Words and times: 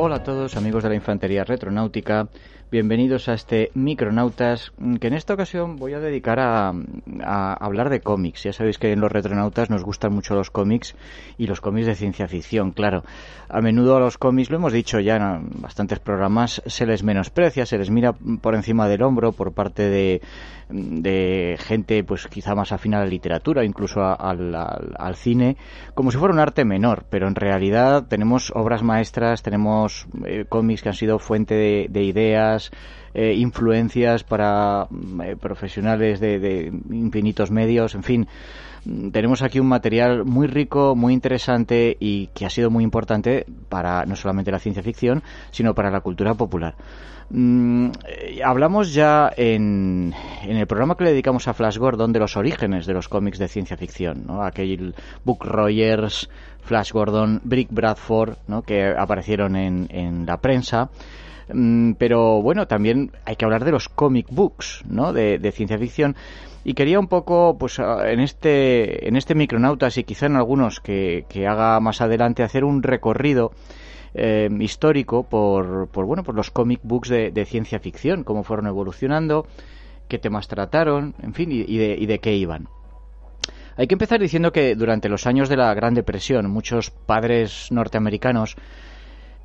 Hola 0.00 0.14
a 0.14 0.22
todos 0.22 0.56
amigos 0.56 0.84
de 0.84 0.90
la 0.90 0.94
Infantería 0.94 1.42
Retronáutica, 1.42 2.28
bienvenidos 2.70 3.28
a 3.28 3.34
este 3.34 3.70
Micronautas 3.74 4.72
que 5.00 5.06
en 5.06 5.14
esta 5.14 5.34
ocasión 5.34 5.76
voy 5.76 5.94
a 5.94 6.00
dedicar 6.00 6.38
a, 6.40 6.72
hablar 7.54 7.88
de 7.88 8.00
cómics. 8.00 8.42
Ya 8.42 8.52
sabéis 8.52 8.78
que 8.78 8.92
en 8.92 9.00
los 9.00 9.10
Retronautas 9.10 9.70
nos 9.70 9.84
gustan 9.84 10.12
mucho 10.12 10.34
los 10.34 10.50
cómics 10.50 10.94
y 11.38 11.46
los 11.46 11.60
cómics 11.60 11.86
de 11.86 11.94
ciencia 11.94 12.28
ficción, 12.28 12.72
claro. 12.72 13.04
A 13.48 13.60
menudo 13.60 13.96
a 13.96 14.00
los 14.00 14.18
cómics, 14.18 14.50
lo 14.50 14.56
hemos 14.56 14.72
dicho 14.72 15.00
ya 15.00 15.16
en 15.16 15.48
bastantes 15.60 15.98
programas, 15.98 16.62
se 16.66 16.84
les 16.84 17.02
menosprecia, 17.02 17.64
se 17.64 17.78
les 17.78 17.90
mira 17.90 18.12
por 18.12 18.54
encima 18.54 18.88
del 18.88 19.02
hombro 19.02 19.32
por 19.32 19.52
parte 19.52 19.88
de, 19.88 20.20
de 20.70 21.56
gente 21.58 22.04
pues 22.04 22.26
quizá 22.26 22.54
más 22.54 22.72
afín 22.72 22.94
a 22.94 23.00
la 23.00 23.06
literatura, 23.06 23.64
incluso 23.64 24.02
al, 24.02 24.54
al 24.54 25.16
cine, 25.16 25.56
como 25.94 26.10
si 26.10 26.18
fuera 26.18 26.34
un 26.34 26.40
arte 26.40 26.64
menor, 26.64 27.04
pero 27.08 27.26
en 27.26 27.34
realidad 27.34 28.06
tenemos 28.08 28.52
obras 28.54 28.82
maestras, 28.82 29.42
tenemos 29.42 30.06
eh, 30.26 30.44
cómics 30.48 30.82
que 30.82 30.88
han 30.90 30.94
sido 30.94 31.18
fuente 31.18 31.54
de, 31.54 32.02
ideas, 32.02 32.57
eh, 33.14 33.34
influencias 33.34 34.24
para 34.24 34.86
eh, 35.24 35.36
profesionales 35.40 36.20
de, 36.20 36.72
infinitos 36.90 37.50
medios, 37.50 37.94
en 37.94 38.02
fin. 38.02 38.28
Tenemos 39.12 39.42
aquí 39.42 39.60
un 39.60 39.66
material 39.66 40.24
muy 40.24 40.46
rico, 40.46 40.94
muy 40.94 41.12
interesante 41.12 41.96
y 41.98 42.28
que 42.28 42.46
ha 42.46 42.50
sido 42.50 42.70
muy 42.70 42.84
importante 42.84 43.44
para 43.68 44.06
no 44.06 44.16
solamente 44.16 44.50
la 44.50 44.58
ciencia 44.58 44.82
ficción, 44.82 45.22
sino 45.50 45.74
para 45.74 45.90
la 45.90 46.00
cultura 46.00 46.34
popular. 46.34 46.74
Mm, 47.30 47.90
hablamos 48.42 48.94
ya 48.94 49.30
en, 49.36 50.14
en, 50.42 50.56
el 50.56 50.66
programa 50.66 50.96
que 50.96 51.04
le 51.04 51.10
dedicamos 51.10 51.46
a 51.46 51.52
Flash 51.52 51.76
Gordon 51.76 52.12
de 52.12 52.20
los 52.20 52.38
orígenes 52.38 52.86
de 52.86 52.94
los 52.94 53.08
cómics 53.08 53.38
de 53.38 53.48
ciencia 53.48 53.76
ficción, 53.76 54.24
¿no? 54.26 54.42
aquel 54.42 54.94
Book 55.24 55.44
Rogers, 55.44 56.30
Flash 56.62 56.92
Gordon, 56.92 57.40
Brick 57.44 57.68
Bradford, 57.70 58.36
¿no? 58.46 58.62
que 58.62 58.94
aparecieron 58.96 59.56
en, 59.56 59.88
en 59.90 60.24
la 60.24 60.38
prensa. 60.38 60.88
Mm, 61.52 61.92
pero 61.92 62.42
bueno, 62.42 62.66
también 62.66 63.12
hay 63.24 63.36
que 63.36 63.44
hablar 63.44 63.64
de 63.64 63.72
los 63.72 63.88
comic 63.88 64.26
books, 64.30 64.84
¿no? 64.88 65.12
De, 65.12 65.52
ciencia 65.52 65.78
ficción. 65.78 66.16
Y 66.64 66.74
quería 66.74 67.00
un 67.00 67.08
poco, 67.08 67.56
pues 67.58 67.78
en 67.78 68.20
este, 68.20 69.08
en 69.08 69.16
este 69.16 69.34
Micronautas 69.34 69.96
y 69.96 70.04
quizá 70.04 70.26
en 70.26 70.36
algunos 70.36 70.80
que, 70.80 71.24
haga 71.48 71.80
más 71.80 72.00
adelante, 72.00 72.42
hacer 72.42 72.64
un 72.64 72.82
recorrido 72.82 73.52
eh, 74.14 74.48
histórico 74.60 75.22
por, 75.22 75.88
por, 75.88 76.04
bueno, 76.04 76.24
por 76.24 76.34
los 76.34 76.50
comic 76.50 76.80
books 76.82 77.08
de, 77.08 77.30
de, 77.30 77.44
ciencia 77.46 77.78
ficción, 77.78 78.24
cómo 78.24 78.42
fueron 78.42 78.66
evolucionando, 78.66 79.46
qué 80.08 80.18
temas 80.18 80.48
trataron, 80.48 81.14
en 81.22 81.32
fin, 81.32 81.52
y, 81.52 81.78
de, 81.78 81.96
y 81.98 82.06
de 82.06 82.18
qué 82.18 82.34
iban. 82.34 82.68
Hay 83.76 83.86
que 83.86 83.94
empezar 83.94 84.20
diciendo 84.20 84.50
que 84.50 84.74
durante 84.74 85.08
los 85.08 85.26
años 85.26 85.48
de 85.48 85.56
la 85.56 85.72
Gran 85.72 85.94
Depresión 85.94 86.50
muchos 86.50 86.90
padres 86.90 87.68
norteamericanos 87.70 88.56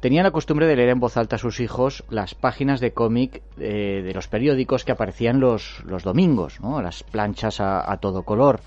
tenían 0.03 0.25
la 0.25 0.31
costumbre 0.31 0.67
de 0.67 0.75
leer 0.75 0.89
en 0.89 0.99
voz 0.99 1.15
alta 1.15 1.37
a 1.37 1.39
sus 1.39 1.61
hijos 1.61 2.03
las 2.09 2.35
páginas 2.35 2.81
de 2.81 2.91
cómic 2.91 3.41
eh, 3.57 4.01
de 4.03 4.13
los 4.13 4.27
periódicos 4.27 4.83
que 4.83 4.91
aparecían 4.91 5.39
los, 5.39 5.81
los 5.85 6.03
domingos, 6.03 6.59
¿no? 6.59 6.81
las 6.81 7.03
planchas 7.03 7.61
a, 7.61 7.97
todo 8.01 8.23
color. 8.23 8.59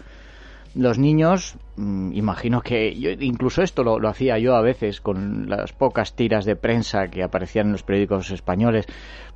Los 0.74 0.98
niños, 0.98 1.56
mm, 1.76 2.14
imagino 2.14 2.62
que 2.62 2.88
incluso 3.20 3.60
esto 3.60 3.84
lo, 3.84 3.98
lo, 3.98 4.08
hacía 4.08 4.38
yo 4.38 4.56
a 4.56 4.62
veces 4.62 5.02
con 5.02 5.50
las 5.50 5.74
pocas 5.74 6.16
tiras 6.16 6.46
de 6.46 6.56
prensa 6.56 7.08
que 7.08 7.22
aparecían 7.22 7.66
en 7.66 7.72
los 7.72 7.82
periódicos 7.82 8.30
españoles, 8.30 8.86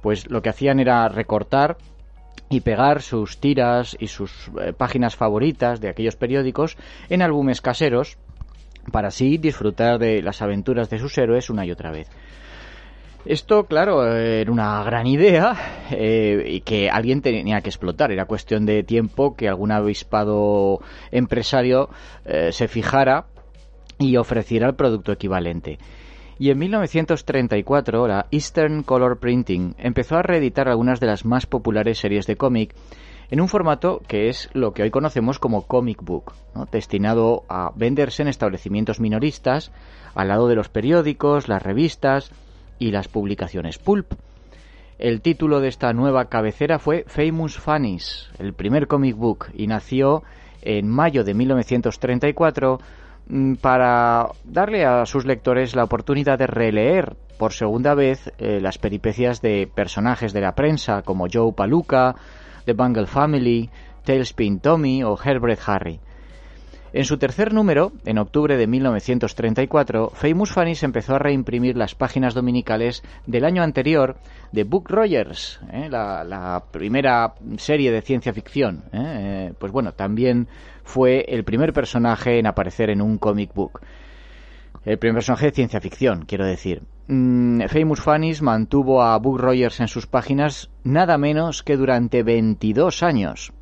pues 0.01 0.31
lo 0.31 0.41
que 0.41 0.49
hacían 0.49 0.81
era 0.81 1.07
recortar 1.11 1.77
y 2.49 2.63
pegar 2.63 3.03
sus 3.03 3.41
tiras 3.41 3.95
y 4.01 4.07
sus 4.07 4.51
eh, 4.59 4.73
páginas 4.73 5.17
favoritas 5.17 5.83
de 5.83 5.91
aquellos 5.91 6.17
periódicos 6.17 6.79
en 7.11 7.21
álbumes 7.21 7.61
caseros 7.61 8.17
para 8.93 9.09
así 9.09 9.39
disfrutar 9.39 9.99
de 9.99 10.23
las 10.23 10.43
aventuras 10.43 10.91
de 10.91 10.99
sus 10.99 11.17
héroes 11.19 11.51
una 11.51 11.65
y 11.65 11.71
otra 11.71 11.91
vez. 11.91 12.09
Esto, 13.27 13.65
claro, 13.65 14.17
era 14.17 14.51
una 14.51 14.83
gran 14.83 15.07
idea 15.07 15.55
eh, 15.91 16.43
y 16.47 16.61
que 16.63 16.89
alguien 16.89 17.21
tenía 17.21 17.61
que 17.61 17.69
explotar. 17.69 18.11
Era 18.13 18.25
cuestión 18.25 18.65
de 18.65 18.83
tiempo 18.83 19.37
que 19.37 19.49
algún 19.49 19.73
avispado 19.73 20.81
empresario 21.11 21.91
eh, 22.25 22.51
se 22.53 22.67
fijara 22.67 23.27
y 23.99 24.17
ofreciera 24.17 24.67
el 24.67 24.75
producto 24.75 25.13
equivalente. 25.13 25.79
Y 26.39 26.51
en 26.51 26.59
1934 26.59 28.09
la 28.09 28.27
Eastern 28.31 28.83
Color 28.83 29.19
Printing 29.19 29.75
empezó 29.77 30.17
a 30.17 30.23
reeditar 30.23 30.71
algunas 30.71 30.99
de 30.99 31.07
las 31.07 31.27
más 31.27 31.45
populares 31.45 31.99
series 31.99 32.27
de 32.27 32.37
cómic 32.37 32.75
en 33.31 33.41
un 33.41 33.49
formato 33.49 34.01
que 34.07 34.29
es 34.29 34.51
lo 34.53 34.73
que 34.73 34.83
hoy 34.83 34.91
conocemos 34.91 35.39
como 35.39 35.67
comic 35.67 36.03
book, 36.03 36.33
destinado 36.73 37.45
a 37.49 37.73
venderse 37.75 38.23
en 38.23 38.29
establecimientos 38.29 39.01
minoristas 39.01 39.73
al 40.15 40.29
lado 40.29 40.49
de 40.49 40.57
los 40.57 40.69
periódicos, 40.69 41.49
las 41.49 41.63
revistas 41.63 42.33
y 42.79 42.91
las 42.91 43.09
publicaciones 43.09 43.79
pulp. 43.79 44.13
El 44.99 45.23
título 45.23 45.61
de 45.61 45.69
esta 45.69 45.93
nueva 45.93 46.27
cabecera 46.27 46.79
fue 46.79 47.05
Famous 47.07 47.57
Funnies, 47.59 48.29
el 48.39 48.53
primer 48.53 48.87
comic 48.87 49.17
book, 49.17 49.47
y 49.55 49.67
nació 49.67 50.23
en 50.63 50.89
mayo 50.89 51.25
de 51.25 51.33
1934 51.35 52.79
Mm, 53.31 53.55
para 53.57 54.27
darle 54.43 54.85
a 54.85 55.07
sus 55.07 55.25
lectores 55.25 55.77
la 55.77 55.85
oportunidad 55.85 56.37
de 56.37 56.49
releer 56.49 57.15
por 57.39 57.53
segunda 57.53 57.95
vez 57.95 58.33
eh, 58.39 58.59
las 58.61 58.79
peripecias 58.79 59.41
de 59.41 59.71
personajes 59.73 60.33
de 60.33 60.41
la 60.41 60.57
prensa 60.57 61.03
como 61.03 61.29
Joe 61.33 61.53
Paluca, 61.53 62.17
The 62.71 62.75
Bungle 62.75 63.09
Family, 63.09 63.69
Tailspin 64.05 64.61
Tommy 64.61 65.03
o 65.03 65.19
Herbert 65.21 65.61
Harry. 65.67 65.99
En 66.93 67.05
su 67.05 67.19
tercer 67.19 67.53
número, 67.53 67.91
en 68.05 68.19
octubre 68.19 68.57
de 68.57 68.69
1934, 68.69 70.11
Famous 70.15 70.53
Funnies 70.53 70.85
empezó 70.85 71.17
a 71.17 71.19
reimprimir 71.19 71.77
las 71.77 71.97
páginas 71.97 72.33
dominicales 72.33 73.03
del 73.27 73.45
año 73.45 73.65
anterior 73.65 74.19
de 74.53 74.63
Book 74.63 74.89
Rogers, 74.89 75.59
¿eh? 75.73 75.89
la, 75.91 76.63
primera 76.71 77.35
serie 77.57 77.91
de 77.91 78.03
ciencia 78.03 78.33
ficción. 78.33 78.85
¿eh? 78.93 79.53
pues 79.59 79.73
bueno, 79.73 79.91
también 79.93 80.47
fue 80.85 81.25
el 81.27 81.43
primer 81.43 81.73
personaje 81.73 82.39
en 82.39 82.47
aparecer 82.47 82.89
en 82.91 83.03
un 83.03 83.19
comic 83.19 83.53
book. 83.53 83.81
El 84.85 84.99
primer 84.99 85.17
personaje 85.17 85.47
de 85.47 85.53
ciencia 85.53 85.81
ficción, 85.81 86.25
quiero 86.25 86.47
decir. 86.47 86.83
Mm, 87.13 87.63
Famous 87.67 88.01
Funnies 88.01 88.41
mantuvo 88.41 89.03
a 89.03 89.19
Book 89.19 89.41
Rogers 89.41 89.81
en 89.81 89.89
sus 89.89 90.07
páginas 90.07 90.71
nada 90.85 91.19
menos 91.19 91.65
que 91.65 91.77
durante 91.77 92.23
22 92.23 93.03
años. 93.03 93.53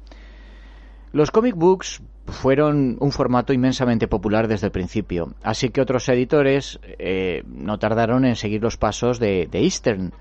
Los 1.13 1.31
comic 1.31 1.55
books 1.55 2.03
fueron 2.27 2.99
un 3.01 3.11
formato 3.11 3.55
inmensamente 3.55 4.07
popular 4.07 4.49
desde 4.49 4.67
el 4.67 4.73
principio, 4.73 5.33
así 5.43 5.71
que 5.71 5.81
otros 5.81 6.07
editores 6.11 6.79
eh, 6.99 7.43
no 7.47 7.79
tardaron 7.79 8.27
en 8.27 8.37
seguir 8.37 8.63
los 8.63 8.77
pasos 8.77 9.19
de, 9.19 9.49
Eastern. 9.51 10.13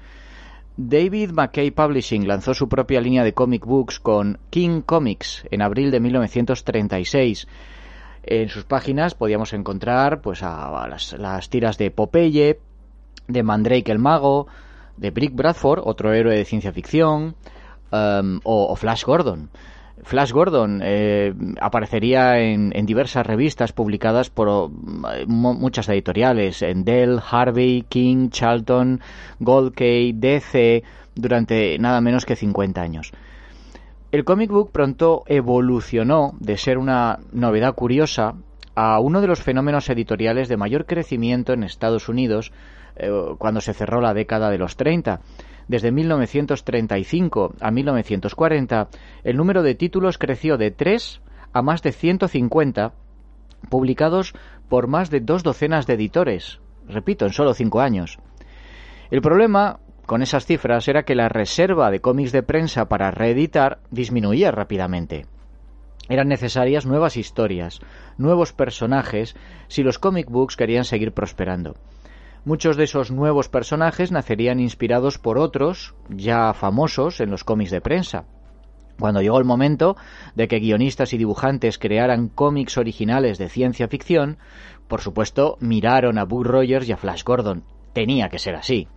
David 0.78 1.32
McKay 1.32 1.72
Publishing 1.72 2.30
lanzó 2.30 2.54
su 2.54 2.70
propia 2.70 3.02
línea 3.02 3.26
de 3.26 3.34
comic 3.34 3.66
books 3.66 4.00
con 4.00 4.40
King 4.50 4.80
Comics 4.80 5.46
en 5.52 5.64
abril 5.64 5.92
de 5.92 6.00
1936. 6.00 7.46
En 8.24 8.48
sus 8.50 8.64
páginas 8.64 9.16
podíamos 9.16 9.54
encontrar 9.54 10.22
pues 10.22 10.44
a, 10.44 10.88
las, 10.88 11.50
tiras 11.50 11.78
de 11.78 11.92
Popeye, 11.92 12.60
de 13.28 13.44
Mandrake 13.44 13.92
el 13.92 14.00
Mago, 14.00 14.48
de 14.98 15.12
Brick 15.12 15.36
Bradford, 15.36 15.82
otro 15.84 16.14
héroe 16.14 16.36
de 16.36 16.46
ciencia 16.46 16.72
ficción, 16.72 17.36
um, 17.92 18.40
o 18.44 18.76
Flash 18.76 19.04
Gordon. 19.04 19.50
Flash 20.04 20.32
Gordon 20.32 20.82
eh, 20.84 21.34
aparecería 21.60 22.40
en, 22.40 22.72
diversas 22.86 23.26
revistas 23.26 23.74
publicadas 23.74 24.30
por 24.30 24.72
eh, 25.12 25.26
muchas 25.28 25.90
editoriales, 25.90 26.62
en 26.62 26.84
Dell, 26.84 27.20
Harvey, 27.30 27.84
King, 27.90 28.30
Charlton, 28.30 29.02
Goldkey, 29.40 30.14
DC, 30.14 30.84
durante 31.16 31.78
nada 31.80 32.00
menos 32.00 32.26
que 32.26 32.36
50 32.36 32.82
años. 32.82 33.12
El 34.12 34.24
comic 34.24 34.50
book 34.52 34.72
pronto 34.72 35.24
evolucionó 35.26 36.34
de 36.40 36.58
ser 36.58 36.78
una 36.78 37.20
novedad 37.34 37.76
curiosa 37.76 38.36
a 38.76 39.00
uno 39.00 39.20
de 39.20 39.28
los 39.28 39.42
fenómenos 39.42 39.90
editoriales 39.90 40.48
de 40.48 40.58
mayor 40.58 40.86
crecimiento 40.86 41.52
en 41.52 41.64
Estados 41.64 42.08
Unidos 42.08 42.54
eh, 42.98 43.10
cuando 43.38 43.62
se 43.62 43.74
cerró 43.74 44.02
la 44.02 44.14
década 44.14 44.50
de 44.50 44.58
los 44.58 44.76
30 44.76 45.22
desde 45.68 45.92
1935 45.92 47.56
a 47.60 47.72
1940, 47.72 48.88
el 49.24 49.38
número 49.38 49.64
de 49.64 49.76
títulos 49.76 50.18
creció 50.18 50.58
de 50.58 50.72
3 50.72 51.22
a 51.54 51.62
más 51.62 51.82
de 51.82 51.92
150, 51.92 52.94
publicados 53.70 54.34
por 54.70 54.88
más 54.88 55.10
de 55.10 55.20
dos 55.20 55.44
docenas 55.44 55.88
de 55.88 55.96
editores, 55.96 56.60
repito, 56.88 57.26
en 57.26 57.34
solo 57.34 57.54
cinco 57.54 57.82
años. 57.82 58.18
El 59.12 59.22
problema 59.22 59.80
con 60.06 60.22
esas 60.22 60.46
cifras 60.46 60.88
era 60.88 61.04
que 61.04 61.16
la 61.16 61.30
reserva 61.30 61.92
de 61.92 62.00
cómics 62.00 62.32
de 62.32 62.44
prensa 62.44 62.88
para 62.88 63.12
reeditar 63.12 63.80
disminuía 63.92 64.52
rápidamente. 64.52 65.26
Eran 66.10 66.30
necesarias 66.30 66.86
nuevas 66.86 67.18
historias, 67.18 67.82
nuevos 68.18 68.54
personajes, 68.54 69.36
si 69.68 69.84
los 69.84 70.00
comic 70.00 70.30
books 70.30 70.56
querían 70.56 70.86
seguir 70.86 71.12
prosperando. 71.12 71.76
Muchos 72.48 72.78
de 72.78 72.86
esos 72.86 73.12
nuevos 73.12 73.50
personajes 73.50 74.14
nacerían 74.14 74.62
inspirados 74.62 75.18
por 75.18 75.38
otros 75.38 75.96
ya 76.08 76.54
famosos 76.54 77.20
en 77.20 77.30
los 77.30 77.44
cómics 77.44 77.72
de 77.72 77.82
prensa. 77.82 78.24
Cuando 78.98 79.22
llegó 79.22 79.38
el 79.38 79.44
momento 79.44 79.98
de 80.34 80.48
que 80.48 80.60
guionistas 80.60 81.12
y 81.12 81.18
dibujantes 81.18 81.78
crearan 81.78 82.30
cómics 82.30 82.78
originales 82.78 83.38
de 83.38 83.50
ciencia 83.50 83.90
ficción, 83.90 84.38
por 84.88 85.02
supuesto 85.02 85.58
miraron 85.60 86.18
a 86.18 86.24
Buck 86.24 86.46
Rogers 86.46 86.88
y 86.88 86.94
a 86.94 86.96
Flash 86.96 87.26
Gordon. 87.26 87.66
tenía 87.92 88.30
que 88.30 88.40
ser 88.40 88.56
así. 88.56 88.88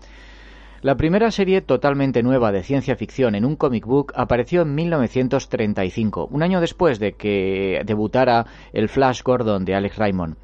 La 0.80 0.96
primera 0.96 1.32
serie 1.32 1.60
totalmente 1.60 2.22
nueva 2.22 2.52
de 2.52 2.62
ciencia 2.62 2.94
ficción 2.94 3.34
en 3.34 3.44
un 3.44 3.56
comic 3.56 3.84
book 3.84 4.12
apareció 4.14 4.62
en 4.62 4.76
1935, 4.76 6.28
un 6.30 6.44
año 6.44 6.60
después 6.60 7.00
de 7.00 7.14
que 7.14 7.82
debutara 7.84 8.46
el 8.72 8.88
Flash 8.88 9.24
Gordon 9.24 9.64
de 9.64 9.74
Alex 9.74 9.96
Raymond. 9.96 10.36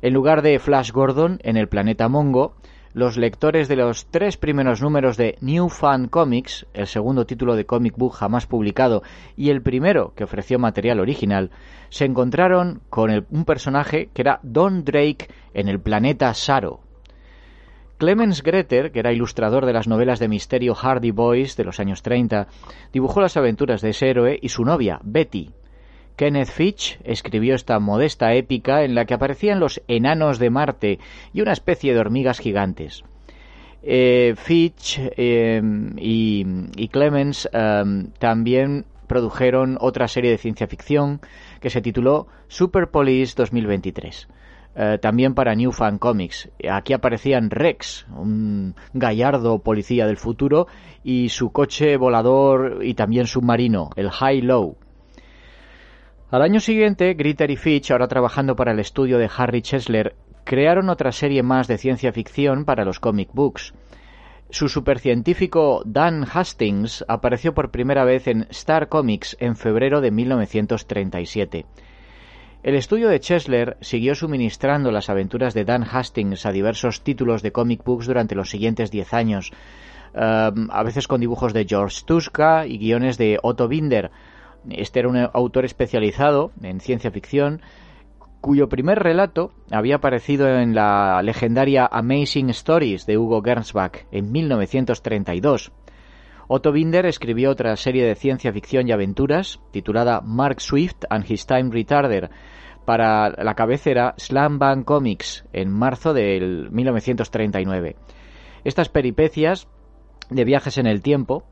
En 0.00 0.14
lugar 0.14 0.42
de 0.42 0.58
Flash 0.58 0.92
Gordon 0.92 1.38
en 1.42 1.56
el 1.56 1.68
planeta 1.68 2.08
Mongo, 2.08 2.54
los 2.94 3.16
lectores 3.16 3.68
de 3.68 3.76
los 3.76 4.06
tres 4.06 4.36
primeros 4.36 4.80
números 4.80 5.16
de 5.16 5.36
New 5.40 5.68
Fan 5.68 6.08
Comics, 6.08 6.66
el 6.72 6.86
segundo 6.86 7.26
título 7.26 7.56
de 7.56 7.66
comic 7.66 7.96
book 7.96 8.14
jamás 8.14 8.46
publicado 8.46 9.02
y 9.36 9.50
el 9.50 9.62
primero 9.62 10.14
que 10.14 10.24
ofreció 10.24 10.58
material 10.58 11.00
original, 11.00 11.50
se 11.90 12.04
encontraron 12.04 12.80
con 12.90 13.26
un 13.30 13.44
personaje 13.44 14.08
que 14.14 14.22
era 14.22 14.40
Don 14.42 14.84
Drake 14.84 15.28
en 15.52 15.68
el 15.68 15.80
planeta 15.80 16.32
Saro, 16.34 16.80
Clemens 17.98 18.44
Greter, 18.44 18.92
que 18.92 19.00
era 19.00 19.12
ilustrador 19.12 19.66
de 19.66 19.72
las 19.72 19.88
novelas 19.88 20.20
de 20.20 20.28
misterio 20.28 20.76
Hardy 20.76 21.10
Boys 21.10 21.56
de 21.56 21.64
los 21.64 21.80
años 21.80 22.02
30, 22.02 22.46
dibujó 22.92 23.20
las 23.20 23.36
aventuras 23.36 23.82
de 23.82 23.90
ese 23.90 24.08
héroe 24.08 24.38
y 24.40 24.50
su 24.50 24.64
novia, 24.64 25.00
Betty. 25.02 25.50
Kenneth 26.18 26.50
Fitch 26.50 26.98
escribió 27.04 27.54
esta 27.54 27.78
modesta 27.78 28.34
épica 28.34 28.82
en 28.82 28.96
la 28.96 29.04
que 29.04 29.14
aparecían 29.14 29.60
los 29.60 29.80
enanos 29.86 30.40
de 30.40 30.50
Marte 30.50 30.98
y 31.32 31.42
una 31.42 31.52
especie 31.52 31.94
de 31.94 32.00
hormigas 32.00 32.40
gigantes. 32.40 33.04
Eh, 33.84 34.34
Fitch 34.36 34.98
eh, 35.16 35.62
y, 35.96 36.88
Clemens 36.88 37.48
eh, 37.52 37.84
también 38.18 38.84
produjeron 39.06 39.78
otra 39.80 40.08
serie 40.08 40.32
de 40.32 40.38
ciencia 40.38 40.66
ficción 40.66 41.20
que 41.60 41.70
se 41.70 41.80
tituló 41.80 42.26
Super 42.48 42.88
Police 42.88 43.34
2023. 43.36 44.28
Eh, 44.74 44.98
también 45.00 45.34
para 45.34 45.54
New 45.54 45.70
Fan 45.70 45.98
Comics. 45.98 46.50
Aquí 46.68 46.94
aparecían 46.94 47.50
Rex, 47.50 48.06
un 48.16 48.74
gallardo 48.92 49.60
policía 49.60 50.06
del 50.06 50.16
futuro, 50.16 50.66
y 51.04 51.28
su 51.28 51.52
coche 51.52 51.96
volador 51.96 52.80
y 52.82 52.94
también 52.94 53.28
submarino, 53.28 53.90
el 53.94 54.10
High 54.10 54.42
Low. 54.42 54.76
Al 56.30 56.42
año 56.42 56.60
siguiente, 56.60 57.14
Gritter 57.14 57.50
y 57.50 57.56
Fitch, 57.56 57.90
ahora 57.90 58.06
trabajando 58.06 58.54
para 58.54 58.72
el 58.72 58.80
estudio 58.80 59.16
de 59.16 59.30
Harry 59.34 59.62
Chesler, 59.62 60.14
crearon 60.44 60.90
otra 60.90 61.10
serie 61.10 61.42
más 61.42 61.68
de 61.68 61.78
ciencia 61.78 62.12
ficción 62.12 62.66
para 62.66 62.84
los 62.84 63.00
comic 63.00 63.30
books. 63.32 63.72
Su 64.50 64.68
supercientífico 64.68 65.82
Dan 65.86 66.26
Hastings 66.30 67.02
apareció 67.08 67.54
por 67.54 67.70
primera 67.70 68.04
vez 68.04 68.26
en 68.28 68.46
Star 68.50 68.88
Comics 68.88 69.38
en 69.40 69.56
febrero 69.56 70.02
de 70.02 70.10
1937. 70.10 71.64
El 72.62 72.74
estudio 72.74 73.08
de 73.08 73.20
Chesler 73.20 73.78
siguió 73.80 74.14
suministrando 74.14 74.90
las 74.90 75.08
aventuras 75.08 75.54
de 75.54 75.64
Dan 75.64 75.82
Hastings 75.82 76.44
a 76.44 76.52
diversos 76.52 77.04
títulos 77.04 77.40
de 77.40 77.52
comic 77.52 77.82
books 77.84 78.06
durante 78.06 78.34
los 78.34 78.50
siguientes 78.50 78.90
diez 78.90 79.14
años, 79.14 79.50
um, 80.14 80.68
a 80.70 80.82
veces 80.82 81.08
con 81.08 81.22
dibujos 81.22 81.54
de 81.54 81.64
George 81.64 82.02
Tuska 82.04 82.66
y 82.66 82.76
guiones 82.76 83.16
de 83.16 83.38
Otto 83.42 83.66
Binder. 83.66 84.10
Este 84.70 85.00
era 85.00 85.08
un 85.08 85.16
autor 85.16 85.64
especializado 85.64 86.52
en 86.62 86.80
ciencia 86.80 87.10
ficción 87.10 87.60
cuyo 88.40 88.68
primer 88.68 89.00
relato 89.00 89.52
había 89.70 89.96
aparecido 89.96 90.48
en 90.48 90.74
la 90.74 91.20
legendaria 91.22 91.88
Amazing 91.90 92.50
Stories 92.50 93.06
de 93.06 93.18
Hugo 93.18 93.42
Gernsback 93.42 94.06
en 94.12 94.30
1932. 94.30 95.72
Otto 96.46 96.72
Binder 96.72 97.04
escribió 97.04 97.50
otra 97.50 97.76
serie 97.76 98.06
de 98.06 98.14
ciencia 98.14 98.52
ficción 98.52 98.88
y 98.88 98.92
aventuras 98.92 99.60
titulada 99.70 100.22
Mark 100.22 100.60
Swift 100.60 101.04
and 101.10 101.30
His 101.30 101.46
Time 101.46 101.70
Retarder 101.70 102.30
para 102.86 103.28
la 103.28 103.54
cabecera 103.54 104.14
Slam 104.16 104.58
Bang 104.58 104.84
Comics 104.84 105.44
en 105.52 105.70
marzo 105.70 106.14
del 106.14 106.70
1939. 106.70 107.96
Estas 108.64 108.88
peripecias 108.88 109.68
de 110.30 110.44
viajes 110.44 110.78
en 110.78 110.86
el 110.86 111.02
tiempo 111.02 111.44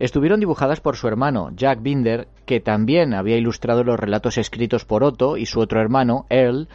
estuvieron 0.00 0.40
dibujadas 0.40 0.80
por 0.80 0.96
su 0.96 1.06
hermano 1.06 1.50
Jack 1.54 1.80
Binder, 1.80 2.26
que 2.50 2.58
también 2.58 3.14
había 3.14 3.36
ilustrado 3.36 3.84
los 3.84 4.00
relatos 4.00 4.36
escritos 4.36 4.84
por 4.84 5.04
Otto 5.04 5.36
y 5.36 5.46
su 5.46 5.60
otro 5.60 5.80
hermano, 5.80 6.26
Earl, 6.30 6.66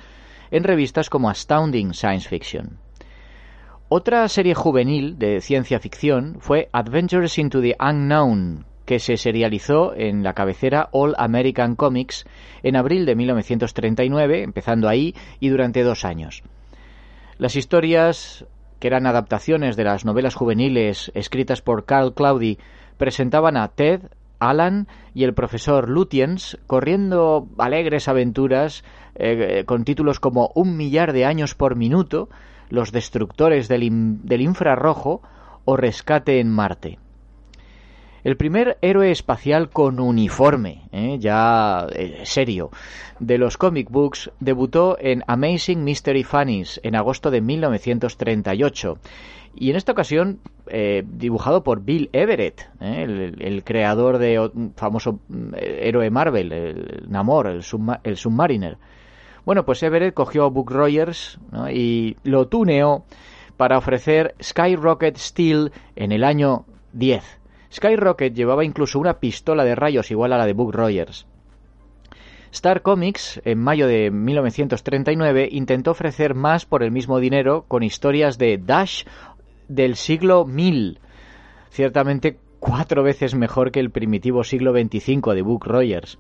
en 0.50 0.64
revistas 0.64 1.10
como 1.10 1.30
Astounding 1.30 1.94
Science 1.94 2.30
Fiction. 2.30 2.78
Otra 3.90 4.26
serie 4.30 4.56
juvenil 4.56 5.20
de 5.20 5.42
ciencia 5.42 5.82
ficción 5.82 6.38
fue 6.40 6.70
Adventures 6.72 7.38
into 7.38 7.60
the 7.60 7.76
Unknown, 7.78 8.64
que 8.86 9.00
se 9.00 9.18
serializó 9.18 9.94
en 9.94 10.24
la 10.24 10.32
cabecera 10.32 10.88
All 10.94 11.14
American 11.18 11.76
Comics 11.76 12.26
en 12.64 12.78
abril 12.78 13.06
de 13.06 13.16
1939, 13.18 14.44
empezando 14.44 14.88
ahí 14.88 15.14
y 15.42 15.50
durante 15.50 15.84
dos 15.84 16.06
años. 16.06 16.42
Las 17.38 17.58
historias, 17.58 18.46
que 18.80 18.88
eran 18.88 19.08
adaptaciones 19.08 19.76
de 19.76 19.84
las 19.84 20.06
novelas 20.06 20.36
juveniles 20.36 21.12
escritas 21.16 21.62
por 21.62 21.84
Carl 21.84 22.14
Claudi, 22.14 22.60
presentaban 22.98 23.58
a 23.58 23.68
Ted, 23.68 24.04
Alan 24.40 24.88
y 25.14 25.24
el 25.24 25.34
profesor 25.34 25.90
Lutyens 25.90 26.58
corriendo 26.68 27.48
alegres 27.58 28.08
aventuras 28.08 28.84
eh, 29.16 29.64
con 29.66 29.86
títulos 29.86 30.20
como 30.20 30.52
Un 30.56 30.76
millar 30.78 31.14
de 31.14 31.26
años 31.26 31.56
por 31.56 31.76
minuto, 31.76 32.30
los 32.70 32.92
destructores 32.92 33.68
del, 33.68 33.84
infrarrojo 33.84 35.22
o 35.64 35.78
rescate 35.78 36.40
en 36.40 36.52
Marte. 36.52 37.00
El 38.26 38.38
primer 38.38 38.80
héroe 38.82 39.12
espacial 39.12 39.70
con 39.70 40.00
uniforme, 40.00 40.90
¿eh? 40.92 41.18
ya 41.20 41.86
eh, 41.94 42.22
serio, 42.24 42.72
de 43.20 43.38
los 43.38 43.56
comic 43.56 43.92
books 43.92 44.32
debutó 44.40 44.98
en 45.00 45.24
Amazing 45.28 45.84
Mystery 45.84 46.24
Funnies 46.24 46.80
en 46.82 46.96
agosto 46.96 47.30
de 47.30 47.42
1938 47.42 48.98
y 49.54 49.70
en 49.70 49.76
esta 49.76 49.92
ocasión 49.92 50.40
eh, 50.66 51.04
dibujado 51.06 51.64
por 51.64 51.84
Bill 51.84 52.10
Everett, 52.14 52.68
el, 52.82 53.64
creador 53.64 54.18
de 54.18 54.72
famoso 54.76 55.20
héroe 55.56 56.10
Marvel, 56.10 56.52
el 56.52 57.06
Namor, 57.08 57.46
el 57.46 58.18
Submariner. 58.18 58.80
Bueno, 59.46 59.66
pues 59.66 59.84
Everett 59.84 60.16
cogió 60.16 60.50
Book 60.50 60.72
Rogers 60.72 61.38
y 61.72 62.18
lo 62.24 62.48
tuneó 62.48 63.06
para 63.56 63.78
ofrecer 63.78 64.34
Skyrocket 64.42 65.16
Steel 65.16 65.72
en 65.96 66.12
el 66.12 66.24
año 66.24 66.66
10. 66.94 67.45
Skyrocket 67.76 68.34
llevaba 68.34 68.64
incluso 68.64 69.00
una 69.00 69.20
pistola 69.20 69.66
de 69.66 69.76
rayos 69.76 70.10
igual 70.10 70.32
a 70.32 70.38
la 70.38 70.46
de 70.46 70.54
Book 70.54 70.74
Rogers. 70.74 71.28
Star 72.52 72.82
Comics, 72.82 73.42
en 73.44 73.60
mayo 73.60 73.86
de 73.86 74.12
1939, 74.12 75.50
intentó 75.52 75.92
ofrecer 75.92 76.36
más 76.36 76.66
por 76.66 76.84
el 76.84 76.92
mismo 76.92 77.20
dinero 77.20 77.66
con 77.68 77.84
historias 77.84 78.38
de 78.38 78.58
Dash 78.58 79.04
del 79.68 79.98
siglo 79.98 80.46
1000, 80.46 81.00
ciertamente 81.70 82.38
cuatro 82.62 83.04
veces 83.04 83.36
mejor 83.36 83.72
que 83.72 83.82
el 83.82 83.92
primitivo 83.92 84.46
siglo 84.46 84.72
25 84.72 85.36
de 85.36 85.42
Book 85.42 85.66
Rogers. 85.66 86.18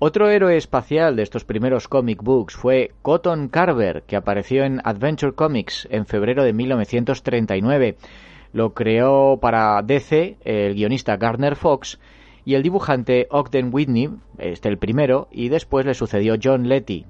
Otro 0.00 0.28
héroe 0.28 0.56
espacial 0.56 1.14
de 1.14 1.22
estos 1.22 1.44
primeros 1.44 1.86
comic 1.86 2.20
books 2.20 2.56
fue 2.56 2.90
Cotton 3.02 3.48
Carver, 3.48 4.02
que 4.08 4.16
apareció 4.16 4.64
en 4.64 4.80
Adventure 4.82 5.34
Comics 5.34 5.86
en 5.88 6.04
febrero 6.04 6.42
de 6.42 6.52
1939. 6.52 7.96
Lo 8.54 8.72
creó 8.72 9.40
para 9.40 9.82
DC 9.82 10.38
el 10.44 10.74
guionista 10.74 11.16
Gardner 11.16 11.56
Fox 11.56 11.98
y 12.44 12.54
el 12.54 12.62
dibujante 12.62 13.26
Ogden 13.32 13.70
Whitney, 13.72 14.10
este 14.38 14.68
el 14.68 14.78
primero, 14.78 15.26
y 15.32 15.48
después 15.48 15.84
le 15.84 15.94
sucedió 15.94 16.36
John 16.40 16.68
Letty. 16.68 17.04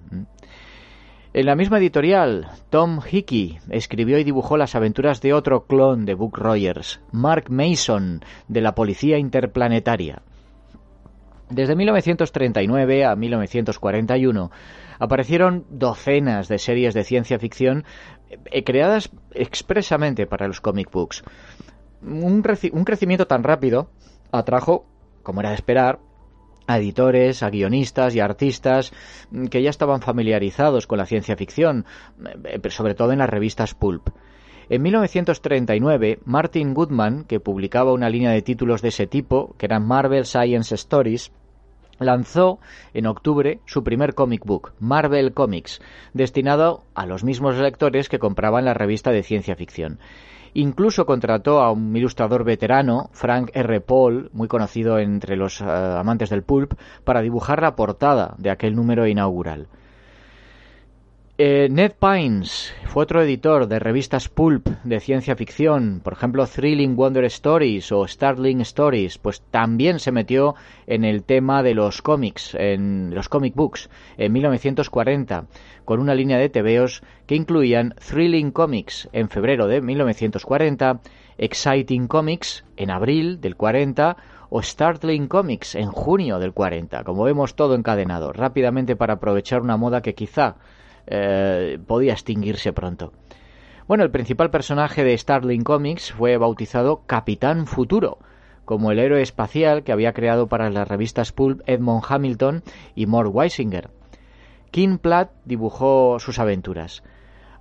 En 1.35 1.47
la 1.47 1.55
misma 1.55 1.77
editorial, 1.77 2.49
Tom 2.71 3.01
Hickey 3.11 3.59
escribió 3.69 4.19
y 4.19 4.25
dibujó 4.25 4.57
las 4.57 4.75
aventuras 4.75 5.21
de 5.21 5.35
otro 5.35 5.67
clon 5.67 6.07
de 6.07 6.15
Book 6.15 6.39
Rogers, 6.39 7.03
Mark 7.13 7.51
Mason, 7.51 8.25
de 8.49 8.63
la 8.63 8.75
Policía 8.75 9.19
Interplanetaria. 9.19 10.23
Desde 11.51 11.77
1939 11.77 13.05
a 13.05 13.17
1941 13.17 14.51
aparecieron 14.99 15.67
docenas 15.69 16.49
de 16.49 16.59
series 16.59 16.95
de 16.95 17.05
ciencia 17.05 17.39
ficción 17.39 17.85
eh, 18.51 18.65
creadas 18.65 19.11
expresamente 19.33 20.27
para 20.27 20.47
los 20.47 20.61
comic 20.61 20.91
books. 20.91 21.23
Un, 22.03 22.43
crecimiento 22.43 23.27
tan 23.27 23.43
rápido 23.43 23.91
atrajo, 24.33 24.87
como 25.23 25.41
era 25.41 25.51
de 25.51 25.57
esperar, 25.57 26.01
a 26.67 26.79
editores, 26.79 27.43
a 27.43 27.51
guionistas 27.51 28.15
y 28.15 28.21
a 28.21 28.25
artistas 28.25 28.93
mm, 29.31 29.47
que 29.47 29.63
ya 29.63 29.71
estaban 29.71 30.01
familiarizados 30.01 30.87
con 30.87 30.99
la 30.99 31.07
ciencia 31.07 31.37
ficción, 31.37 31.85
eh, 32.45 32.71
sobre 32.71 32.95
todo 32.95 33.13
en 33.13 33.19
las 33.19 33.29
revistas 33.29 33.75
pulp. 33.75 34.09
En 34.71 34.83
1939, 34.83 36.21
Martin 36.25 36.73
Goodman, 36.73 37.25
que 37.25 37.41
publicaba 37.41 37.93
una 37.93 38.09
línea 38.09 38.31
de 38.31 38.41
títulos 38.41 38.81
de 38.81 38.89
ese 38.89 39.07
tipo, 39.07 39.55
que 39.59 39.67
eran 39.67 39.87
Marvel 39.87 40.25
Science 40.25 40.75
Stories, 40.75 41.33
lanzó 41.99 42.59
en 42.95 43.07
octubre 43.07 43.61
su 43.67 43.85
primer 43.85 44.15
comic 44.15 44.45
book, 44.45 44.73
Marvel 44.81 45.35
Comics, 45.35 45.81
destinado 46.13 46.83
a 46.95 47.07
los 47.07 47.25
mismos 47.25 47.57
lectores 47.59 48.09
que 48.09 48.19
compraban 48.19 48.65
la 48.65 48.75
revista 48.75 49.11
de 49.11 49.23
ciencia 49.23 49.55
ficción. 49.55 49.99
Incluso 50.55 51.05
contrató 51.05 51.61
a 51.61 51.73
un 51.73 51.95
ilustrador 51.97 52.45
veterano, 52.45 53.11
Frank 53.13 53.51
R. 53.55 53.81
Paul, 53.81 54.31
muy 54.33 54.49
conocido 54.49 54.99
entre 54.99 55.37
los 55.37 55.61
eh, 55.61 55.65
amantes 55.65 56.31
del 56.31 56.45
pulp, 56.45 56.75
para 57.05 57.23
dibujar 57.23 57.61
la 57.61 57.75
portada 57.75 58.35
de 58.39 58.51
aquel 58.51 58.77
número 58.77 59.07
inaugural. 59.07 59.69
Eh, 61.37 61.67
Ned 61.69 61.95
Pines 61.99 62.73
fue 62.85 63.03
otro 63.03 63.21
editor 63.21 63.67
de 63.67 63.81
revistas 63.81 64.29
pulp 64.29 64.69
de 64.85 65.01
ciencia 65.01 65.35
ficción, 65.35 66.01
por 66.05 66.13
ejemplo 66.13 66.47
Thrilling 66.47 66.95
Wonder 66.95 67.25
Stories 67.25 67.91
o 67.91 68.07
Startling 68.07 68.61
Stories, 68.61 69.19
pues 69.19 69.43
también 69.51 69.99
se 69.99 70.13
metió 70.13 70.55
en 70.87 71.05
el 71.05 71.25
tema 71.25 71.65
de 71.65 71.75
los 71.75 72.03
cómics, 72.03 72.55
en 72.55 73.13
los 73.13 73.29
comic 73.29 73.57
books, 73.57 73.91
en 74.17 74.33
1940, 74.33 75.47
con 75.85 75.99
una 75.99 76.15
línea 76.15 76.39
de 76.39 76.51
tebeos 76.51 77.03
que 77.27 77.35
incluían 77.35 77.97
Thrilling 77.97 78.53
Comics 78.53 79.09
en 79.13 79.29
febrero 79.29 79.67
de 79.67 79.81
1940, 79.81 81.01
Exciting 81.37 82.07
Comics 82.07 82.65
en 82.77 82.93
abril 82.93 83.41
del 83.41 83.57
40 83.57 84.17
o 84.51 84.63
Startling 84.63 85.27
Comics 85.27 85.75
en 85.75 85.91
junio 85.91 86.39
del 86.39 86.53
40. 86.53 87.03
Como 87.03 87.25
vemos 87.25 87.57
todo 87.57 87.75
encadenado, 87.75 88.33
rápidamente 88.33 88.95
para 88.95 89.15
aprovechar 89.15 89.63
una 89.63 89.77
moda 89.77 90.01
que 90.01 90.15
quizá 90.15 90.59
eh, 91.07 91.79
podía 91.87 92.13
extinguirse 92.13 92.73
pronto. 92.73 93.13
Bueno, 93.87 94.05
el 94.05 94.11
principal 94.11 94.51
personaje 94.51 95.05
de 95.05 95.17
Starling 95.17 95.63
Comics 95.63 96.13
fue 96.13 96.39
bautizado 96.39 97.03
Capitán 97.07 97.67
Futuro, 97.67 98.19
como 98.65 98.91
el 98.91 98.99
héroe 98.99 99.21
espacial 99.21 99.85
que 99.85 99.93
había 99.93 100.15
creado 100.15 100.49
para 100.49 100.71
las 100.71 100.89
revistas 100.89 101.33
Pulp 101.33 101.61
Edmond 101.67 102.05
Hamilton 102.09 102.63
y 102.95 103.07
Mort 103.07 103.31
Weisinger. 103.33 103.91
King 104.71 104.99
Platt 104.99 105.31
dibujó 105.45 106.19
sus 106.19 106.39
aventuras. 106.39 107.03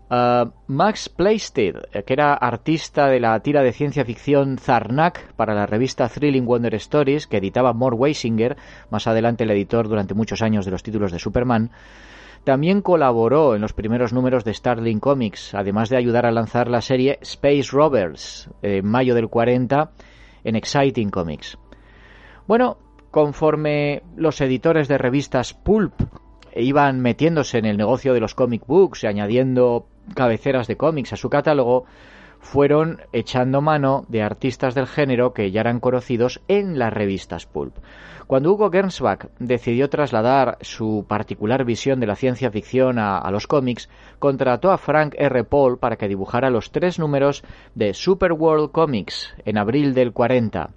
Uh, 0.10 0.52
Max 0.68 1.10
Plaisted, 1.10 1.76
eh, 1.92 2.04
que 2.04 2.14
era 2.14 2.34
artista 2.34 3.08
de 3.08 3.20
la 3.20 3.40
tira 3.40 3.64
de 3.64 3.72
ciencia 3.72 4.06
ficción 4.06 4.58
Zarnak 4.58 5.34
para 5.34 5.56
la 5.56 5.66
revista 5.66 6.08
Thrilling 6.08 6.46
Wonder 6.46 6.76
Stories, 6.76 7.26
que 7.26 7.38
editaba 7.38 7.74
Mort 7.74 7.98
Weisinger, 7.98 8.58
más 8.90 9.08
adelante 9.08 9.44
el 9.44 9.52
editor 9.52 9.88
durante 9.88 10.14
muchos 10.14 10.42
años 10.42 10.66
de 10.66 10.72
los 10.72 10.84
títulos 10.84 11.12
de 11.12 11.20
Superman, 11.20 11.72
también 12.44 12.82
colaboró 12.82 13.56
en 13.56 13.62
los 13.62 13.74
primeros 13.74 14.12
números 14.14 14.44
de 14.44 14.54
Starling 14.54 15.00
Comics, 15.00 15.54
además 15.54 15.90
de 15.90 15.98
ayudar 15.98 16.26
a 16.26 16.32
lanzar 16.32 16.70
la 16.70 16.82
serie 16.82 17.20
Space 17.22 17.70
Rovers 17.72 18.50
en 18.62 18.86
mayo 18.86 19.16
del 19.16 19.30
40 19.30 19.92
en 20.44 20.56
Exciting 20.56 21.10
Comics. 21.10 21.58
Bueno, 22.48 22.78
conforme 23.12 24.04
los 24.16 24.42
editores 24.42 24.88
de 24.88 24.98
revistas 24.98 25.54
Pulp 25.54 25.94
iban 26.56 27.00
metiéndose 27.00 27.58
en 27.58 27.66
el 27.66 27.78
negocio 27.78 28.14
de 28.14 28.20
los 28.20 28.36
comic 28.36 28.66
books 28.68 29.04
y 29.04 29.08
añadiendo 29.08 29.88
cabeceras 30.16 30.68
de 30.68 30.78
cómics 30.78 31.14
a 31.14 31.18
su 31.18 31.30
catálogo, 31.30 31.86
fueron 32.44 33.02
echando 33.14 33.62
mano 33.62 34.06
de 34.10 34.22
artistas 34.22 34.76
del 34.76 34.86
género 34.86 35.34
que 35.34 35.50
ya 35.50 35.62
eran 35.62 35.80
conocidos 35.80 36.42
en 36.48 36.78
las 36.78 36.94
revistas 36.94 37.48
pulp. 37.48 37.78
Cuando 38.28 38.52
Hugo 38.52 38.70
Gernsback 38.70 39.30
decidió 39.40 39.90
trasladar 39.90 40.58
su 40.62 41.06
particular 41.08 41.66
visión 41.66 42.00
de 42.00 42.08
la 42.08 42.16
ciencia 42.16 42.52
ficción 42.52 43.00
a, 43.00 43.30
los 43.32 43.48
cómics, 43.48 43.90
contrató 44.20 44.72
a 44.72 44.78
Frank 44.78 45.16
R. 45.18 45.44
Paul 45.46 45.80
para 45.80 45.96
que 45.96 46.08
dibujara 46.08 46.50
los 46.50 46.72
tres 46.72 47.00
números 47.00 47.44
de 47.76 47.94
Superworld 47.94 48.72
Comics 48.72 49.34
en 49.46 49.58
abril 49.58 49.94
del 49.94 50.12
40. 50.12 50.70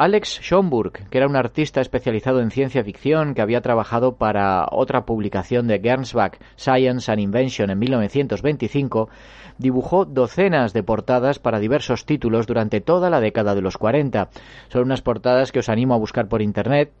Alex 0.00 0.40
Schomburg, 0.40 1.10
que 1.10 1.18
era 1.18 1.26
un 1.26 1.36
artista 1.36 1.82
especializado 1.82 2.40
en 2.40 2.50
ciencia 2.50 2.82
ficción 2.82 3.34
que 3.34 3.42
había 3.42 3.60
trabajado 3.60 4.16
para 4.16 4.66
otra 4.70 5.04
publicación 5.04 5.66
de 5.66 5.78
Gernsback, 5.78 6.40
Science 6.56 7.12
and 7.12 7.20
Invention, 7.20 7.68
en 7.68 7.78
1925, 7.78 9.10
dibujó 9.58 10.06
docenas 10.06 10.72
de 10.72 10.82
portadas 10.82 11.38
para 11.38 11.58
diversos 11.58 12.06
títulos 12.06 12.46
durante 12.46 12.80
toda 12.80 13.10
la 13.10 13.20
década 13.20 13.54
de 13.54 13.60
los 13.60 13.76
40. 13.76 14.30
Son 14.68 14.84
unas 14.84 15.02
portadas 15.02 15.52
que 15.52 15.58
os 15.58 15.68
animo 15.68 15.92
a 15.92 15.98
buscar 15.98 16.28
por 16.28 16.40
internet 16.40 16.92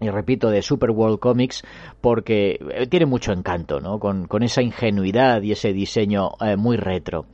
y 0.00 0.10
repito, 0.10 0.50
de 0.50 0.62
Superworld 0.62 1.20
Comics, 1.20 1.62
porque 2.00 2.58
eh, 2.72 2.88
tiene 2.88 3.06
mucho 3.06 3.30
encanto, 3.30 3.78
¿no? 3.78 4.00
Con, 4.00 4.26
esa 4.42 4.62
ingenuidad 4.62 5.42
y 5.42 5.52
ese 5.52 5.72
diseño 5.72 6.30
eh, 6.40 6.56
muy 6.56 6.76
retro. 6.76 7.26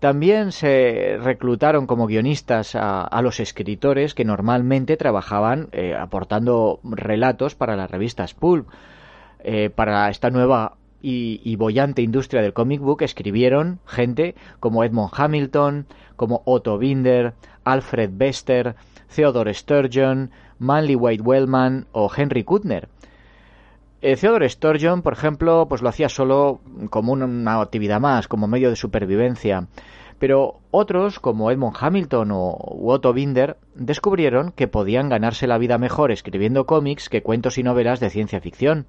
También 0.00 0.52
se 0.52 1.18
reclutaron 1.22 1.86
como 1.86 2.06
guionistas 2.06 2.74
a, 2.74 3.20
los 3.22 3.40
escritores 3.40 4.14
que 4.14 4.24
normalmente 4.24 4.96
trabajaban 4.96 5.68
eh, 5.72 5.94
aportando 5.94 6.80
relatos 6.84 7.54
para 7.54 7.76
las 7.76 7.90
revistas 7.90 8.34
Pulp. 8.34 8.68
Eh, 9.40 9.70
para 9.70 10.10
esta 10.10 10.30
nueva 10.30 10.76
y, 11.00 11.40
y, 11.44 11.56
bollante 11.56 12.02
industria 12.02 12.42
del 12.42 12.52
comic 12.52 12.80
book 12.80 13.02
escribieron 13.02 13.78
gente 13.86 14.34
como 14.60 14.82
Edmond 14.82 15.12
Hamilton, 15.14 15.86
como 16.16 16.42
Otto 16.46 16.78
Binder, 16.78 17.34
Alfred 17.64 18.10
Bester, 18.12 18.74
Theodore 19.14 19.54
Sturgeon, 19.54 20.30
Manly 20.58 20.94
White 20.94 21.22
Wellman 21.22 21.86
o 21.92 22.10
Henry 22.14 22.44
Kuttner. 22.44 22.88
Eh, 24.02 24.16
Theodore 24.16 24.48
Sturgeon, 24.48 25.02
por 25.02 25.14
ejemplo, 25.14 25.66
pues 25.68 25.82
lo 25.82 25.88
hacía 25.88 26.08
solo 26.08 26.60
como 26.90 27.12
una 27.12 27.60
actividad 27.60 28.00
más, 28.00 28.28
como 28.28 28.46
medio 28.46 28.70
de 28.70 28.76
supervivencia. 28.76 29.68
Pero 30.18 30.60
otros, 30.70 31.18
como 31.18 31.50
Edmond 31.50 31.76
Hamilton 31.78 32.30
o 32.32 32.56
Otto 32.86 33.12
Binder, 33.12 33.58
descubrieron 33.74 34.52
que 34.52 34.68
podían 34.68 35.08
ganarse 35.08 35.46
la 35.46 35.58
vida 35.58 35.76
mejor 35.76 36.10
escribiendo 36.10 36.64
cómics 36.64 37.08
que 37.08 37.22
cuentos 37.22 37.58
y 37.58 37.62
novelas 37.62 38.00
de 38.00 38.10
ciencia 38.10 38.40
ficción. 38.40 38.86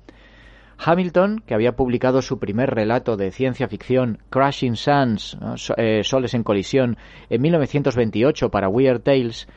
Hamilton, 0.78 1.44
que 1.46 1.54
había 1.54 1.76
publicado 1.76 2.22
su 2.22 2.40
primer 2.40 2.70
relato 2.70 3.18
de 3.18 3.32
ciencia 3.32 3.68
ficción, 3.68 4.20
Crashing 4.30 4.76
Suns, 4.76 5.38
eh, 5.76 6.02
Soles 6.04 6.34
en 6.34 6.44
colisión, 6.44 6.98
en 7.30 7.42
1928 7.42 8.50
para 8.50 8.70
Weird 8.70 9.02
Tales, 9.02 9.48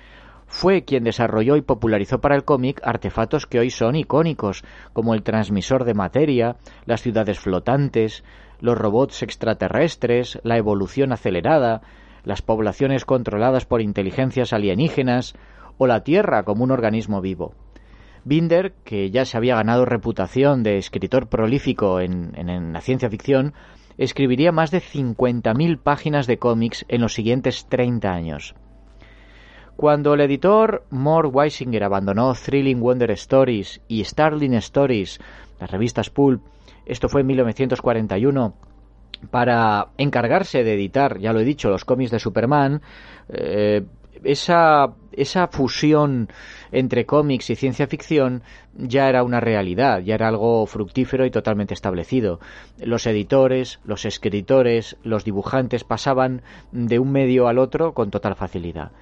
fue 0.50 0.84
quien 0.84 1.04
desarrolló 1.04 1.54
y 1.56 1.62
popularizó 1.62 2.20
para 2.20 2.34
el 2.34 2.44
cómic 2.44 2.80
artefactos 2.82 3.46
que 3.46 3.60
hoy 3.60 3.70
son 3.70 3.94
icónicos, 3.94 4.64
como 4.92 5.14
el 5.14 5.22
transmisor 5.22 5.84
de 5.84 5.94
materia, 5.94 6.56
las 6.86 7.02
ciudades 7.02 7.38
flotantes, 7.38 8.24
los 8.60 8.76
robots 8.76 9.22
extraterrestres, 9.22 10.40
la 10.42 10.58
evolución 10.58 11.12
acelerada, 11.12 11.82
las 12.24 12.42
poblaciones 12.42 13.04
controladas 13.04 13.64
por 13.64 13.80
inteligencias 13.80 14.52
alienígenas 14.52 15.34
o 15.78 15.86
la 15.86 16.02
Tierra 16.02 16.42
como 16.42 16.64
un 16.64 16.72
organismo 16.72 17.20
vivo. 17.20 17.54
Binder, 18.24 18.72
que 18.84 19.08
ya 19.10 19.24
se 19.24 19.36
había 19.36 19.54
ganado 19.54 19.84
reputación 19.84 20.64
de 20.64 20.78
escritor 20.78 21.28
prolífico 21.28 22.00
en, 22.00 22.72
la 22.72 22.80
ciencia 22.80 23.08
ficción, 23.08 23.54
escribiría 23.98 24.50
más 24.50 24.72
de 24.72 24.80
50.000 24.80 25.78
páginas 25.78 26.26
de 26.26 26.38
cómics 26.38 26.84
en 26.88 27.02
los 27.02 27.14
siguientes 27.14 27.66
30 27.68 28.10
años. 28.10 28.56
Cuando 29.80 30.12
el 30.12 30.20
editor 30.20 30.84
Mort 30.90 31.34
Weisinger 31.34 31.84
abandonó 31.84 32.34
Thrilling 32.34 32.80
Wonder 32.80 33.12
Stories 33.12 33.80
y 33.88 34.04
Starling 34.04 34.52
Stories, 34.52 35.18
las 35.58 35.70
revistas 35.70 36.10
Pulp, 36.10 36.42
esto 36.84 37.08
fue 37.08 37.22
en 37.22 37.28
1941, 37.28 38.52
para 39.30 39.86
encargarse 39.96 40.64
de 40.64 40.74
editar, 40.74 41.18
ya 41.18 41.32
lo 41.32 41.40
he 41.40 41.44
dicho, 41.44 41.70
los 41.70 41.86
cómics 41.86 42.10
de 42.10 42.18
Superman, 42.18 42.82
eh, 43.30 43.86
esa, 44.22 44.92
esa 45.12 45.48
fusión 45.48 46.28
entre 46.72 47.06
cómics 47.06 47.48
y 47.48 47.56
ciencia 47.56 47.86
ficción 47.86 48.42
ya 48.74 49.08
era 49.08 49.24
una 49.24 49.40
realidad, 49.40 50.00
ya 50.00 50.14
era 50.14 50.28
algo 50.28 50.66
fructífero 50.66 51.24
y 51.24 51.30
totalmente 51.30 51.72
establecido. 51.72 52.38
Los 52.76 53.06
editores, 53.06 53.80
los 53.84 54.04
escritores, 54.04 54.98
los 55.04 55.24
dibujantes 55.24 55.84
pasaban 55.84 56.42
de 56.70 56.98
un 56.98 57.12
medio 57.12 57.48
al 57.48 57.56
otro 57.56 57.94
con 57.94 58.10
total 58.10 58.36
facilidad. 58.36 58.92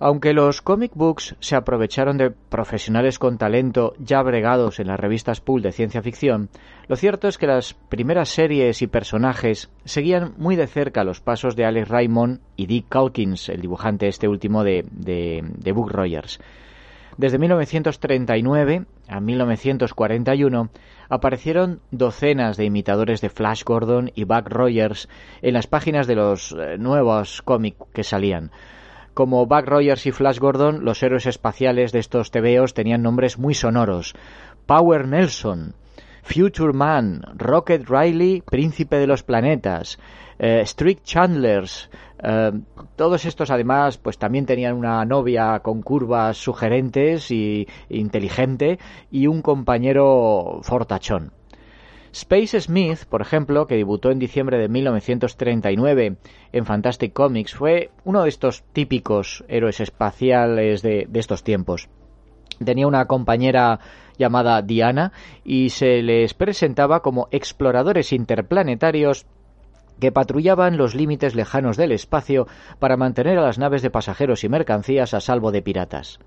Aunque 0.00 0.32
los 0.32 0.62
comic 0.62 0.92
books 0.94 1.34
se 1.40 1.56
aprovecharon 1.56 2.18
de 2.18 2.30
profesionales 2.30 3.18
con 3.18 3.36
talento 3.36 3.94
ya 3.98 4.22
bregados 4.22 4.78
en 4.78 4.86
las 4.86 5.00
revistas 5.00 5.40
pool 5.40 5.60
de 5.60 5.72
ciencia 5.72 6.02
ficción, 6.02 6.50
lo 6.86 6.94
cierto 6.94 7.26
es 7.26 7.36
que 7.36 7.48
las 7.48 7.74
primeras 7.74 8.28
series 8.28 8.80
y 8.80 8.86
personajes 8.86 9.70
seguían 9.84 10.34
muy 10.36 10.54
de 10.54 10.68
cerca 10.68 11.02
los 11.02 11.20
pasos 11.20 11.56
de 11.56 11.64
Alex 11.64 11.88
Raymond 11.88 12.40
y 12.54 12.66
Dick 12.66 12.86
Calkins, 12.88 13.48
el 13.48 13.60
dibujante 13.60 14.06
este 14.06 14.28
último 14.28 14.62
de, 14.62 14.84
de, 14.88 15.72
Book 15.72 15.90
Rogers. 15.90 16.38
Desde 17.16 17.38
1939 17.38 18.86
a 19.08 19.18
1941 19.20 20.70
aparecieron 21.08 21.80
docenas 21.90 22.56
de 22.56 22.66
imitadores 22.66 23.20
de 23.20 23.30
Flash 23.30 23.64
Gordon 23.64 24.12
y 24.14 24.22
Buck 24.22 24.48
Rogers 24.48 25.08
en 25.42 25.54
las 25.54 25.66
páginas 25.66 26.06
de 26.06 26.14
los 26.14 26.52
eh, 26.52 26.78
nuevos 26.78 27.42
cómics 27.42 27.78
que 27.92 28.04
salían. 28.04 28.52
Como 29.18 29.46
Buck 29.46 29.66
Rogers 29.66 30.06
y 30.06 30.12
Flash 30.12 30.38
Gordon, 30.38 30.84
los 30.84 31.02
héroes 31.02 31.26
espaciales 31.26 31.90
de 31.90 31.98
estos 31.98 32.30
tebeos 32.30 32.72
tenían 32.72 33.02
nombres 33.02 33.36
muy 33.36 33.52
sonoros. 33.52 34.14
Power 34.64 35.08
Nelson, 35.08 35.74
Future 36.22 36.72
Man, 36.72 37.22
Rocket 37.34 37.88
Riley, 37.88 38.42
Príncipe 38.42 38.94
de 38.94 39.08
los 39.08 39.24
Planetas, 39.24 39.98
eh, 40.38 40.62
Strict 40.64 41.02
Chandlers, 41.02 41.90
eh, 42.22 42.52
todos 42.94 43.24
estos 43.24 43.50
además 43.50 43.98
pues 43.98 44.18
también 44.18 44.46
tenían 44.46 44.76
una 44.76 45.04
novia 45.04 45.58
con 45.64 45.82
curvas 45.82 46.36
sugerentes 46.36 47.32
y 47.32 47.66
inteligente 47.88 48.78
y 49.10 49.26
un 49.26 49.42
compañero 49.42 50.60
fortachón. 50.62 51.32
Space 52.12 52.60
Smith, 52.60 53.04
por 53.08 53.20
ejemplo, 53.20 53.66
que 53.66 53.76
debutó 53.76 54.10
en 54.10 54.18
diciembre 54.18 54.58
de 54.58 54.68
1939 54.68 56.16
en 56.52 56.66
Fantastic 56.66 57.12
Comics, 57.12 57.54
fue 57.54 57.90
uno 58.04 58.22
de 58.22 58.28
estos 58.28 58.64
típicos 58.72 59.44
héroes 59.48 59.80
espaciales 59.80 60.82
de, 60.82 61.08
estos 61.14 61.42
tiempos. 61.42 61.88
Tenía 62.64 62.86
una 62.86 63.06
compañera 63.06 63.80
llamada 64.18 64.62
Diana 64.62 65.12
y 65.44 65.70
se 65.70 66.02
les 66.02 66.34
presentaba 66.34 67.00
como 67.00 67.28
exploradores 67.30 68.12
interplanetarios 68.12 69.26
que 70.00 70.12
patrullaban 70.12 70.76
los 70.76 70.94
límites 70.94 71.34
lejanos 71.34 71.76
del 71.76 71.92
espacio 71.92 72.46
para 72.78 72.96
mantener 72.96 73.38
a 73.38 73.42
las 73.42 73.58
naves 73.58 73.82
de 73.82 73.90
pasajeros 73.90 74.44
y 74.44 74.48
mercancías 74.48 75.14
a 75.14 75.20
salvo 75.20 75.52
de 75.52 75.62
piratas. 75.62 76.20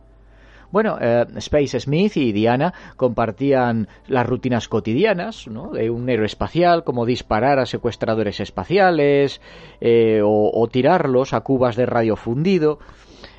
Bueno, 0.72 0.98
eh, 1.02 1.26
Space 1.36 1.82
Smith 1.82 2.16
y 2.16 2.32
Diana 2.32 2.74
compartían 2.96 3.90
las 4.08 4.26
rutinas 4.26 4.70
cotidianas 4.70 5.46
de 5.74 5.90
un 5.90 6.10
héroe 6.10 6.26
espacial, 6.26 6.84
como 6.86 7.06
disparar 7.06 7.60
a 7.60 7.66
secuestradores 7.66 8.40
espaciales 8.40 9.42
eh, 9.82 10.22
o, 10.24 10.68
tirarlos 10.72 11.34
a 11.34 11.42
cubas 11.42 11.76
de 11.76 11.86
radio 11.86 12.16
fundido. 12.16 12.80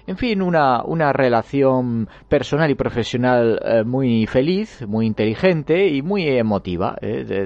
En 0.06 0.16
fin, 0.18 0.42
una, 0.42 1.12
relación 1.12 2.08
personal 2.28 2.70
y 2.70 2.74
profesional 2.74 3.60
eh, 3.64 3.84
muy 3.84 4.26
feliz, 4.26 4.84
muy 4.86 5.06
inteligente 5.06 5.88
y 5.88 6.02
muy 6.02 6.26
emotiva, 6.26 6.96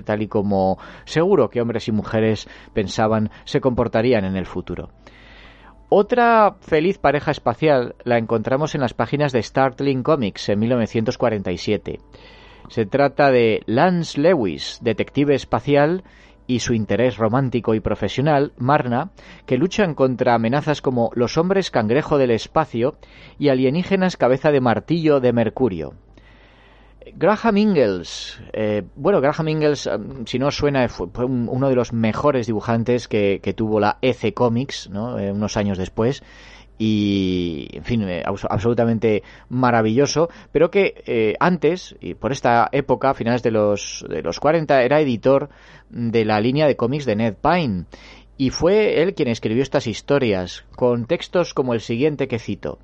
tal 0.04 0.22
y 0.22 0.26
como 0.26 0.78
seguro 1.04 1.48
que 1.48 1.60
hombres 1.60 1.86
y 1.86 1.92
mujeres 1.92 2.48
pensaban 2.72 3.30
se 3.44 3.60
comportarían 3.60 4.24
en 4.24 4.36
el 4.36 4.46
futuro. 4.46 4.88
Otra 5.88 6.56
feliz 6.60 6.98
pareja 6.98 7.30
espacial 7.30 7.94
la 8.02 8.18
encontramos 8.18 8.74
en 8.74 8.80
las 8.80 8.92
páginas 8.92 9.32
de 9.32 9.42
Startling 9.42 10.02
Comics 10.02 10.48
en 10.48 10.58
1947. 10.58 12.00
Se 12.68 12.86
trata 12.86 13.30
de 13.30 13.62
Lance 13.66 14.20
Lewis, 14.20 14.80
detective 14.82 15.36
espacial, 15.36 16.02
y 16.48 16.60
su 16.60 16.74
interés 16.74 17.16
romántico 17.16 17.74
y 17.74 17.80
profesional, 17.80 18.52
Marna, 18.56 19.10
que 19.46 19.56
luchan 19.56 19.94
contra 19.94 20.34
amenazas 20.34 20.80
como 20.82 21.10
los 21.14 21.38
hombres 21.38 21.70
cangrejo 21.70 22.18
del 22.18 22.30
espacio 22.30 22.96
y 23.38 23.48
alienígenas 23.48 24.16
cabeza 24.16 24.50
de 24.50 24.60
martillo 24.60 25.20
de 25.20 25.32
Mercurio. 25.32 25.94
Graham 27.14 27.56
Ingalls, 27.56 28.40
eh, 28.52 28.82
bueno, 28.96 29.20
Graham 29.20 29.48
Ingalls, 29.48 29.86
um, 29.86 30.26
si 30.26 30.38
no 30.38 30.50
suena, 30.50 30.88
fue, 30.88 31.06
uno 31.24 31.68
de 31.68 31.74
los 31.74 31.92
mejores 31.92 32.46
dibujantes 32.46 33.06
que, 33.08 33.40
tuvo 33.56 33.78
la 33.78 33.98
EC 34.02 34.34
Comics, 34.34 34.90
¿no? 34.90 35.18
Eh, 35.18 35.30
unos 35.30 35.56
años 35.56 35.78
después, 35.78 36.22
y, 36.78 37.68
en 37.72 37.84
fin, 37.84 38.02
eh, 38.08 38.22
absolutamente 38.24 39.22
maravilloso, 39.48 40.28
pero 40.52 40.70
que 40.70 41.36
antes, 41.40 41.96
y 42.00 42.14
por 42.14 42.32
esta 42.32 42.68
época, 42.72 43.10
a 43.10 43.14
finales 43.14 43.42
de 43.42 43.52
los, 43.52 44.04
de 44.08 44.22
los 44.22 44.40
40, 44.40 44.82
era 44.82 45.00
editor 45.00 45.48
de 45.88 46.24
la 46.24 46.40
línea 46.40 46.66
de 46.66 46.76
cómics 46.76 47.06
de 47.06 47.16
Ned 47.16 47.34
Pine, 47.40 47.84
y 48.36 48.50
fue 48.50 49.00
él 49.00 49.14
quien 49.14 49.28
escribió 49.28 49.62
estas 49.62 49.86
historias, 49.86 50.64
con 50.74 51.06
textos 51.06 51.54
como 51.54 51.72
el 51.72 51.80
siguiente 51.80 52.28
que 52.28 52.38
cito. 52.38 52.78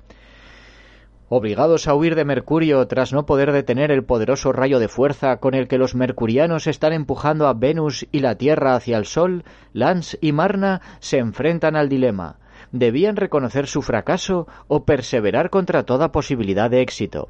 Obligados 1.29 1.87
a 1.87 1.95
huir 1.95 2.15
de 2.15 2.25
Mercurio 2.25 2.85
tras 2.87 3.13
no 3.13 3.25
poder 3.25 3.51
detener 3.51 3.91
el 3.91 4.03
poderoso 4.03 4.51
rayo 4.51 4.79
de 4.79 4.87
fuerza 4.87 5.37
con 5.37 5.53
el 5.53 5.67
que 5.67 5.77
los 5.77 5.95
mercurianos 5.95 6.67
están 6.67 6.93
empujando 6.93 7.47
a 7.47 7.53
Venus 7.53 8.05
y 8.11 8.19
la 8.19 8.35
Tierra 8.35 8.75
hacia 8.75 8.97
el 8.97 9.05
Sol, 9.05 9.43
Lance 9.71 10.17
y 10.21 10.31
Marna 10.31 10.81
se 10.99 11.17
enfrentan 11.17 11.75
al 11.75 11.89
dilema. 11.89 12.37
¿Debían 12.71 13.15
reconocer 13.15 13.67
su 13.67 13.81
fracaso 13.81 14.47
o 14.67 14.83
perseverar 14.83 15.49
contra 15.49 15.83
toda 15.83 16.11
posibilidad 16.11 16.69
de 16.69 16.81
éxito? 16.81 17.29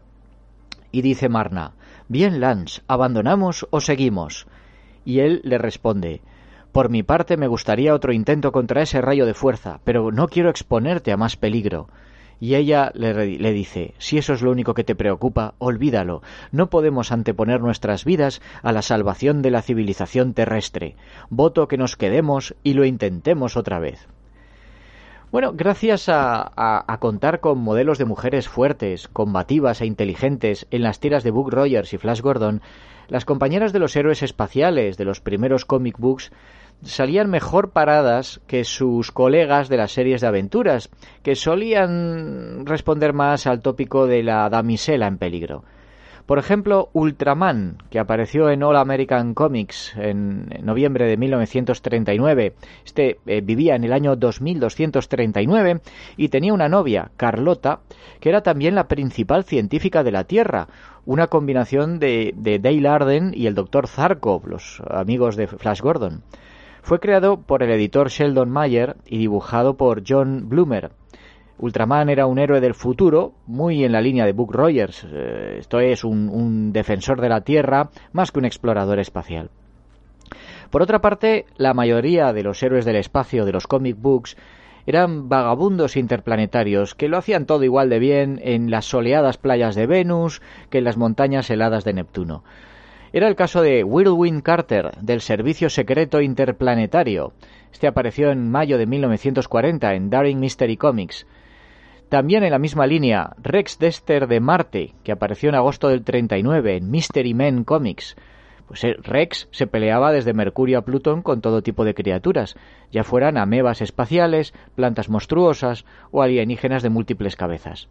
Y 0.92 1.02
dice 1.02 1.30
Marna, 1.30 1.74
Bien, 2.08 2.40
Lance, 2.40 2.82
¿abandonamos 2.88 3.68
o 3.70 3.80
seguimos? 3.80 4.48
Y 5.06 5.20
él 5.20 5.42
le 5.44 5.58
responde, 5.58 6.22
Por 6.72 6.90
mi 6.90 7.04
parte 7.04 7.38
me 7.38 7.48
gustaría 7.48 7.94
otro 7.94 8.12
intento 8.12 8.52
contra 8.52 8.82
ese 8.82 9.02
rayo 9.02 9.26
de 9.26 9.34
fuerza, 9.34 9.80
pero 9.84 10.12
no 10.12 10.28
quiero 10.28 10.50
exponerte 10.50 11.12
a 11.12 11.18
más 11.18 11.38
peligro. 11.38 11.88
Y 12.44 12.56
ella 12.56 12.92
le, 12.94 13.54
dice, 13.54 13.94
si 14.00 14.18
eso 14.18 14.34
es 14.34 14.42
lo 14.42 14.52
único 14.52 14.74
que 14.74 14.84
te 14.84 14.96
preocupa, 14.96 15.54
olvídalo. 15.60 16.22
No 16.52 16.70
podemos 16.70 17.14
anteponer 17.14 17.62
nuestras 17.62 18.04
vidas 18.04 18.42
a 18.64 18.74
la 18.74 18.82
salvación 18.82 19.42
de 19.42 19.50
la 19.50 19.62
civilización 19.62 20.34
terrestre. 20.34 20.98
Voto 21.30 21.70
que 21.70 21.78
nos 21.78 21.96
quedemos 21.96 22.54
y 22.62 22.74
lo 22.74 22.84
intentemos 22.84 23.56
otra 23.56 23.80
vez. 23.80 24.10
Bueno, 25.34 25.52
gracias 25.56 26.10
a, 26.10 26.86
contar 27.00 27.40
con 27.40 27.58
modelos 27.58 27.98
de 27.98 28.06
mujeres 28.06 28.48
fuertes, 28.48 29.08
combativas 29.08 29.82
e 29.82 29.88
inteligentes 29.88 30.68
en 30.70 30.84
las 30.84 31.00
tiras 31.00 31.24
de 31.24 31.32
Book 31.32 31.50
Rogers 31.50 31.92
y 31.92 31.98
Flash 31.98 32.22
Gordon, 32.22 32.62
las 33.08 33.26
compañeras 33.26 33.74
de 33.74 33.80
los 33.80 33.96
héroes 33.96 34.22
espaciales 34.22 34.96
de 34.96 35.06
los 35.06 35.22
primeros 35.22 35.66
comic 35.66 35.98
books 35.98 36.32
salían 36.84 37.32
mejor 37.32 37.72
paradas 37.72 38.42
que 38.46 38.64
sus 38.64 39.12
colegas 39.12 39.70
de 39.70 39.78
las 39.78 39.92
series 39.92 40.22
de 40.22 40.28
aventuras, 40.28 40.92
que 41.24 41.34
solían 41.34 42.68
responder 42.68 43.14
más 43.14 43.48
al 43.48 43.64
tópico 43.64 44.06
de 44.06 44.22
la 44.22 44.48
damisela 44.52 45.08
en 45.08 45.18
peligro. 45.18 45.64
Por 46.26 46.40
ejemplo, 46.40 46.90
Ultraman, 46.94 47.80
que 47.90 48.00
apareció 48.00 48.50
en 48.50 48.64
All 48.64 48.78
American 48.78 49.34
Comics 49.34 49.94
en 49.98 50.48
noviembre 50.62 51.06
de 51.06 51.18
1939. 51.18 52.54
Este 52.86 53.20
eh, 53.26 53.42
vivía 53.42 53.76
en 53.76 53.84
el 53.84 53.92
año 53.92 54.16
2239 54.16 55.82
y 56.16 56.30
tenía 56.30 56.54
una 56.54 56.70
novia, 56.70 57.12
Carlota, 57.18 57.82
que 58.22 58.30
era 58.30 58.42
también 58.42 58.74
la 58.74 58.88
principal 58.88 59.44
científica 59.44 60.02
de 60.04 60.12
la 60.12 60.24
Tierra, 60.24 60.70
una 61.06 61.28
combinación 61.28 62.00
de, 62.00 62.34
de 62.38 62.58
Dale 62.60 62.88
Arden 62.88 63.34
y 63.36 63.48
el 63.48 63.56
Dr. 63.56 63.88
Zarkov, 63.88 64.48
los 64.48 64.82
amigos 64.90 65.36
de 65.36 65.48
Flash 65.48 65.82
Gordon. 65.82 66.24
Fue 66.84 67.02
creado 67.02 67.42
por 67.42 67.64
el 67.64 67.72
editor 67.72 68.10
Sheldon 68.10 68.50
Mayer 68.50 68.96
y 69.06 69.18
dibujado 69.18 69.76
por 69.76 70.04
John 70.08 70.48
Bloomer. 70.48 70.92
Ultraman 71.60 72.10
era 72.10 72.26
un 72.26 72.40
héroe 72.40 72.60
del 72.62 72.74
futuro, 72.74 73.34
muy 73.46 73.84
en 73.84 73.92
la 73.92 74.02
línea 74.02 74.26
de 74.26 74.34
Buck 74.34 74.54
Rogers. 74.54 75.06
Eh, 75.10 75.58
esto 75.60 75.80
es 75.80 76.04
un, 76.04 76.74
defensor 76.74 77.22
de 77.22 77.30
la 77.30 77.42
Tierra 77.42 77.90
más 78.12 78.32
que 78.32 78.40
un 78.40 78.46
explorador 78.46 79.00
espacial. 79.00 79.50
Por 80.72 80.82
otra 80.82 81.00
parte, 81.00 81.46
la 81.56 81.74
mayoría 81.74 82.34
de 82.34 82.44
los 82.44 82.62
héroes 82.64 82.86
del 82.86 82.96
espacio 82.96 83.46
de 83.46 83.52
los 83.52 83.68
comic 83.68 83.96
books 84.00 84.36
eran 84.86 85.30
vagabundos 85.30 85.96
interplanetarios 85.96 86.96
que 86.96 87.08
lo 87.08 87.18
hacían 87.18 87.46
todo 87.46 87.64
igual 87.64 87.90
de 87.90 88.00
bien 88.00 88.42
en 88.44 88.70
las 88.70 88.86
soleadas 88.86 89.38
playas 89.38 89.76
de 89.76 89.88
Venus 89.88 90.42
que 90.70 90.80
en 90.80 90.84
las 90.84 90.98
montañas 90.98 91.50
heladas 91.50 91.84
de 91.84 91.94
Neptuno. 91.94 92.44
Era 93.14 93.28
el 93.28 93.36
caso 93.36 93.62
de 93.62 93.84
Whirlwind 93.84 94.42
Carter, 94.42 94.92
del 95.00 95.22
Servicio 95.22 95.70
Secreto 95.70 96.20
Interplanetario. 96.20 97.34
Este 97.72 97.86
apareció 97.86 98.32
en 98.32 98.50
mayo 98.50 98.80
de 98.80 98.88
1940 98.88 99.94
en 99.94 100.10
Daring 100.10 100.40
Mystery 100.40 100.78
Comics. 100.78 101.28
También 102.14 102.44
en 102.44 102.52
la 102.52 102.60
misma 102.60 102.86
línea, 102.86 103.32
Rex 103.42 103.80
Dexter 103.80 104.28
de 104.28 104.40
Marte, 104.40 104.94
que 105.04 105.12
apareció 105.12 105.50
en 105.50 105.56
agosto 105.56 105.88
del 105.88 106.04
39 106.04 106.78
en 106.78 106.92
Mystery 106.92 107.34
Men 107.34 107.64
Comics. 107.64 108.16
Pues 108.68 108.84
eh, 108.84 108.98
Rex 109.02 109.48
se 109.50 109.66
peleaba 109.66 110.12
desde 110.12 110.36
Mercurio 110.36 110.78
a 110.78 110.84
Plutón 110.84 111.24
con 111.24 111.42
todo 111.42 111.64
tipo 111.64 111.84
de 111.84 111.96
criaturas, 111.96 112.56
ya 112.92 113.04
fueran 113.04 113.36
amebas 113.36 113.82
espaciales, 113.82 114.54
plantas 114.76 115.10
monstruosas 115.10 115.86
o 116.12 116.22
alienígenas 116.22 116.84
de 116.84 116.92
múltiples 116.92 117.36
cabezas. 117.36 117.90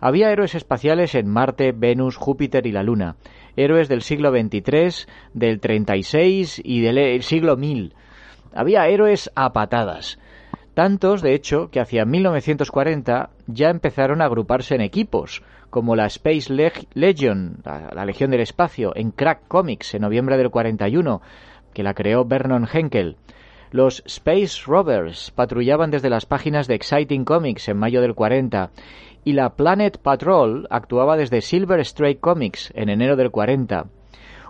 Había 0.00 0.32
héroes 0.32 0.54
espaciales 0.54 1.14
en 1.14 1.28
Marte, 1.28 1.72
Venus, 1.72 2.16
Júpiter 2.16 2.66
y 2.66 2.72
la 2.72 2.82
Luna, 2.82 3.16
héroes 3.56 3.90
del 3.90 4.00
siglo 4.00 4.30
XXIII, 4.30 5.06
del 5.34 5.60
36 5.60 6.62
y 6.64 6.80
del 6.80 7.22
siglo 7.22 7.58
1000. 7.58 7.92
Había 8.54 8.88
héroes 8.88 9.30
a 9.34 9.52
patadas. 9.52 10.18
Tantos, 10.74 11.22
de 11.22 11.34
hecho, 11.34 11.70
que 11.70 11.78
hacia 11.78 12.04
1940 12.04 13.30
ya 13.46 13.70
empezaron 13.70 14.20
a 14.20 14.24
agruparse 14.24 14.74
en 14.74 14.80
equipos, 14.80 15.44
como 15.70 15.94
la 15.94 16.06
Space 16.06 16.52
Legion, 16.94 17.58
la, 17.64 18.04
Legión 18.04 18.32
del 18.32 18.40
Espacio, 18.40 18.92
en 18.96 19.12
Crack 19.12 19.46
Comics 19.46 19.94
en 19.94 20.02
noviembre 20.02 20.36
del 20.36 20.50
41, 20.50 21.22
que 21.72 21.84
la 21.84 21.94
creó 21.94 22.24
Vernon 22.24 22.68
Henkel. 22.72 23.16
Los 23.70 24.02
Space 24.06 24.62
Rovers 24.66 25.30
patrullaban 25.30 25.92
desde 25.92 26.10
las 26.10 26.26
páginas 26.26 26.66
de 26.66 26.74
Exciting 26.74 27.24
Comics 27.24 27.68
en 27.68 27.76
mayo 27.76 28.00
del 28.00 28.14
40 28.14 28.70
y 29.24 29.32
la 29.32 29.50
Planet 29.50 29.98
Patrol 29.98 30.66
actuaba 30.70 31.16
desde 31.16 31.40
Silver 31.40 31.84
Stray 31.84 32.16
Comics 32.16 32.72
en 32.74 32.88
enero 32.88 33.16
del 33.16 33.30
40. 33.30 33.86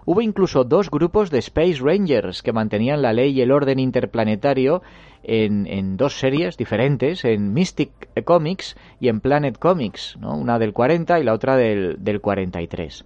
Hubo 0.06 0.20
incluso 0.20 0.64
dos 0.64 0.90
grupos 0.90 1.30
de 1.30 1.38
Space 1.38 1.78
Rangers 1.80 2.42
que 2.42 2.52
mantenían 2.52 3.02
la 3.02 3.12
ley 3.12 3.32
y 3.32 3.40
el 3.40 3.52
orden 3.52 3.78
interplanetario 3.78 4.82
en, 5.22 5.96
dos 5.96 6.18
series 6.18 6.56
diferentes, 6.56 7.24
en 7.24 7.54
Mystic 7.54 7.90
Comics 8.24 8.76
y 9.00 9.08
en 9.08 9.20
Planet 9.20 9.58
Comics, 9.58 10.16
una 10.16 10.58
del 10.58 10.74
40 10.74 11.20
y 11.20 11.24
la 11.24 11.32
otra 11.32 11.56
del, 11.56 11.96
del 12.00 12.20
43. 12.20 13.04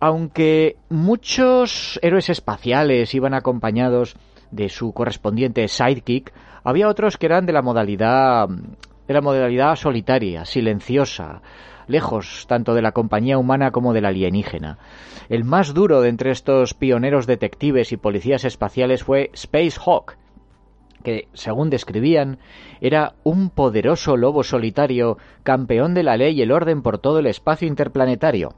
Aunque 0.00 0.76
muchos 0.90 1.98
héroes 2.02 2.28
espaciales 2.28 3.14
iban 3.14 3.34
acompañados 3.34 4.16
de 4.50 4.68
su 4.68 4.92
correspondiente 4.92 5.66
sidekick, 5.68 6.32
había 6.64 6.88
otros 6.88 7.16
que 7.16 7.26
eran 7.26 7.46
de 7.46 7.52
la 7.52 7.62
modalidad 7.62 8.48
de 9.06 9.14
la 9.14 9.20
modalidad 9.20 9.76
solitaria, 9.76 10.44
silenciosa, 10.44 11.42
lejos 11.86 12.46
tanto 12.48 12.74
de 12.74 12.82
la 12.82 12.92
compañía 12.92 13.38
humana 13.38 13.70
como 13.70 13.92
de 13.92 14.00
la 14.00 14.08
alienígena. 14.08 14.78
El 15.28 15.44
más 15.44 15.74
duro 15.74 16.00
de 16.00 16.08
entre 16.08 16.30
estos 16.30 16.74
pioneros 16.74 17.26
detectives 17.26 17.92
y 17.92 17.96
policías 17.96 18.44
espaciales 18.44 19.04
fue 19.04 19.30
Space 19.34 19.78
Hawk, 19.84 20.16
que, 21.02 21.28
según 21.32 21.70
describían, 21.70 22.38
era 22.80 23.14
un 23.24 23.50
poderoso 23.50 24.16
lobo 24.16 24.42
solitario, 24.42 25.18
campeón 25.42 25.94
de 25.94 26.02
la 26.02 26.16
ley 26.16 26.38
y 26.38 26.42
el 26.42 26.52
orden 26.52 26.82
por 26.82 26.98
todo 26.98 27.18
el 27.18 27.26
espacio 27.26 27.68
interplanetario. 27.68 28.54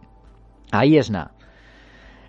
Ahí 0.70 0.96
es 0.96 1.10
nada. 1.10 1.32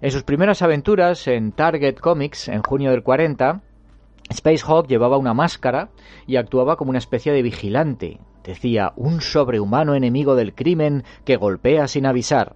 En 0.02 0.12
sus 0.12 0.24
primeras 0.24 0.62
aventuras 0.62 1.28
en 1.28 1.52
Target 1.52 1.96
Comics, 1.96 2.48
en 2.48 2.62
junio 2.62 2.92
del 2.92 3.04
40, 3.04 3.62
Spacehawk 4.34 4.88
llevaba 4.88 5.18
una 5.18 5.34
máscara 5.34 5.90
y 6.28 6.38
actuaba 6.38 6.76
como 6.76 6.90
una 6.90 7.00
especie 7.00 7.32
de 7.32 7.42
vigilante. 7.42 8.20
Decía, 8.44 8.94
un 8.96 9.22
sobrehumano 9.22 9.96
enemigo 9.96 10.36
del 10.36 10.54
crimen 10.54 11.04
que 11.24 11.36
golpea 11.36 11.88
sin 11.88 12.06
avisar 12.06 12.56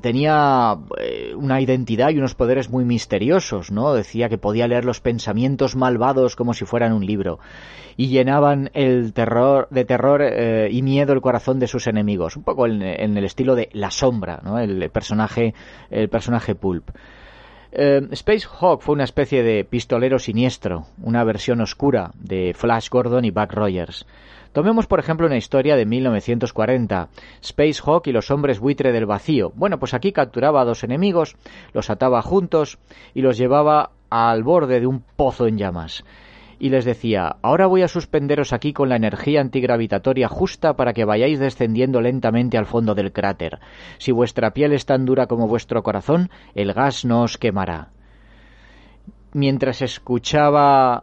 tenía 0.00 0.78
eh, 0.98 1.34
una 1.36 1.60
identidad 1.60 2.10
y 2.10 2.18
unos 2.18 2.34
poderes 2.34 2.70
muy 2.70 2.84
misteriosos, 2.84 3.70
¿no? 3.70 3.92
Decía 3.92 4.28
que 4.28 4.38
podía 4.38 4.66
leer 4.66 4.84
los 4.84 5.00
pensamientos 5.00 5.76
malvados 5.76 6.36
como 6.36 6.54
si 6.54 6.64
fueran 6.64 6.92
un 6.92 7.04
libro 7.04 7.38
y 7.96 8.08
llenaban 8.08 8.70
el 8.72 9.12
terror 9.12 9.68
de 9.70 9.84
terror 9.84 10.22
eh, 10.22 10.68
y 10.70 10.82
miedo 10.82 11.12
el 11.12 11.20
corazón 11.20 11.58
de 11.58 11.66
sus 11.66 11.86
enemigos, 11.86 12.36
un 12.36 12.42
poco 12.42 12.66
en, 12.66 12.82
el 12.82 13.24
estilo 13.24 13.54
de 13.54 13.68
La 13.72 13.90
sombra, 13.90 14.40
¿no? 14.42 14.58
El 14.58 14.88
personaje 14.90 15.54
el 15.90 16.08
personaje 16.08 16.54
pulp. 16.54 16.90
Eh, 17.74 18.06
Space 18.10 18.46
Hawk 18.60 18.82
fue 18.82 18.94
una 18.94 19.04
especie 19.04 19.42
de 19.42 19.64
pistolero 19.64 20.18
siniestro, 20.18 20.84
una 21.02 21.24
versión 21.24 21.62
oscura 21.62 22.10
de 22.14 22.52
Flash 22.54 22.90
Gordon 22.90 23.24
y 23.24 23.30
Buck 23.30 23.52
Rogers. 23.52 24.06
Tomemos, 24.52 24.86
por 24.86 25.00
ejemplo, 25.00 25.26
una 25.26 25.38
historia 25.38 25.76
de 25.76 25.86
1940, 25.86 27.08
Space 27.40 27.80
Hawk 27.82 28.06
y 28.08 28.12
los 28.12 28.30
hombres 28.30 28.60
buitre 28.60 28.92
del 28.92 29.06
vacío. 29.06 29.52
Bueno, 29.54 29.78
pues 29.78 29.94
aquí 29.94 30.12
capturaba 30.12 30.60
a 30.60 30.66
dos 30.66 30.84
enemigos, 30.84 31.36
los 31.72 31.88
ataba 31.88 32.20
juntos 32.20 32.78
y 33.14 33.22
los 33.22 33.38
llevaba 33.38 33.92
al 34.10 34.42
borde 34.42 34.78
de 34.78 34.86
un 34.86 35.02
pozo 35.16 35.46
en 35.46 35.56
llamas. 35.56 36.04
Y 36.62 36.68
les 36.68 36.84
decía, 36.84 37.38
ahora 37.42 37.66
voy 37.66 37.82
a 37.82 37.88
suspenderos 37.88 38.52
aquí 38.52 38.72
con 38.72 38.88
la 38.88 38.94
energía 38.94 39.40
antigravitatoria 39.40 40.28
justa 40.28 40.76
para 40.76 40.92
que 40.92 41.04
vayáis 41.04 41.40
descendiendo 41.40 42.00
lentamente 42.00 42.56
al 42.56 42.66
fondo 42.66 42.94
del 42.94 43.10
cráter. 43.10 43.58
Si 43.98 44.12
vuestra 44.12 44.52
piel 44.52 44.72
es 44.72 44.86
tan 44.86 45.04
dura 45.04 45.26
como 45.26 45.48
vuestro 45.48 45.82
corazón, 45.82 46.30
el 46.54 46.72
gas 46.72 47.04
no 47.04 47.22
os 47.22 47.36
quemará. 47.36 47.88
Mientras 49.32 49.82
escuchaba 49.82 51.02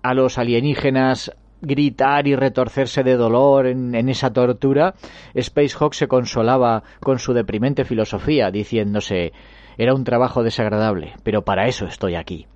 a 0.00 0.14
los 0.14 0.38
alienígenas 0.38 1.32
gritar 1.60 2.28
y 2.28 2.36
retorcerse 2.36 3.02
de 3.02 3.16
dolor 3.16 3.66
en, 3.66 4.08
esa 4.08 4.32
tortura, 4.32 4.94
Spacehawk 5.36 5.92
se 5.92 6.06
consolaba 6.06 6.84
con 7.00 7.18
su 7.18 7.32
deprimente 7.32 7.84
filosofía, 7.84 8.52
diciéndose 8.52 9.32
era 9.76 9.92
un 9.92 10.04
trabajo 10.04 10.44
desagradable, 10.44 11.14
pero 11.24 11.42
para 11.42 11.66
eso 11.66 11.86
estoy 11.86 12.14
aquí. 12.14 12.46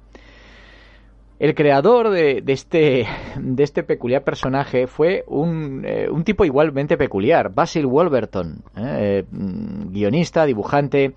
El 1.38 1.54
creador 1.54 2.10
de, 2.10 2.42
este, 2.46 3.06
de 3.36 3.62
este 3.64 3.82
peculiar 3.82 4.22
personaje 4.22 4.86
fue 4.86 5.24
un, 5.26 5.82
eh, 5.84 6.08
tipo 6.24 6.44
igualmente 6.44 6.96
peculiar, 6.96 7.52
Basil 7.52 7.86
Wolverton, 7.86 8.62
eh, 8.76 9.24
mm, 9.28 9.92
guionista, 9.92 10.46
dibujante, 10.46 11.14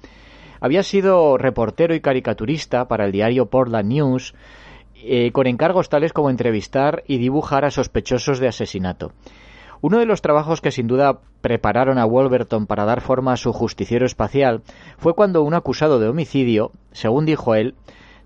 había 0.60 0.82
sido 0.82 1.38
reportero 1.38 1.94
y 1.94 2.02
caricaturista 2.02 2.88
para 2.88 3.06
el 3.06 3.12
diario 3.12 3.46
Portland 3.46 3.90
News, 3.90 4.34
eh, 5.04 5.32
con 5.32 5.46
encargos 5.46 5.90
tales 5.90 6.14
como 6.14 6.32
entrevistar 6.32 7.04
y 7.06 7.20
dibujar 7.20 7.64
a 7.64 7.72
sospechosos 7.72 8.40
de 8.40 8.48
asesinato. 8.48 9.12
Uno 9.82 10.00
de 10.00 10.08
los 10.08 10.24
trabajos 10.24 10.62
que 10.62 10.72
sin 10.72 10.88
duda 10.88 11.20
prepararon 11.42 12.00
a 12.00 12.06
Wolverton 12.06 12.66
para 12.66 12.86
dar 12.86 13.02
forma 13.02 13.34
a 13.34 13.38
su 13.38 13.54
justiciero 13.54 14.08
espacial 14.08 14.64
fue 14.98 15.14
cuando 15.14 15.44
un 15.44 15.54
acusado 15.54 16.00
de 16.00 16.08
homicidio, 16.08 16.72
según 16.92 17.26
dijo 17.28 17.54
él, 17.54 17.76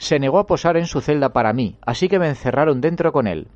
se 0.01 0.17
negó 0.17 0.39
a 0.39 0.47
posar 0.47 0.77
en 0.77 0.87
su 0.87 0.99
celda 0.99 1.29
para 1.29 1.53
mí, 1.53 1.75
así 1.85 2.09
que 2.09 2.17
me 2.17 2.27
encerraron 2.27 2.81
dentro 2.81 3.11
con 3.11 3.27
él. 3.27 3.49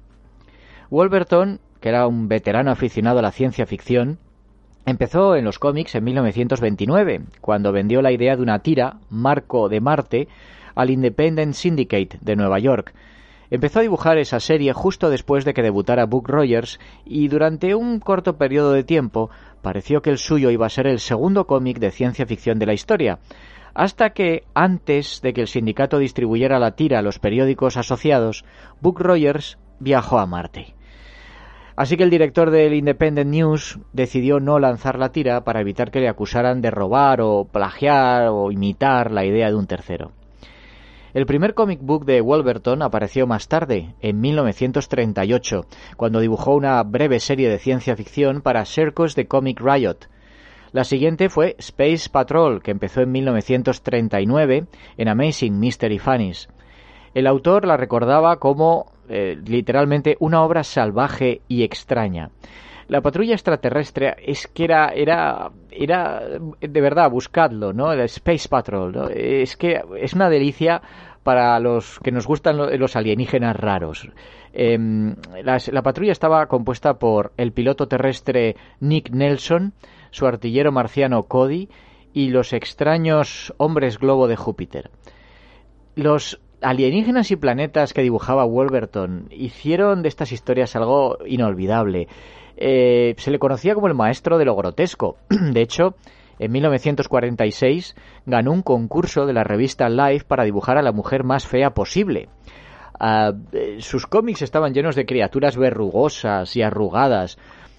Wolverton, 0.91 1.59
que 1.81 1.89
era 1.89 2.05
un 2.05 2.27
veterano 2.27 2.69
aficionado 2.69 3.17
a 3.17 3.23
la 3.23 3.31
ciencia 3.31 3.65
ficción, 3.65 4.19
empezó 4.85 5.35
en 5.35 5.43
los 5.43 5.57
cómics 5.57 5.95
en 5.95 6.03
1929, 6.03 7.21
cuando 7.41 7.71
vendió 7.71 8.03
la 8.03 8.11
idea 8.11 8.35
de 8.35 8.43
una 8.43 8.59
tira, 8.59 8.99
Marco 9.09 9.69
de 9.69 9.81
Marte, 9.81 10.27
al 10.75 10.91
Independent 10.91 11.55
Syndicate 11.55 12.19
de 12.21 12.35
Nueva 12.35 12.59
York. 12.59 12.93
Empezó 13.49 13.79
a 13.79 13.81
dibujar 13.81 14.19
esa 14.19 14.39
serie 14.39 14.71
justo 14.71 15.09
después 15.09 15.45
de 15.45 15.53
que 15.55 15.63
debutara 15.63 16.05
Book 16.05 16.27
Rogers 16.27 16.79
y 17.05 17.27
durante 17.27 17.73
un 17.73 17.99
corto 17.99 18.37
periodo 18.37 18.71
de 18.71 18.83
tiempo 18.83 19.31
pareció 19.63 20.03
que 20.03 20.11
el 20.11 20.19
suyo 20.19 20.51
iba 20.51 20.67
a 20.67 20.69
ser 20.69 20.85
el 20.85 20.99
segundo 20.99 21.47
cómic 21.47 21.79
de 21.79 21.89
ciencia 21.89 22.27
ficción 22.27 22.59
de 22.59 22.67
la 22.67 22.73
historia, 22.73 23.17
hasta 23.75 24.11
que, 24.11 24.45
antes 24.53 25.21
de 25.21 25.33
que 25.33 25.41
el 25.41 25.47
sindicato 25.47 25.99
distribuyera 25.99 26.57
la 26.59 26.71
tira 26.71 26.99
a 26.99 27.01
los 27.01 27.19
periódicos 27.19 27.77
asociados, 27.77 28.45
Book 28.81 29.01
Rogers 29.01 29.59
viajó 29.79 30.17
a 30.17 30.25
Marte. 30.25 30.73
Así 31.75 31.97
que 31.97 32.03
el 32.03 32.09
director 32.09 32.51
del 32.51 32.73
Independent 32.73 33.29
News 33.29 33.79
decidió 33.91 34.39
no 34.39 34.59
lanzar 34.59 34.97
la 34.97 35.11
tira 35.11 35.43
para 35.43 35.59
evitar 35.59 35.91
que 35.91 35.99
le 35.99 36.07
acusaran 36.07 36.61
de 36.61 36.71
robar 36.71 37.19
o 37.19 37.49
plagiar 37.51 38.29
o 38.29 38.49
imitar 38.49 39.11
la 39.11 39.25
idea 39.25 39.49
de 39.49 39.55
un 39.55 39.67
tercero. 39.67 40.13
El 41.13 41.25
primer 41.25 41.53
comic 41.53 41.79
book 41.81 42.05
de 42.05 42.21
Wolverton 42.21 42.81
apareció 42.81 43.27
más 43.27 43.49
tarde, 43.49 43.93
en 44.01 44.21
1938, 44.21 45.65
cuando 45.97 46.19
dibujó 46.19 46.55
una 46.55 46.81
breve 46.83 47.19
serie 47.19 47.49
de 47.49 47.59
ciencia 47.59 47.95
ficción 47.97 48.41
para 48.41 48.65
Circus 48.65 49.15
de 49.15 49.27
Comic 49.27 49.59
Riot. 49.61 50.07
La 50.75 50.83
siguiente 50.83 51.29
fue 51.29 51.55
Space 51.57 52.09
Patrol, 52.09 52.61
que 52.61 52.71
empezó 52.71 52.99
en 52.99 53.09
1939 53.13 54.65
en 54.97 55.07
Amazing 55.07 55.57
Mystery 55.57 55.99
Funnies. 55.99 56.49
El 57.13 57.27
autor 57.27 57.65
la 57.65 57.77
recordaba 57.77 58.39
como 58.39 58.91
eh, 59.07 59.37
literalmente 59.45 60.17
una 60.19 60.43
obra 60.43 60.65
salvaje 60.65 61.39
y 61.47 61.63
extraña 61.63 62.29
la 62.87 63.01
patrulla 63.01 63.33
extraterrestre 63.33 64.15
es 64.23 64.47
que 64.47 64.63
era, 64.65 64.89
era, 64.89 65.51
era, 65.71 66.21
de 66.61 66.81
verdad, 66.81 67.09
buscadlo, 67.09 67.73
¿no? 67.73 67.91
El 67.91 68.01
Space 68.01 68.47
Patrol. 68.47 69.11
Es 69.11 69.57
que 69.57 69.81
es 69.97 70.13
una 70.13 70.29
delicia 70.29 70.81
para 71.23 71.59
los 71.59 71.99
que 71.99 72.11
nos 72.11 72.27
gustan 72.27 72.57
los 72.79 72.95
alienígenas 72.95 73.55
raros. 73.55 74.07
Em, 74.53 75.15
la, 75.43 75.81
patrulla 75.81 76.11
estaba 76.11 76.45
compuesta 76.45 76.99
por 76.99 77.33
el 77.37 77.51
piloto 77.51 77.87
terrestre 77.87 78.55
Nick 78.79 79.09
Nelson, 79.09 79.73
su 80.15 80.25
artillero 80.27 80.71
marciano 80.71 81.23
Cody 81.23 81.67
y 82.13 82.29
los 82.29 82.53
extraños 82.53 83.53
hombres 83.57 83.99
globo 83.99 84.29
de 84.29 84.37
Júpiter. 84.37 84.89
Los 85.95 86.39
alienígenas 86.61 87.31
y 87.31 87.35
planetas 87.35 87.93
que 87.93 88.01
dibujaba 88.01 88.45
Wolverton 88.45 89.27
hicieron 89.29 90.03
de 90.03 90.07
estas 90.07 90.31
historias 90.31 90.77
algo 90.77 91.17
inolvidable. 91.25 92.07
Eh, 92.55 93.15
se 93.17 93.29
le 93.29 93.39
conocía 93.39 93.75
como 93.75 93.87
el 93.87 93.93
maestro 93.93 94.37
de 94.37 94.45
lo 94.45 94.55
grotesco. 94.55 95.17
De 95.29 95.61
hecho, 95.61 95.95
en 96.39 96.53
1946 96.53 97.93
ganó 98.25 98.53
un 98.53 98.61
concurso 98.61 99.25
de 99.25 99.33
la 99.33 99.43
revista 99.43 99.89
Life 99.89 100.23
para 100.25 100.45
dibujar 100.45 100.77
a 100.77 100.81
la 100.81 100.93
mujer 100.93 101.25
más 101.25 101.45
fea 101.45 101.71
posible. 101.71 102.29
Ah, 102.97 103.33
eh, 103.51 103.79
sus 103.81 104.07
cómics 104.07 104.41
estaban 104.41 104.73
llenos 104.73 104.95
de 104.95 105.05
criaturas 105.05 105.57
verrugosas 105.57 106.55
y 106.55 106.61
arrugadas. 106.61 107.37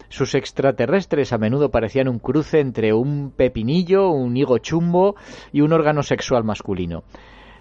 Sus 0.08 0.34
extraterrestres 0.34 1.32
a 1.32 1.38
menudo 1.38 1.70
parecían 1.70 2.08
un 2.08 2.18
cruce 2.18 2.60
entre 2.60 2.92
un 2.92 3.30
pepinillo, 3.30 4.10
un 4.10 4.36
higo 4.36 4.58
chumbo 4.58 5.16
y 5.52 5.60
un 5.62 5.72
órgano 5.72 6.02
sexual 6.02 6.44
masculino. 6.44 7.04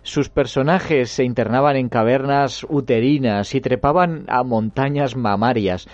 Sus 0.03 0.29
personajes 0.29 1.09
se 1.09 1.23
internaban 1.23 1.75
en 1.77 1.89
cavernas 1.89 2.63
uterinas 2.69 3.55
y 3.55 3.61
trepaban 3.61 4.25
a 4.27 4.43
montañas 4.43 5.15
mamarias. 5.15 5.87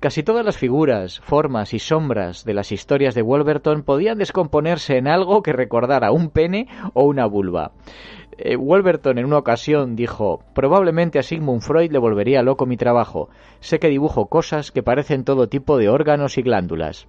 Casi 0.00 0.22
todas 0.22 0.44
las 0.44 0.58
figuras, 0.58 1.20
formas 1.20 1.72
y 1.72 1.78
sombras 1.78 2.44
de 2.44 2.52
las 2.52 2.72
historias 2.72 3.14
de 3.14 3.22
Wolverton 3.22 3.82
podían 3.82 4.18
descomponerse 4.18 4.98
en 4.98 5.08
algo 5.08 5.42
que 5.42 5.54
recordara 5.54 6.12
un 6.12 6.28
pene 6.28 6.68
o 6.92 7.04
una 7.04 7.24
vulva. 7.24 7.72
Eh, 8.38 8.56
Wolverton 8.56 9.18
en 9.18 9.26
una 9.26 9.38
ocasión 9.38 9.96
dijo 9.96 10.42
Probablemente 10.54 11.18
a 11.18 11.22
Sigmund 11.22 11.62
Freud 11.62 11.90
le 11.90 11.98
volvería 11.98 12.42
loco 12.42 12.66
mi 12.66 12.76
trabajo. 12.76 13.28
Sé 13.60 13.78
que 13.78 13.88
dibujo 13.88 14.26
cosas 14.26 14.70
que 14.70 14.82
parecen 14.82 15.24
todo 15.24 15.48
tipo 15.48 15.78
de 15.78 15.88
órganos 15.88 16.38
y 16.38 16.42
glándulas. 16.42 17.06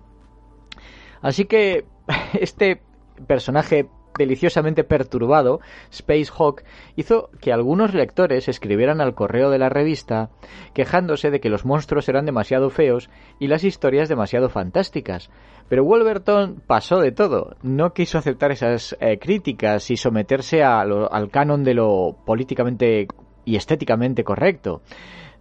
Así 1.21 1.45
que 1.45 1.85
este 2.39 2.81
personaje 3.27 3.89
deliciosamente 4.17 4.83
perturbado, 4.83 5.59
Space 5.91 6.31
Hawk 6.37 6.63
hizo 6.95 7.29
que 7.41 7.51
algunos 7.51 7.93
lectores 7.93 8.47
escribieran 8.47 9.01
al 9.01 9.15
correo 9.15 9.49
de 9.49 9.59
la 9.59 9.69
revista 9.69 10.29
quejándose 10.73 11.31
de 11.31 11.39
que 11.39 11.49
los 11.49 11.65
monstruos 11.65 12.09
eran 12.09 12.25
demasiado 12.25 12.69
feos 12.69 13.09
y 13.39 13.47
las 13.47 13.63
historias 13.63 14.09
demasiado 14.09 14.49
fantásticas. 14.49 15.29
Pero 15.67 15.83
Wolverton 15.83 16.61
pasó 16.65 16.99
de 16.99 17.11
todo, 17.11 17.55
no 17.63 17.93
quiso 17.93 18.17
aceptar 18.17 18.51
esas 18.51 18.95
eh, 18.99 19.17
críticas 19.17 19.89
y 19.89 19.97
someterse 19.97 20.63
al 20.63 21.29
canon 21.31 21.63
de 21.63 21.73
lo 21.73 22.15
políticamente 22.25 23.07
y 23.45 23.55
estéticamente 23.55 24.23
correcto. 24.23 24.81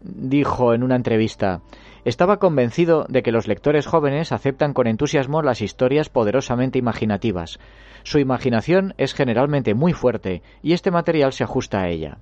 Dijo 0.00 0.74
en 0.74 0.82
una 0.82 0.96
entrevista 0.96 1.62
estaba 2.04 2.38
convencido 2.38 3.06
de 3.08 3.22
que 3.22 3.32
los 3.32 3.48
lectores 3.48 3.86
jóvenes 3.86 4.32
aceptan 4.32 4.74
con 4.74 4.86
entusiasmo 4.86 5.42
las 5.42 5.62
historias 5.62 6.08
poderosamente 6.08 6.78
imaginativas. 6.78 7.58
Su 8.02 8.18
imaginación 8.18 8.94
es 8.98 9.14
generalmente 9.14 9.74
muy 9.74 9.92
fuerte 9.92 10.42
y 10.62 10.72
este 10.72 10.90
material 10.90 11.32
se 11.32 11.44
ajusta 11.44 11.80
a 11.80 11.88
ella. 11.88 12.18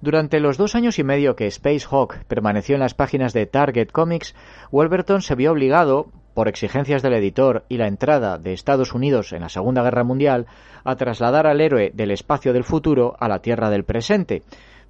Durante 0.00 0.38
los 0.38 0.58
dos 0.58 0.74
años 0.74 0.98
y 0.98 1.04
medio 1.04 1.34
que 1.34 1.46
Space 1.46 1.86
Hawk 1.90 2.24
permaneció 2.28 2.74
en 2.74 2.80
las 2.80 2.92
páginas 2.92 3.32
de 3.32 3.46
Target 3.46 3.88
Comics, 3.90 4.34
Wolverton 4.70 5.22
se 5.22 5.34
vio 5.34 5.52
obligado, 5.52 6.08
por 6.34 6.48
exigencias 6.48 7.00
del 7.00 7.14
editor 7.14 7.64
y 7.68 7.78
la 7.78 7.86
entrada 7.86 8.38
de 8.38 8.52
Estados 8.52 8.92
Unidos 8.92 9.32
en 9.32 9.40
la 9.40 9.48
Segunda 9.48 9.82
Guerra 9.82 10.04
Mundial, 10.04 10.46
a 10.82 10.96
trasladar 10.96 11.46
al 11.46 11.60
héroe 11.60 11.90
del 11.94 12.10
espacio 12.10 12.52
del 12.52 12.64
futuro 12.64 13.16
a 13.18 13.28
la 13.28 13.38
Tierra 13.38 13.70
del 13.70 13.84
presente, 13.84 14.42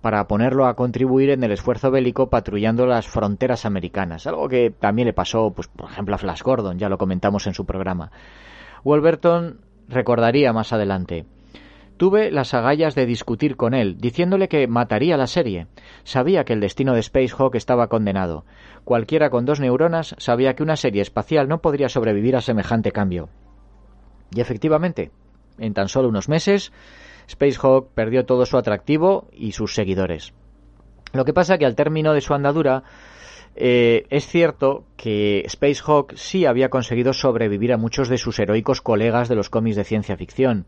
para 0.05 0.29
ponerlo 0.29 0.67
a 0.67 0.77
contribuir 0.77 1.31
en 1.31 1.43
el 1.45 1.53
esfuerzo 1.53 1.91
bélico 1.91 2.29
patrullando 2.29 2.85
las 2.85 3.09
fronteras 3.09 3.65
americanas, 3.65 4.27
algo 4.27 4.51
que 4.51 4.71
también 4.71 5.07
le 5.07 5.15
pasó, 5.15 5.55
pues, 5.57 5.69
por 5.69 5.91
ejemplo, 5.91 6.15
a 6.15 6.19
Flash 6.19 6.43
Gordon, 6.43 6.79
ya 6.79 6.91
lo 6.91 6.99
comentamos 6.99 7.47
en 7.47 7.55
su 7.55 7.65
programa. 7.65 8.13
Wolverton 8.85 9.63
recordaría 9.89 10.53
más 10.53 10.75
adelante. 10.75 11.25
Tuve 11.97 12.31
las 12.31 12.53
agallas 12.53 12.95
de 12.95 13.07
discutir 13.07 13.57
con 13.57 13.73
él, 13.73 13.97
diciéndole 13.97 14.49
que 14.49 14.69
mataría 14.69 15.17
la 15.17 15.27
serie. 15.27 15.69
Sabía 16.03 16.45
que 16.45 16.53
el 16.53 16.61
destino 16.61 16.93
de 16.93 17.03
Spacehawk 17.03 17.55
estaba 17.55 17.89
condenado. 17.89 18.45
Cualquiera 18.85 19.31
con 19.31 19.47
dos 19.47 19.59
neuronas 19.59 20.17
sabía 20.19 20.55
que 20.55 20.63
una 20.63 20.77
serie 20.77 21.01
espacial 21.01 21.49
no 21.49 21.63
podría 21.63 21.89
sobrevivir 21.89 22.37
a 22.37 22.43
semejante 22.43 22.93
cambio. 22.93 23.31
Y 24.35 24.43
efectivamente, 24.43 25.13
en 25.57 25.73
tan 25.73 25.89
solo 25.89 26.11
unos 26.11 26.29
meses, 26.29 26.73
Spacehawk 27.29 27.89
perdió 27.95 28.25
todo 28.27 28.47
su 28.47 28.57
atractivo 28.57 29.29
y 29.33 29.53
sus 29.53 29.75
seguidores. 29.75 30.33
Lo 31.13 31.25
que 31.25 31.33
pasa 31.33 31.59
que 31.59 31.67
al 31.67 31.77
término 31.77 32.13
de 32.13 32.21
su 32.21 32.35
andadura, 32.35 32.83
eh, 33.55 34.07
es 34.11 34.27
cierto 34.27 34.85
que 34.97 35.45
Spacehawk 35.49 36.15
sí 36.17 36.45
había 36.45 36.71
conseguido 36.71 37.13
sobrevivir 37.13 37.73
a 37.73 37.79
muchos 37.79 38.09
de 38.09 38.19
sus 38.19 38.39
heroicos 38.39 38.81
colegas 38.81 39.29
de 39.29 39.37
los 39.37 39.49
cómics 39.49 39.77
de 39.77 39.85
ciencia 39.85 40.17
ficción. 40.17 40.67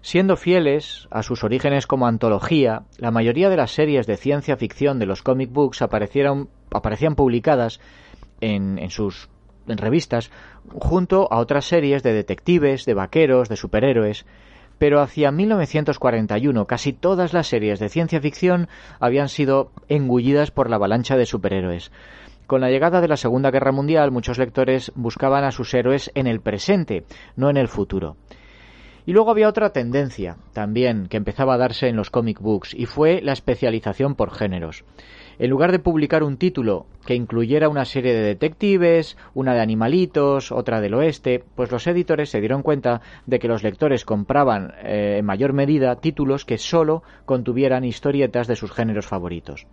Siendo 0.00 0.36
fieles 0.36 1.08
a 1.10 1.22
sus 1.22 1.44
orígenes 1.44 1.86
como 1.86 2.06
antología, 2.06 2.82
la 2.98 3.10
mayoría 3.10 3.48
de 3.48 3.56
las 3.56 3.70
series 3.70 4.06
de 4.06 4.16
ciencia 4.16 4.56
ficción 4.56 4.98
de 4.98 5.06
los 5.06 5.22
comic 5.22 5.50
books 5.50 5.80
aparecieron, 5.82 6.50
aparecían 6.70 7.14
publicadas 7.14 7.80
en, 8.40 8.78
en 8.78 8.90
sus 8.90 9.28
en 9.66 9.78
revistas 9.78 10.30
junto 10.78 11.32
a 11.32 11.38
otras 11.38 11.64
series 11.64 12.02
de 12.02 12.12
detectives, 12.12 12.84
de 12.84 12.94
vaqueros, 12.94 13.48
de 13.48 13.56
superhéroes, 13.56 14.26
pero 14.84 15.00
hacia 15.00 15.32
1941 15.32 16.66
casi 16.66 16.92
todas 16.92 17.32
las 17.32 17.46
series 17.46 17.80
de 17.80 17.88
ciencia 17.88 18.20
ficción 18.20 18.68
habían 19.00 19.30
sido 19.30 19.72
engullidas 19.88 20.50
por 20.50 20.68
la 20.68 20.76
avalancha 20.76 21.16
de 21.16 21.24
superhéroes. 21.24 21.90
Con 22.46 22.60
la 22.60 22.68
llegada 22.68 23.00
de 23.00 23.08
la 23.08 23.16
Segunda 23.16 23.50
Guerra 23.50 23.72
Mundial 23.72 24.10
muchos 24.10 24.36
lectores 24.36 24.92
buscaban 24.94 25.42
a 25.42 25.52
sus 25.52 25.72
héroes 25.72 26.10
en 26.14 26.26
el 26.26 26.42
presente, 26.42 27.04
no 27.34 27.48
en 27.48 27.56
el 27.56 27.68
futuro. 27.68 28.18
Y 29.06 29.12
luego 29.12 29.30
había 29.30 29.48
otra 29.48 29.70
tendencia 29.70 30.36
también 30.52 31.06
que 31.06 31.16
empezaba 31.16 31.54
a 31.54 31.58
darse 31.58 31.88
en 31.88 31.96
los 31.96 32.10
comic 32.10 32.38
books 32.40 32.74
y 32.74 32.84
fue 32.84 33.22
la 33.22 33.32
especialización 33.32 34.14
por 34.14 34.32
géneros. 34.32 34.84
En 35.38 35.50
lugar 35.50 35.72
de 35.72 35.78
publicar 35.78 36.22
un 36.22 36.36
título 36.36 36.86
que 37.06 37.14
incluyera 37.14 37.68
una 37.68 37.84
serie 37.84 38.14
de 38.14 38.22
detectives, 38.22 39.16
una 39.34 39.54
de 39.54 39.60
animalitos, 39.60 40.52
otra 40.52 40.80
del 40.80 40.94
oeste, 40.94 41.42
pues 41.54 41.70
los 41.70 41.86
editores 41.86 42.30
se 42.30 42.40
dieron 42.40 42.62
cuenta 42.62 43.00
de 43.26 43.38
que 43.38 43.48
los 43.48 43.62
lectores 43.62 44.04
compraban 44.04 44.72
eh, 44.82 45.16
en 45.18 45.24
mayor 45.24 45.52
medida 45.52 45.96
títulos 45.96 46.44
que 46.44 46.58
solo 46.58 47.02
contuvieran 47.24 47.84
historietas 47.84 48.46
de 48.46 48.56
sus 48.56 48.72
géneros 48.72 49.06
favoritos. 49.06 49.66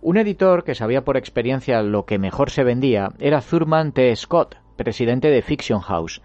Un 0.00 0.16
editor 0.16 0.64
que 0.64 0.74
sabía 0.74 1.04
por 1.04 1.16
experiencia 1.16 1.82
lo 1.82 2.06
que 2.06 2.18
mejor 2.18 2.50
se 2.50 2.64
vendía 2.64 3.10
era 3.20 3.40
Thurman 3.40 3.92
T. 3.92 4.14
Scott, 4.16 4.56
presidente 4.76 5.28
de 5.28 5.42
Fiction 5.42 5.80
House, 5.80 6.22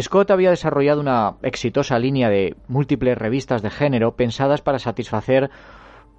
Scott 0.00 0.32
había 0.32 0.50
desarrollado 0.50 1.00
una 1.00 1.34
exitosa 1.42 2.00
línea 2.00 2.28
de 2.28 2.56
múltiples 2.66 3.16
revistas 3.16 3.62
de 3.62 3.70
género 3.70 4.16
pensadas 4.16 4.60
para 4.60 4.80
satisfacer 4.80 5.50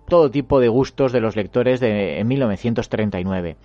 todo 0.08 0.32
tipo 0.32 0.60
de 0.60 0.68
gustos 0.68 1.12
de 1.12 1.22
los 1.22 1.36
lectores 1.36 1.80
de 1.80 2.20
en 2.20 2.28
1939. 2.28 3.58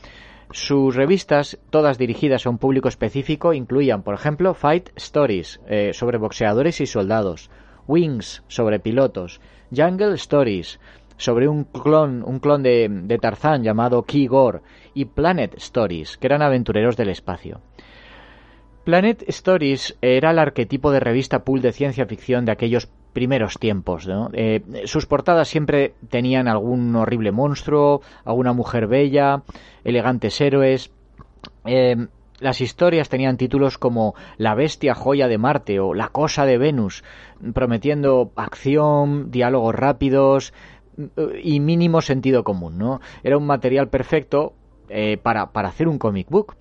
Sus 0.53 0.97
revistas, 0.97 1.59
todas 1.71 1.97
dirigidas 1.97 2.45
a 2.45 2.51
un 2.51 2.59
público 2.59 2.89
específico, 2.89 3.53
incluían, 3.53 4.03
por 4.03 4.15
ejemplo, 4.15 4.55
Fight 4.55 4.91
Stories, 4.97 5.61
eh, 5.69 5.93
sobre 5.95 6.19
boxeadores 6.19 6.81
y 6.81 6.87
soldados, 6.87 7.51
Wings, 7.87 8.43
sobre 8.49 8.81
pilotos, 8.81 9.41
Jungle 9.75 10.15
Stories, 10.15 10.81
sobre 11.19 11.47
un 11.47 11.65
clon, 11.65 12.25
un 12.25 12.41
clon 12.41 12.63
de, 12.65 12.89
de 12.91 13.19
Tarzán 13.19 13.63
llamado 13.63 14.03
Key 14.03 14.27
Gore, 14.27 14.61
y 14.93 15.05
Planet 15.05 15.55
Stories, 15.57 16.17
que 16.17 16.27
eran 16.27 16.43
aventureros 16.43 16.97
del 16.97 17.11
espacio. 17.11 17.61
Planet 18.85 19.23
Stories 19.29 19.97
era 20.01 20.31
el 20.31 20.39
arquetipo 20.39 20.91
de 20.91 21.01
revista 21.01 21.45
pool 21.45 21.61
de 21.61 21.73
ciencia 21.73 22.07
ficción 22.07 22.45
de 22.45 22.53
aquellos 22.53 22.91
primeros 23.13 23.59
tiempos. 23.59 24.09
Eh, 24.33 24.63
sus 24.87 25.07
portadas 25.07 25.49
siempre 25.49 25.95
tenían 26.09 26.49
algún 26.49 26.95
horrible 26.97 27.33
monstruo, 27.33 28.03
alguna 28.25 28.53
mujer 28.53 28.87
bella, 28.87 29.43
elegantes 29.85 30.41
héroes. 30.41 30.91
Eh, 31.65 32.07
las 32.39 32.61
historias 32.61 33.09
tenían 33.09 33.37
títulos 33.37 33.77
como 33.77 34.15
La 34.39 34.55
bestia 34.55 34.95
joya 34.95 35.29
de 35.29 35.39
Marte 35.39 35.79
o 35.79 35.93
La 35.95 36.09
cosa 36.09 36.47
de 36.47 36.57
Venus, 36.57 37.05
prometiendo 37.53 38.33
acción, 38.35 39.31
diálogos 39.31 39.75
rápidos 39.75 40.55
y 41.43 41.61
mínimo 41.61 42.01
sentido 42.01 42.43
común. 42.45 42.79
¿no? 42.79 43.01
Era 43.23 43.37
un 43.37 43.47
material 43.47 43.89
perfecto 43.89 44.55
eh, 44.89 45.19
para, 45.23 45.53
para 45.53 45.69
hacer 45.69 45.87
un 45.87 45.99
comic 45.99 46.29
book. 46.31 46.57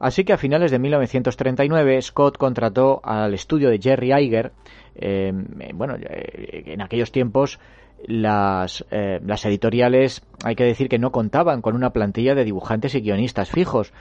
Así 0.00 0.24
que 0.24 0.32
a 0.32 0.38
finales 0.38 0.70
de 0.70 0.78
1939 0.78 2.02
Scott 2.02 2.38
contrató 2.38 3.00
al 3.02 3.34
estudio 3.34 3.70
de 3.70 3.78
Jerry 3.80 4.12
Iger. 4.12 4.52
Eh, 4.94 5.32
bueno, 5.74 5.96
eh, 5.96 6.64
en 6.66 6.80
aquellos 6.82 7.12
tiempos 7.12 7.58
las, 8.06 8.84
eh, 8.90 9.20
las 9.24 9.44
editoriales 9.44 10.22
hay 10.44 10.54
que 10.54 10.64
decir 10.64 10.88
que 10.88 10.98
no 10.98 11.10
contaban 11.10 11.62
con 11.62 11.74
una 11.74 11.90
plantilla 11.90 12.34
de 12.34 12.44
dibujantes 12.44 12.94
y 12.94 13.00
guionistas 13.00 13.50
fijos 13.50 13.92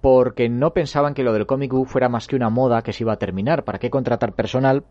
porque 0.00 0.48
no 0.48 0.72
pensaban 0.74 1.14
que 1.14 1.22
lo 1.22 1.32
del 1.32 1.46
comic 1.46 1.72
book 1.72 1.88
fuera 1.88 2.08
más 2.08 2.26
que 2.26 2.36
una 2.36 2.50
moda 2.50 2.82
que 2.82 2.92
se 2.92 3.04
iba 3.04 3.14
a 3.14 3.18
terminar. 3.18 3.64
¿Para 3.64 3.78
qué 3.78 3.90
contratar 3.90 4.34
personal 4.34 4.84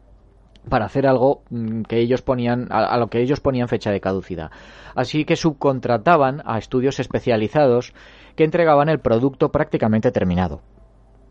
para 0.69 0.85
hacer 0.85 1.07
algo 1.07 1.43
mm, 1.49 1.83
que 1.83 1.99
ellos 1.99 2.21
ponían 2.21 2.67
a, 2.69 2.97
lo 2.97 3.07
que 3.07 3.21
ellos 3.21 3.39
ponían 3.39 3.67
fecha 3.67 3.91
de 3.91 4.01
caducidad. 4.01 4.51
Así 4.95 5.25
que 5.25 5.35
subcontrataban 5.35 6.41
a 6.45 6.57
estudios 6.57 6.99
especializados 6.99 7.93
que 8.35 8.43
entregaban 8.43 8.89
el 8.89 8.99
producto 8.99 9.51
prácticamente 9.51 10.11
terminado. 10.11 10.61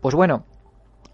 Pues 0.01 0.15
bueno, 0.15 0.45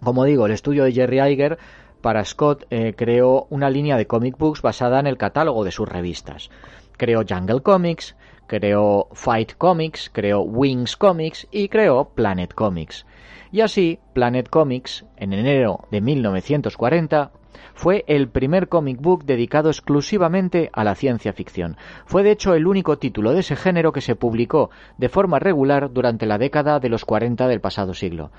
como 0.04 0.26
digo, 0.26 0.46
el 0.46 0.52
estudio 0.52 0.84
de 0.84 0.94
Jerry 0.94 1.20
Iger 1.20 1.58
para 2.02 2.24
Scott 2.26 2.66
eh, 2.70 2.94
creó 2.96 3.48
una 3.50 3.70
línea 3.70 3.98
de 3.98 4.08
comic 4.08 4.38
books 4.38 4.62
basada 4.62 5.00
en 5.00 5.08
el 5.08 5.18
catálogo 5.18 5.64
de 5.64 5.72
sus 5.72 5.88
revistas. 5.88 6.50
Creó 6.98 7.24
Jungle 7.28 7.62
Comics, 7.62 8.16
creó 8.48 9.08
Fight 9.14 9.54
Comics, 9.58 10.10
creó 10.10 10.42
Wings 10.42 10.96
Comics 10.98 11.48
y 11.52 11.70
creó 11.70 12.10
Planet 12.10 12.54
Comics. 12.54 13.06
Y 13.52 13.62
así, 13.62 14.00
Planet 14.14 14.50
Comics, 14.50 15.06
en 15.18 15.34
enero 15.34 15.88
de 15.92 16.02
1940, 16.02 17.32
fue 17.74 18.04
el 18.08 18.30
primer 18.30 18.68
comic 18.68 19.00
book 19.00 19.26
dedicado 19.26 19.70
exclusivamente 19.70 20.70
a 20.74 20.84
la 20.84 20.96
ciencia 20.96 21.34
ficción. 21.34 21.78
Fue 22.06 22.24
de 22.24 22.32
hecho 22.32 22.54
el 22.54 22.68
único 22.68 22.98
título 22.98 23.32
de 23.32 23.40
ese 23.40 23.56
género 23.56 23.92
que 23.92 24.02
se 24.02 24.16
publicó 24.16 24.70
de 24.98 25.10
forma 25.10 25.40
regular 25.40 25.92
durante 25.92 26.26
la 26.26 26.38
década 26.38 26.80
de 26.80 26.90
los 26.90 27.06
40 27.06 27.48
del 27.48 27.62
pasado 27.62 27.94
siglo. 27.94 28.32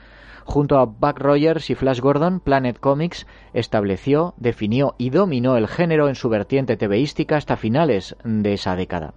Junto 0.44 0.78
a 0.78 0.84
Buck 0.86 1.18
Rogers 1.18 1.70
y 1.70 1.74
Flash 1.74 2.00
Gordon, 2.00 2.40
Planet 2.40 2.78
Comics 2.80 3.26
estableció, 3.52 4.34
definió 4.36 4.94
y 4.98 5.10
dominó 5.10 5.56
el 5.56 5.68
género 5.68 6.08
en 6.08 6.14
su 6.14 6.28
vertiente 6.28 6.76
TVística 6.76 7.36
hasta 7.36 7.56
finales 7.56 8.16
de 8.24 8.54
esa 8.54 8.74
década. 8.74 9.14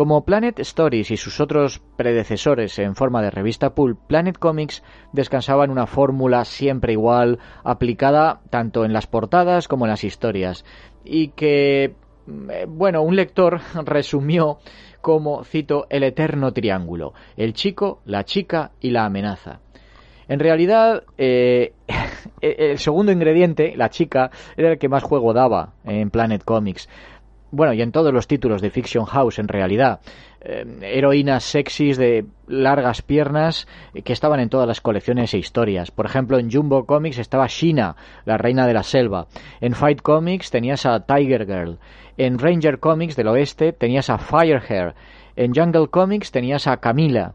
Como 0.00 0.24
Planet 0.24 0.58
Stories 0.60 1.10
y 1.10 1.18
sus 1.18 1.40
otros 1.40 1.82
predecesores 1.98 2.78
en 2.78 2.96
forma 2.96 3.20
de 3.20 3.30
revista 3.30 3.74
pulp, 3.74 3.98
Planet 4.06 4.38
Comics 4.38 4.82
descansaba 5.12 5.66
en 5.66 5.70
una 5.70 5.86
fórmula 5.86 6.46
siempre 6.46 6.94
igual, 6.94 7.38
aplicada 7.64 8.40
tanto 8.48 8.86
en 8.86 8.94
las 8.94 9.06
portadas 9.06 9.68
como 9.68 9.84
en 9.84 9.90
las 9.90 10.02
historias, 10.02 10.64
y 11.04 11.32
que, 11.32 11.84
eh, 11.84 12.66
bueno, 12.66 13.02
un 13.02 13.14
lector 13.14 13.60
resumió 13.84 14.60
como, 15.02 15.44
cito, 15.44 15.86
el 15.90 16.04
eterno 16.04 16.54
triángulo, 16.54 17.12
el 17.36 17.52
chico, 17.52 18.00
la 18.06 18.24
chica 18.24 18.70
y 18.80 18.92
la 18.92 19.04
amenaza. 19.04 19.60
En 20.28 20.40
realidad, 20.40 21.02
eh, 21.18 21.74
el 22.40 22.78
segundo 22.78 23.12
ingrediente, 23.12 23.74
la 23.76 23.90
chica, 23.90 24.30
era 24.56 24.72
el 24.72 24.78
que 24.78 24.88
más 24.88 25.02
juego 25.02 25.34
daba 25.34 25.74
en 25.84 26.08
Planet 26.08 26.42
Comics 26.42 26.88
bueno, 27.50 27.72
y 27.72 27.82
en 27.82 27.92
todos 27.92 28.12
los 28.12 28.26
títulos 28.26 28.62
de 28.62 28.70
Fiction 28.70 29.04
House 29.04 29.38
en 29.38 29.48
realidad, 29.48 30.00
eh, 30.40 30.64
heroínas 30.82 31.44
sexys 31.44 31.98
de 31.98 32.24
largas 32.46 33.02
piernas 33.02 33.66
que 34.04 34.12
estaban 34.12 34.40
en 34.40 34.48
todas 34.48 34.66
las 34.66 34.80
colecciones 34.80 35.34
e 35.34 35.38
historias. 35.38 35.90
Por 35.90 36.06
ejemplo, 36.06 36.38
en 36.38 36.50
Jumbo 36.50 36.86
Comics 36.86 37.18
estaba 37.18 37.46
Shina, 37.46 37.96
la 38.24 38.38
reina 38.38 38.66
de 38.66 38.74
la 38.74 38.82
selva. 38.82 39.26
En 39.60 39.74
Fight 39.74 40.00
Comics 40.00 40.50
tenías 40.50 40.86
a 40.86 41.04
Tiger 41.06 41.46
Girl. 41.46 41.78
En 42.16 42.38
Ranger 42.38 42.78
Comics 42.80 43.16
del 43.16 43.28
oeste 43.28 43.72
tenías 43.72 44.10
a 44.10 44.18
Firehair. 44.18 44.94
En 45.36 45.54
Jungle 45.54 45.88
Comics 45.88 46.30
tenías 46.30 46.66
a 46.66 46.78
Camila. 46.78 47.34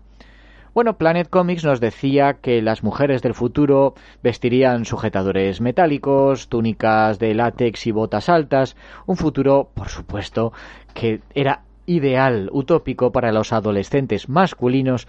Bueno, 0.76 0.98
Planet 0.98 1.30
Comics 1.30 1.64
nos 1.64 1.80
decía 1.80 2.34
que 2.42 2.62
las 2.62 2.84
mujeres 2.84 3.22
del 3.22 3.34
futuro 3.34 3.94
vestirían 4.22 4.84
sujetadores 4.84 5.62
metálicos, 5.62 6.50
túnicas 6.50 7.18
de 7.18 7.34
látex 7.34 7.88
y 7.88 7.92
botas 7.92 8.28
altas, 8.28 8.76
un 9.06 9.16
futuro, 9.16 9.70
por 9.74 9.88
supuesto, 9.88 10.52
que 10.94 11.22
era 11.34 11.62
ideal, 11.86 12.50
utópico 12.52 13.14
para 13.14 13.32
los 13.32 13.54
adolescentes 13.54 14.28
masculinos 14.28 15.08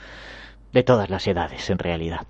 de 0.73 0.85
todas 0.85 1.11
las 1.11 1.27
edades, 1.27 1.69
en 1.69 1.79
realidad. 1.79 2.21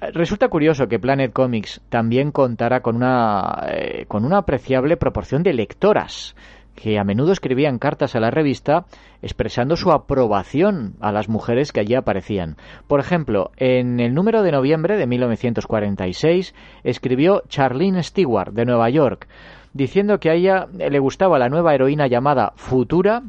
Resulta 0.00 0.48
curioso 0.48 0.86
que 0.86 0.98
Planet 0.98 1.32
Comics 1.32 1.80
también 1.88 2.30
contara 2.30 2.82
con 2.82 2.96
una, 2.96 3.64
eh, 3.68 4.04
con 4.06 4.26
una 4.26 4.36
apreciable 4.36 4.98
proporción 4.98 5.42
de 5.42 5.54
lectoras 5.54 6.36
que 6.78 6.96
a 6.96 7.04
menudo 7.04 7.32
escribían 7.32 7.80
cartas 7.80 8.14
a 8.14 8.20
la 8.20 8.30
revista 8.30 8.84
expresando 9.20 9.76
su 9.76 9.90
aprobación 9.90 10.94
a 11.00 11.10
las 11.10 11.28
mujeres 11.28 11.72
que 11.72 11.80
allí 11.80 11.96
aparecían. 11.96 12.56
Por 12.86 13.00
ejemplo, 13.00 13.50
en 13.56 13.98
el 13.98 14.14
número 14.14 14.44
de 14.44 14.52
noviembre 14.52 14.96
de 14.96 15.08
1946 15.08 16.54
escribió 16.84 17.42
Charlene 17.48 18.02
Stewart 18.04 18.52
de 18.52 18.64
Nueva 18.64 18.88
York 18.90 19.26
diciendo 19.72 20.20
que 20.20 20.30
a 20.30 20.34
ella 20.34 20.68
le 20.72 20.98
gustaba 21.00 21.40
la 21.40 21.48
nueva 21.48 21.74
heroína 21.74 22.06
llamada 22.06 22.52
Futura 22.54 23.22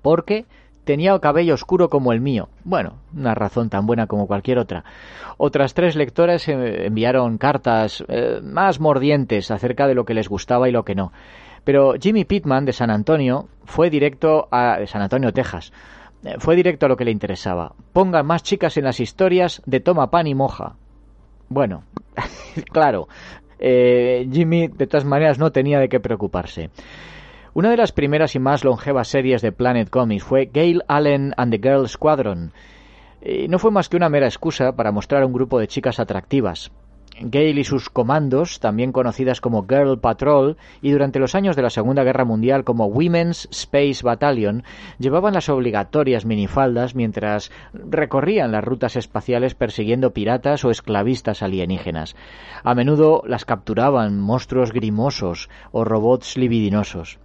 porque 0.00 0.46
tenía 0.84 1.18
cabello 1.18 1.54
oscuro 1.54 1.88
como 1.88 2.12
el 2.12 2.20
mío. 2.20 2.48
Bueno, 2.62 2.94
una 3.14 3.34
razón 3.34 3.70
tan 3.70 3.86
buena 3.86 4.06
como 4.06 4.28
cualquier 4.28 4.58
otra. 4.58 4.84
Otras 5.36 5.74
tres 5.74 5.96
lectoras 5.96 6.48
eh, 6.48 6.86
enviaron 6.86 7.38
cartas 7.38 8.04
eh, 8.06 8.40
más 8.42 8.78
mordientes 8.78 9.50
acerca 9.50 9.88
de 9.88 9.94
lo 9.94 10.04
que 10.04 10.14
les 10.14 10.28
gustaba 10.28 10.68
y 10.68 10.72
lo 10.72 10.84
que 10.84 10.94
no. 10.94 11.12
Pero 11.68 11.96
Jimmy 12.00 12.24
Pittman 12.24 12.64
de 12.64 12.72
San 12.72 12.88
Antonio 12.88 13.46
fue 13.66 13.90
directo 13.90 14.48
a 14.50 14.78
San 14.86 15.02
Antonio, 15.02 15.34
Texas. 15.34 15.70
Eh, 16.24 16.36
fue 16.38 16.56
directo 16.56 16.86
a 16.86 16.88
lo 16.88 16.96
que 16.96 17.04
le 17.04 17.10
interesaba. 17.10 17.74
Pongan 17.92 18.24
más 18.24 18.42
chicas 18.42 18.78
en 18.78 18.84
las 18.84 19.00
historias 19.00 19.60
de 19.66 19.80
toma 19.80 20.10
pan 20.10 20.26
y 20.26 20.34
moja. 20.34 20.76
Bueno, 21.50 21.82
claro, 22.72 23.08
Jimmy 23.58 24.68
de 24.68 24.86
todas 24.86 25.04
maneras 25.04 25.38
no 25.38 25.52
tenía 25.52 25.78
de 25.78 25.90
qué 25.90 26.00
preocuparse. 26.00 26.70
Una 27.52 27.68
de 27.68 27.76
las 27.76 27.92
primeras 27.92 28.34
y 28.34 28.38
más 28.38 28.64
longevas 28.64 29.08
series 29.08 29.42
de 29.42 29.52
Planet 29.52 29.90
Comics 29.90 30.24
fue 30.24 30.50
Gail 30.50 30.84
Allen 30.88 31.34
and 31.36 31.52
the 31.52 31.58
Girl 31.58 31.86
Squadron. 31.86 32.52
Y 33.20 33.46
no 33.48 33.58
fue 33.58 33.72
más 33.72 33.90
que 33.90 33.98
una 33.98 34.08
mera 34.08 34.26
excusa 34.26 34.72
para 34.72 34.90
mostrar 34.90 35.22
a 35.22 35.26
un 35.26 35.34
grupo 35.34 35.58
de 35.58 35.68
chicas 35.68 36.00
atractivas. 36.00 36.72
Gail 37.20 37.58
y 37.58 37.64
sus 37.64 37.90
comandos, 37.90 38.60
también 38.60 38.92
conocidas 38.92 39.40
como 39.40 39.66
Girl 39.66 39.98
Patrol, 39.98 40.56
y 40.80 40.90
durante 40.90 41.18
los 41.18 41.34
años 41.34 41.56
de 41.56 41.62
la 41.62 41.70
Segunda 41.70 42.04
Guerra 42.04 42.24
Mundial 42.24 42.64
como 42.64 42.86
Women's 42.86 43.48
Space 43.50 44.02
Battalion, 44.02 44.64
llevaban 44.98 45.34
las 45.34 45.48
obligatorias 45.48 46.24
minifaldas 46.24 46.94
mientras 46.94 47.50
recorrían 47.72 48.52
las 48.52 48.64
rutas 48.64 48.96
espaciales 48.96 49.54
persiguiendo 49.54 50.12
piratas 50.12 50.64
o 50.64 50.70
esclavistas 50.70 51.42
alienígenas. 51.42 52.16
A 52.62 52.74
menudo 52.74 53.22
las 53.26 53.44
capturaban 53.44 54.20
monstruos 54.20 54.72
grimosos 54.72 55.48
o 55.72 55.84
robots 55.84 56.36
libidinosos. 56.36 57.18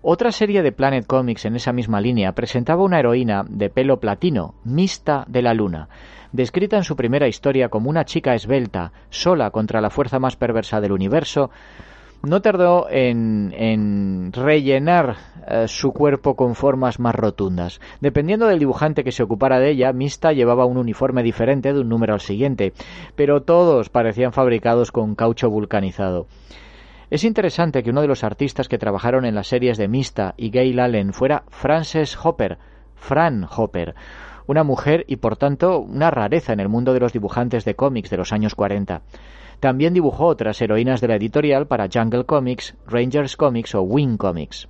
Otra 0.00 0.30
serie 0.30 0.62
de 0.62 0.70
Planet 0.70 1.06
Comics 1.06 1.44
en 1.44 1.56
esa 1.56 1.72
misma 1.72 2.00
línea 2.00 2.32
presentaba 2.32 2.84
una 2.84 3.00
heroína 3.00 3.44
de 3.48 3.68
pelo 3.68 3.98
platino, 3.98 4.54
Mista 4.62 5.24
de 5.26 5.42
la 5.42 5.54
Luna, 5.54 5.88
descrita 6.32 6.76
en 6.76 6.84
su 6.84 6.96
primera 6.96 7.28
historia 7.28 7.68
como 7.68 7.90
una 7.90 8.04
chica 8.04 8.34
esbelta, 8.34 8.92
sola 9.10 9.50
contra 9.50 9.80
la 9.80 9.90
fuerza 9.90 10.18
más 10.18 10.36
perversa 10.36 10.80
del 10.80 10.92
universo, 10.92 11.50
no 12.22 12.42
tardó 12.42 12.88
en, 12.90 14.32
rellenar 14.32 15.16
eh, 15.46 15.68
su 15.68 15.92
cuerpo 15.92 16.34
con 16.34 16.54
formas 16.54 16.98
más 16.98 17.14
rotundas. 17.14 17.80
Dependiendo 18.00 18.46
del 18.46 18.58
dibujante 18.58 19.04
que 19.04 19.12
se 19.12 19.22
ocupara 19.22 19.60
de 19.60 19.70
ella, 19.70 19.92
Mista 19.92 20.32
llevaba 20.32 20.66
un 20.66 20.78
uniforme 20.78 21.22
diferente 21.22 21.72
de 21.72 21.80
un 21.80 21.88
número 21.88 22.14
al 22.14 22.20
siguiente, 22.20 22.72
pero 23.14 23.42
todos 23.42 23.88
parecían 23.88 24.32
fabricados 24.32 24.90
con 24.90 25.14
caucho 25.14 25.48
vulcanizado. 25.48 26.26
Es 27.10 27.24
interesante 27.24 27.82
que 27.82 27.90
uno 27.90 28.02
de 28.02 28.08
los 28.08 28.22
artistas 28.22 28.68
que 28.68 28.78
trabajaron 28.78 29.24
en 29.24 29.34
las 29.34 29.46
series 29.46 29.78
de 29.78 29.88
Mista 29.88 30.34
y 30.36 30.50
Gail 30.50 30.78
Allen 30.78 31.14
fuera 31.14 31.44
Frances 31.48 32.18
Hopper, 32.22 32.58
Fran 32.96 33.46
Hopper, 33.56 33.94
una 34.48 34.64
mujer 34.64 35.04
y 35.06 35.16
por 35.16 35.36
tanto 35.36 35.78
una 35.78 36.10
rareza 36.10 36.52
en 36.52 36.58
el 36.58 36.68
mundo 36.68 36.92
de 36.92 37.00
los 37.00 37.12
dibujantes 37.12 37.64
de 37.64 37.76
cómics 37.76 38.10
de 38.10 38.16
los 38.16 38.32
años 38.32 38.56
40. 38.56 39.02
También 39.60 39.94
dibujó 39.94 40.26
otras 40.26 40.60
heroínas 40.60 41.00
de 41.00 41.08
la 41.08 41.14
editorial 41.14 41.68
para 41.68 41.88
Jungle 41.92 42.24
Comics, 42.24 42.74
Rangers 42.86 43.36
Comics 43.36 43.76
o 43.76 43.82
Wing 43.82 44.16
Comics. 44.16 44.68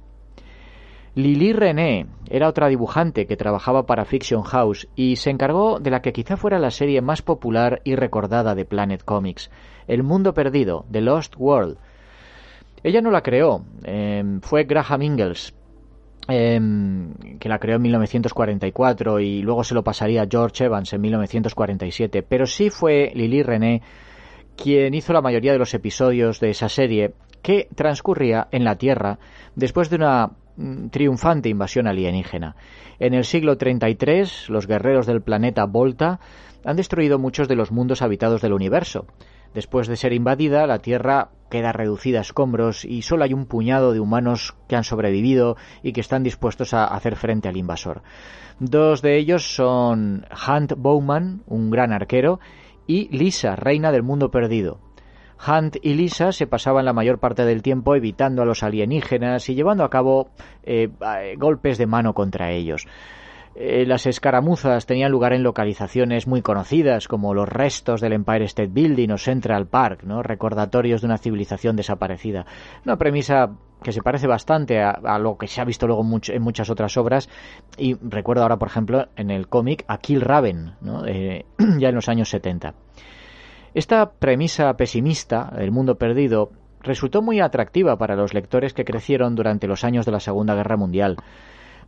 Lily 1.15 1.53
René 1.53 2.07
era 2.29 2.49
otra 2.49 2.69
dibujante 2.69 3.27
que 3.27 3.37
trabajaba 3.37 3.87
para 3.87 4.05
Fiction 4.05 4.43
House 4.43 4.89
y 4.95 5.17
se 5.17 5.31
encargó 5.31 5.81
de 5.81 5.91
la 5.91 6.03
que 6.03 6.13
quizá 6.13 6.37
fuera 6.37 6.59
la 6.59 6.71
serie 6.71 7.01
más 7.01 7.23
popular 7.23 7.81
y 7.85 7.97
recordada 7.97 8.55
de 8.55 8.65
Planet 8.65 9.03
Comics, 9.03 9.51
El 9.87 10.03
Mundo 10.03 10.35
Perdido, 10.35 10.85
The 10.91 11.01
Lost 11.01 11.35
World, 11.39 11.79
ella 12.83 13.01
no 13.01 13.11
la 13.11 13.23
creó, 13.23 13.65
em, 13.83 14.41
fue 14.41 14.65
Graham 14.65 15.03
Ingalls, 15.03 15.55
em, 16.29 17.15
que 17.39 17.49
la 17.49 17.59
creó 17.59 17.77
en 17.77 17.83
1944 17.83 19.21
y 19.21 19.43
luego 19.43 19.65
se 19.65 19.75
lo 19.75 19.83
pasaría 19.83 20.23
a 20.23 20.29
George 20.31 20.65
Evans 20.65 20.93
en 20.93 21.01
1947, 21.01 22.23
pero 22.23 22.47
sí 22.47 22.71
fue 22.71 23.11
Lily 23.15 23.43
René 23.43 23.83
quien 24.57 24.93
hizo 24.95 25.13
la 25.13 25.23
mayoría 25.23 25.53
de 25.53 25.59
los 25.59 25.73
episodios 25.73 26.41
de 26.41 26.51
esa 26.51 26.69
serie 26.69 27.15
que 27.43 27.69
transcurría 27.75 28.49
en 28.51 28.65
la 28.65 28.77
Tierra 28.77 29.19
después 29.55 29.89
de 29.89 29.97
una 29.97 30.33
mm, 30.57 30.89
triunfante 30.89 31.49
invasión 31.49 31.87
alienígena. 31.87 32.57
En 32.99 33.15
el 33.15 33.25
siglo 33.25 33.57
33, 33.57 34.51
los 34.51 34.67
guerreros 34.67 35.07
del 35.07 35.23
planeta 35.23 35.65
Volta 35.65 36.19
han 36.65 36.77
destruido 36.77 37.19
muchos 37.19 37.47
de 37.47 37.55
los 37.55 37.71
mundos 37.71 38.03
habitados 38.03 38.43
del 38.43 38.53
universo. 38.53 39.07
Después 39.55 39.89
de 39.89 39.97
ser 39.97 40.13
invadida, 40.13 40.67
la 40.67 40.79
Tierra 40.79 41.31
queda 41.51 41.73
reducida 41.73 42.19
a 42.19 42.23
escombros 42.23 42.85
y 42.85 43.03
solo 43.03 43.25
hay 43.25 43.33
un 43.33 43.47
puñado 43.47 43.93
de 43.93 44.01
humanos 44.01 44.55
que 44.69 44.77
han 44.77 44.85
sobrevivido 44.85 45.57
y 45.83 45.93
que 45.93 46.01
están 46.01 46.23
dispuestos 46.23 46.75
a 46.75 46.85
hacer 46.85 47.17
frente 47.17 47.49
al 47.49 47.57
invasor. 47.57 48.03
Dos 48.61 49.03
de 49.03 49.17
ellos 49.17 49.55
son 49.55 50.27
Hunt 50.47 50.75
Bowman, 50.77 51.43
un 51.47 51.71
gran 51.71 51.93
arquero, 51.93 52.41
y 52.87 53.09
Lisa, 53.17 53.57
reina 53.57 53.93
del 53.93 54.03
mundo 54.03 54.31
perdido. 54.31 54.81
Hunt 55.47 55.77
y 55.83 55.95
Lisa 55.95 56.33
se 56.33 56.47
pasaban 56.47 56.85
la 56.85 56.93
mayor 56.93 57.19
parte 57.19 57.45
del 57.45 57.63
tiempo 57.63 57.95
evitando 57.95 58.43
a 58.43 58.45
los 58.45 58.63
alienígenas 58.63 59.49
y 59.49 59.55
llevando 59.55 59.85
a 59.85 59.91
cabo 59.91 60.31
eh, 60.65 60.89
golpes 61.37 61.79
de 61.79 61.87
mano 61.87 62.13
contra 62.13 62.51
ellos. 62.51 62.87
Eh, 63.61 63.85
las 63.87 64.07
escaramuzas 64.07 64.87
tenían 64.87 65.11
lugar 65.11 65.33
en 65.33 65.43
localizaciones 65.43 66.29
muy 66.29 66.43
conocidas 66.43 67.09
como 67.09 67.35
los 67.35 67.49
restos 67.49 68.01
del 68.01 68.13
Empire 68.13 68.45
State 68.45 68.71
Building 68.73 69.11
o 69.11 69.19
Central 69.19 69.67
Park, 69.67 70.05
¿no? 70.05 70.23
recordatorios 70.23 71.01
de 71.01 71.09
una 71.09 71.19
civilización 71.19 71.75
desaparecida. 71.75 72.47
Una 72.85 72.97
premisa 72.97 73.51
que 73.83 73.91
se 73.91 74.01
parece 74.01 74.29
bastante 74.29 74.81
a, 74.81 75.19
lo 75.19 75.37
que 75.37 75.49
se 75.49 75.61
ha 75.61 75.65
visto 75.65 75.89
luego 75.89 76.07
en 76.29 76.41
muchas 76.41 76.71
otras 76.71 76.97
obras 76.97 77.29
y 77.77 77.97
recuerdo 78.01 78.45
ahora 78.45 78.59
por 78.59 78.69
ejemplo 78.69 79.09
en 79.17 79.33
el 79.33 79.49
cómic 79.49 79.85
a 79.89 79.99
Kill 79.99 80.21
Raven, 80.21 80.75
eh, 81.09 81.45
ya 81.81 81.89
en 81.89 81.95
los 81.97 82.09
años 82.09 82.29
70. 82.29 82.75
Esta 83.75 84.13
premisa 84.13 84.73
pesimista 84.77 85.53
del 85.57 85.73
mundo 85.73 85.99
perdido 85.99 86.53
resultó 86.81 87.23
muy 87.23 87.41
atractiva 87.41 87.99
para 87.99 88.15
los 88.15 88.35
lectores 88.35 88.73
que 88.73 88.85
crecieron 88.85 89.35
durante 89.35 89.67
los 89.67 89.83
años 89.83 90.07
de 90.07 90.13
la 90.13 90.21
Segunda 90.21 90.55
Guerra 90.55 90.77
Mundial 90.77 91.17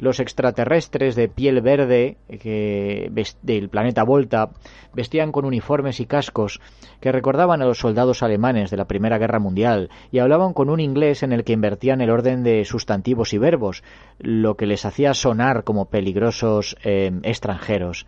los 0.00 0.18
extraterrestres 0.18 1.14
de 1.14 1.28
piel 1.28 1.60
verde 1.60 2.16
del 2.28 3.68
planeta 3.68 4.02
Volta 4.02 4.50
vestían 4.92 5.30
con 5.30 5.44
uniformes 5.44 6.00
y 6.00 6.06
cascos 6.06 6.60
que 7.00 7.12
recordaban 7.12 7.62
a 7.62 7.66
los 7.66 7.78
soldados 7.78 8.22
alemanes 8.22 8.70
de 8.70 8.76
la 8.76 8.86
Primera 8.86 9.18
Guerra 9.18 9.38
Mundial 9.38 9.90
y 10.10 10.18
hablaban 10.18 10.52
con 10.52 10.70
un 10.70 10.80
inglés 10.80 11.22
en 11.22 11.32
el 11.32 11.44
que 11.44 11.52
invertían 11.52 12.00
el 12.00 12.10
orden 12.10 12.42
de 12.42 12.64
sustantivos 12.64 13.32
y 13.32 13.38
verbos, 13.38 13.84
lo 14.18 14.56
que 14.56 14.66
les 14.66 14.84
hacía 14.84 15.14
sonar 15.14 15.64
como 15.64 15.90
peligrosos 15.90 16.76
eh, 16.82 17.12
extranjeros. 17.22 18.06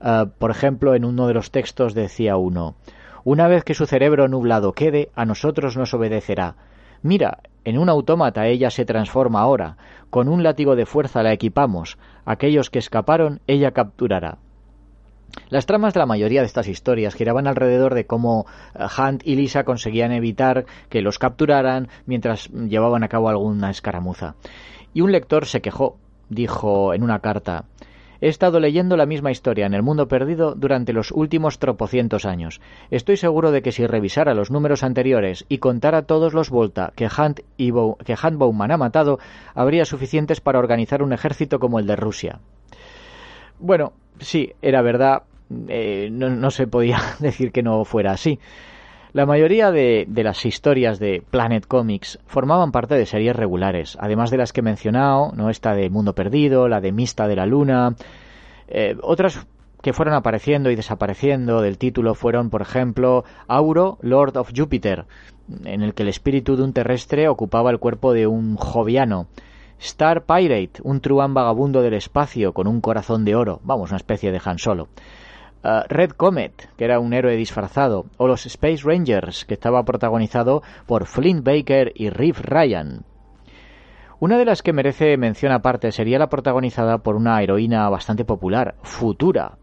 Ah, 0.00 0.26
por 0.38 0.50
ejemplo, 0.50 0.94
en 0.94 1.04
uno 1.04 1.26
de 1.26 1.34
los 1.34 1.50
textos 1.50 1.94
decía 1.94 2.36
uno 2.36 2.74
Una 3.24 3.48
vez 3.48 3.64
que 3.64 3.74
su 3.74 3.86
cerebro 3.86 4.28
nublado 4.28 4.72
quede, 4.72 5.10
a 5.14 5.24
nosotros 5.24 5.76
nos 5.76 5.94
obedecerá. 5.94 6.56
Mira, 7.02 7.38
en 7.64 7.78
un 7.78 7.88
autómata 7.88 8.46
ella 8.46 8.70
se 8.70 8.84
transforma 8.84 9.40
ahora. 9.40 9.76
Con 10.10 10.28
un 10.28 10.42
látigo 10.42 10.76
de 10.76 10.86
fuerza 10.86 11.22
la 11.22 11.32
equipamos. 11.32 11.98
Aquellos 12.24 12.70
que 12.70 12.78
escaparon, 12.78 13.40
ella 13.46 13.72
capturará. 13.72 14.38
Las 15.48 15.66
tramas 15.66 15.94
de 15.94 16.00
la 16.00 16.06
mayoría 16.06 16.40
de 16.40 16.46
estas 16.46 16.68
historias 16.68 17.14
giraban 17.14 17.46
alrededor 17.46 17.94
de 17.94 18.06
cómo 18.06 18.46
eh, 18.74 18.84
Hunt 18.98 19.22
y 19.24 19.36
Lisa 19.36 19.64
conseguían 19.64 20.12
evitar 20.12 20.66
que 20.88 21.00
los 21.00 21.18
capturaran 21.18 21.88
mientras 22.06 22.48
llevaban 22.50 23.02
a 23.02 23.08
cabo 23.08 23.28
alguna 23.28 23.70
escaramuza. 23.70 24.34
Y 24.92 25.00
un 25.00 25.12
lector 25.12 25.46
se 25.46 25.62
quejó, 25.62 25.96
dijo 26.28 26.92
en 26.92 27.02
una 27.02 27.20
carta 27.20 27.64
He 28.22 28.28
estado 28.28 28.60
leyendo 28.60 28.96
la 28.96 29.04
misma 29.04 29.32
historia 29.32 29.66
en 29.66 29.74
El 29.74 29.82
Mundo 29.82 30.06
Perdido 30.06 30.54
durante 30.54 30.92
los 30.92 31.10
últimos 31.10 31.58
tropocientos 31.58 32.24
años. 32.24 32.60
Estoy 32.92 33.16
seguro 33.16 33.50
de 33.50 33.62
que 33.62 33.72
si 33.72 33.84
revisara 33.84 34.32
los 34.32 34.52
números 34.52 34.84
anteriores 34.84 35.44
y 35.48 35.58
contara 35.58 36.02
todos 36.02 36.32
los 36.32 36.48
Volta 36.48 36.92
que 36.94 37.06
Hunt, 37.08 37.40
y 37.56 37.72
que 38.04 38.14
Hunt 38.14 38.38
Bowman 38.38 38.70
ha 38.70 38.76
matado, 38.76 39.18
habría 39.56 39.84
suficientes 39.84 40.40
para 40.40 40.60
organizar 40.60 41.02
un 41.02 41.12
ejército 41.12 41.58
como 41.58 41.80
el 41.80 41.88
de 41.88 41.96
Rusia. 41.96 42.38
Bueno, 43.58 43.92
sí, 44.20 44.52
era 44.62 44.82
verdad. 44.82 45.24
Eh, 45.66 46.08
no, 46.12 46.52
se 46.52 46.68
podía 46.68 47.00
decir 47.18 47.50
que 47.50 47.64
no 47.64 47.84
fuera 47.84 48.12
así. 48.12 48.38
La 49.12 49.26
mayoría 49.26 49.70
de, 49.70 50.06
las 50.08 50.46
historias 50.46 50.98
de 50.98 51.22
Planet 51.30 51.66
Comics 51.66 52.18
formaban 52.26 52.72
parte 52.72 52.94
de 52.94 53.04
series 53.04 53.36
regulares, 53.36 53.98
además 54.00 54.30
de 54.30 54.38
las 54.38 54.54
que 54.54 54.60
he 54.60 54.64
mencionado, 54.64 55.32
¿no? 55.36 55.50
esta 55.50 55.74
de 55.74 55.90
Mundo 55.90 56.14
Perdido, 56.14 56.66
la 56.66 56.80
de 56.80 56.92
Mista 56.92 57.28
de 57.28 57.36
la 57.36 57.44
Luna, 57.44 57.94
eh, 58.68 58.96
otras 59.02 59.46
que 59.82 59.92
fueron 59.92 60.14
apareciendo 60.14 60.70
y 60.70 60.76
desapareciendo 60.76 61.60
del 61.60 61.76
título 61.76 62.14
fueron, 62.14 62.48
por 62.48 62.62
ejemplo, 62.62 63.24
Auro, 63.48 63.98
Lord 64.00 64.38
of 64.38 64.52
Jupiter, 64.56 65.04
en 65.62 65.82
el 65.82 65.92
que 65.92 66.04
el 66.04 66.08
espíritu 66.08 66.56
de 66.56 66.62
un 66.62 66.72
terrestre 66.72 67.28
ocupaba 67.28 67.70
el 67.70 67.80
cuerpo 67.80 68.14
de 68.14 68.26
un 68.26 68.56
joviano. 68.56 69.26
Star 69.78 70.24
Pirate, 70.24 70.80
un 70.84 71.00
truán 71.00 71.34
vagabundo 71.34 71.82
del 71.82 71.94
espacio 71.94 72.54
con 72.54 72.66
un 72.66 72.80
corazón 72.80 73.26
de 73.26 73.34
oro, 73.34 73.60
vamos, 73.64 73.90
una 73.90 73.98
especie 73.98 74.32
de 74.32 74.40
Han 74.42 74.58
Solo. 74.58 74.88
Red 75.62 76.10
Comet, 76.12 76.68
que 76.76 76.84
era 76.84 77.00
un 77.00 77.12
héroe 77.12 77.36
disfrazado, 77.36 78.06
o 78.16 78.26
los 78.26 78.46
Space 78.46 78.82
Rangers, 78.84 79.44
que 79.44 79.54
estaba 79.54 79.84
protagonizado 79.84 80.62
por 80.86 81.06
Flint 81.06 81.44
Baker 81.44 81.92
y 81.94 82.10
Riff 82.10 82.40
Ryan. 82.40 83.04
Una 84.20 84.38
de 84.38 84.44
las 84.44 84.62
que 84.62 84.72
merece 84.72 85.16
mención 85.16 85.52
aparte 85.52 85.90
sería 85.90 86.18
la 86.18 86.28
protagonizada 86.28 86.98
por 86.98 87.16
una 87.16 87.42
heroína 87.42 87.88
bastante 87.88 88.24
popular, 88.24 88.76
Futura, 88.82 89.58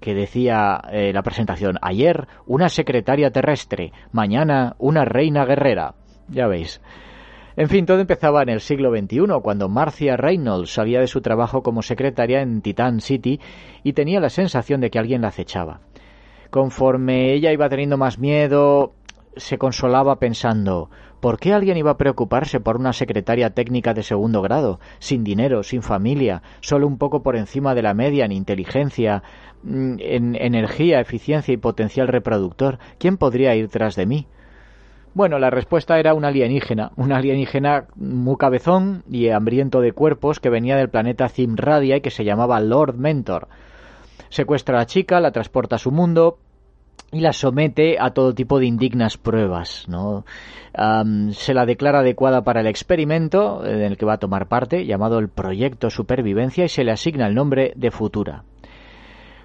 que 0.00 0.14
decía 0.14 0.80
eh, 0.90 1.12
la 1.12 1.22
presentación, 1.22 1.76
ayer 1.82 2.26
una 2.46 2.68
secretaria 2.68 3.30
terrestre, 3.30 3.92
mañana 4.12 4.76
una 4.78 5.04
reina 5.04 5.44
guerrera. 5.44 5.94
Ya 6.28 6.46
veis. 6.46 6.80
En 7.58 7.68
fin, 7.68 7.86
todo 7.86 7.98
empezaba 7.98 8.40
en 8.44 8.50
el 8.50 8.60
siglo 8.60 8.96
XXI, 8.96 9.40
cuando 9.42 9.68
Marcia 9.68 10.16
Reynolds 10.16 10.72
salía 10.72 11.00
de 11.00 11.08
su 11.08 11.20
trabajo 11.22 11.64
como 11.64 11.82
secretaria 11.82 12.40
en 12.40 12.62
Titan 12.62 13.00
City 13.00 13.40
y 13.82 13.94
tenía 13.94 14.20
la 14.20 14.30
sensación 14.30 14.80
de 14.80 14.90
que 14.90 15.00
alguien 15.00 15.22
la 15.22 15.28
acechaba. 15.28 15.80
Conforme 16.50 17.32
ella 17.32 17.52
iba 17.52 17.68
teniendo 17.68 17.96
más 17.96 18.20
miedo, 18.20 18.92
se 19.36 19.58
consolaba 19.58 20.20
pensando 20.20 20.88
¿Por 21.18 21.40
qué 21.40 21.52
alguien 21.52 21.76
iba 21.76 21.90
a 21.90 21.96
preocuparse 21.96 22.60
por 22.60 22.76
una 22.76 22.92
secretaria 22.92 23.50
técnica 23.50 23.92
de 23.92 24.04
segundo 24.04 24.40
grado, 24.40 24.78
sin 25.00 25.24
dinero, 25.24 25.64
sin 25.64 25.82
familia, 25.82 26.42
solo 26.60 26.86
un 26.86 26.96
poco 26.96 27.24
por 27.24 27.34
encima 27.34 27.74
de 27.74 27.82
la 27.82 27.92
media 27.92 28.24
en 28.24 28.30
inteligencia, 28.30 29.24
mm, 29.64 29.94
en 29.98 30.36
energía, 30.36 31.00
eficiencia 31.00 31.52
y 31.52 31.56
potencial 31.56 32.06
reproductor? 32.06 32.78
¿Quién 33.00 33.16
podría 33.16 33.56
ir 33.56 33.66
tras 33.66 33.96
de 33.96 34.06
mí? 34.06 34.28
Bueno, 35.14 35.38
la 35.38 35.50
respuesta 35.50 35.98
era 35.98 36.14
un 36.14 36.24
alienígena, 36.24 36.92
un 36.96 37.12
alienígena 37.12 37.86
muy 37.96 38.36
cabezón 38.36 39.02
y 39.10 39.28
hambriento 39.30 39.80
de 39.80 39.92
cuerpos 39.92 40.40
que 40.40 40.50
venía 40.50 40.76
del 40.76 40.90
planeta 40.90 41.28
Zimradia 41.28 41.96
y 41.96 42.00
que 42.00 42.10
se 42.10 42.24
llamaba 42.24 42.60
Lord 42.60 42.96
Mentor. 42.96 43.48
Secuestra 44.28 44.76
a 44.76 44.80
la 44.80 44.86
chica, 44.86 45.20
la 45.20 45.32
transporta 45.32 45.76
a 45.76 45.78
su 45.78 45.90
mundo, 45.90 46.38
y 47.10 47.20
la 47.20 47.32
somete 47.32 47.96
a 47.98 48.10
todo 48.10 48.34
tipo 48.34 48.58
de 48.58 48.66
indignas 48.66 49.16
pruebas. 49.16 49.86
¿no? 49.88 50.24
se 51.32 51.54
la 51.54 51.66
declara 51.66 52.00
adecuada 52.00 52.42
para 52.44 52.60
el 52.60 52.66
experimento 52.66 53.64
en 53.64 53.80
el 53.80 53.96
que 53.96 54.06
va 54.06 54.14
a 54.14 54.18
tomar 54.18 54.46
parte, 54.46 54.84
llamado 54.86 55.18
el 55.18 55.28
Proyecto 55.28 55.90
Supervivencia, 55.90 56.64
y 56.64 56.68
se 56.68 56.84
le 56.84 56.92
asigna 56.92 57.26
el 57.26 57.34
nombre 57.34 57.72
de 57.74 57.90
Futura. 57.90 58.44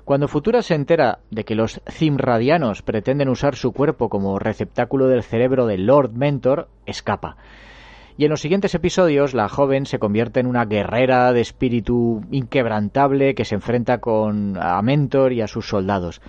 Cuando 0.06 0.28
Futura 0.28 0.62
se 0.62 0.76
entera 0.76 1.20
de 1.32 1.46
que 1.46 1.56
los 1.56 1.82
Zimradianos 1.90 2.82
pretenden 2.82 3.30
usar 3.30 3.56
su 3.56 3.72
cuerpo 3.72 4.10
como 4.10 4.38
receptáculo 4.38 5.08
del 5.08 5.24
cerebro 5.24 5.66
del 5.66 5.86
Lord 5.86 6.12
Mentor, 6.12 6.68
escapa. 6.86 7.38
Y 8.18 8.26
en 8.26 8.32
los 8.32 8.42
siguientes 8.42 8.76
episodios 8.76 9.34
la 9.34 9.48
joven 9.48 9.86
se 9.86 10.00
convierte 10.00 10.42
en 10.42 10.48
una 10.48 10.66
guerrera 10.66 11.32
de 11.32 11.40
espíritu 11.40 12.22
inquebrantable 12.32 13.34
que 13.34 13.46
se 13.46 13.56
enfrenta 13.56 14.00
con 14.00 14.58
a 14.62 14.82
Mentor 14.82 15.32
y 15.32 15.42
a 15.42 15.48
sus 15.48 15.70
soldados. 15.70 16.22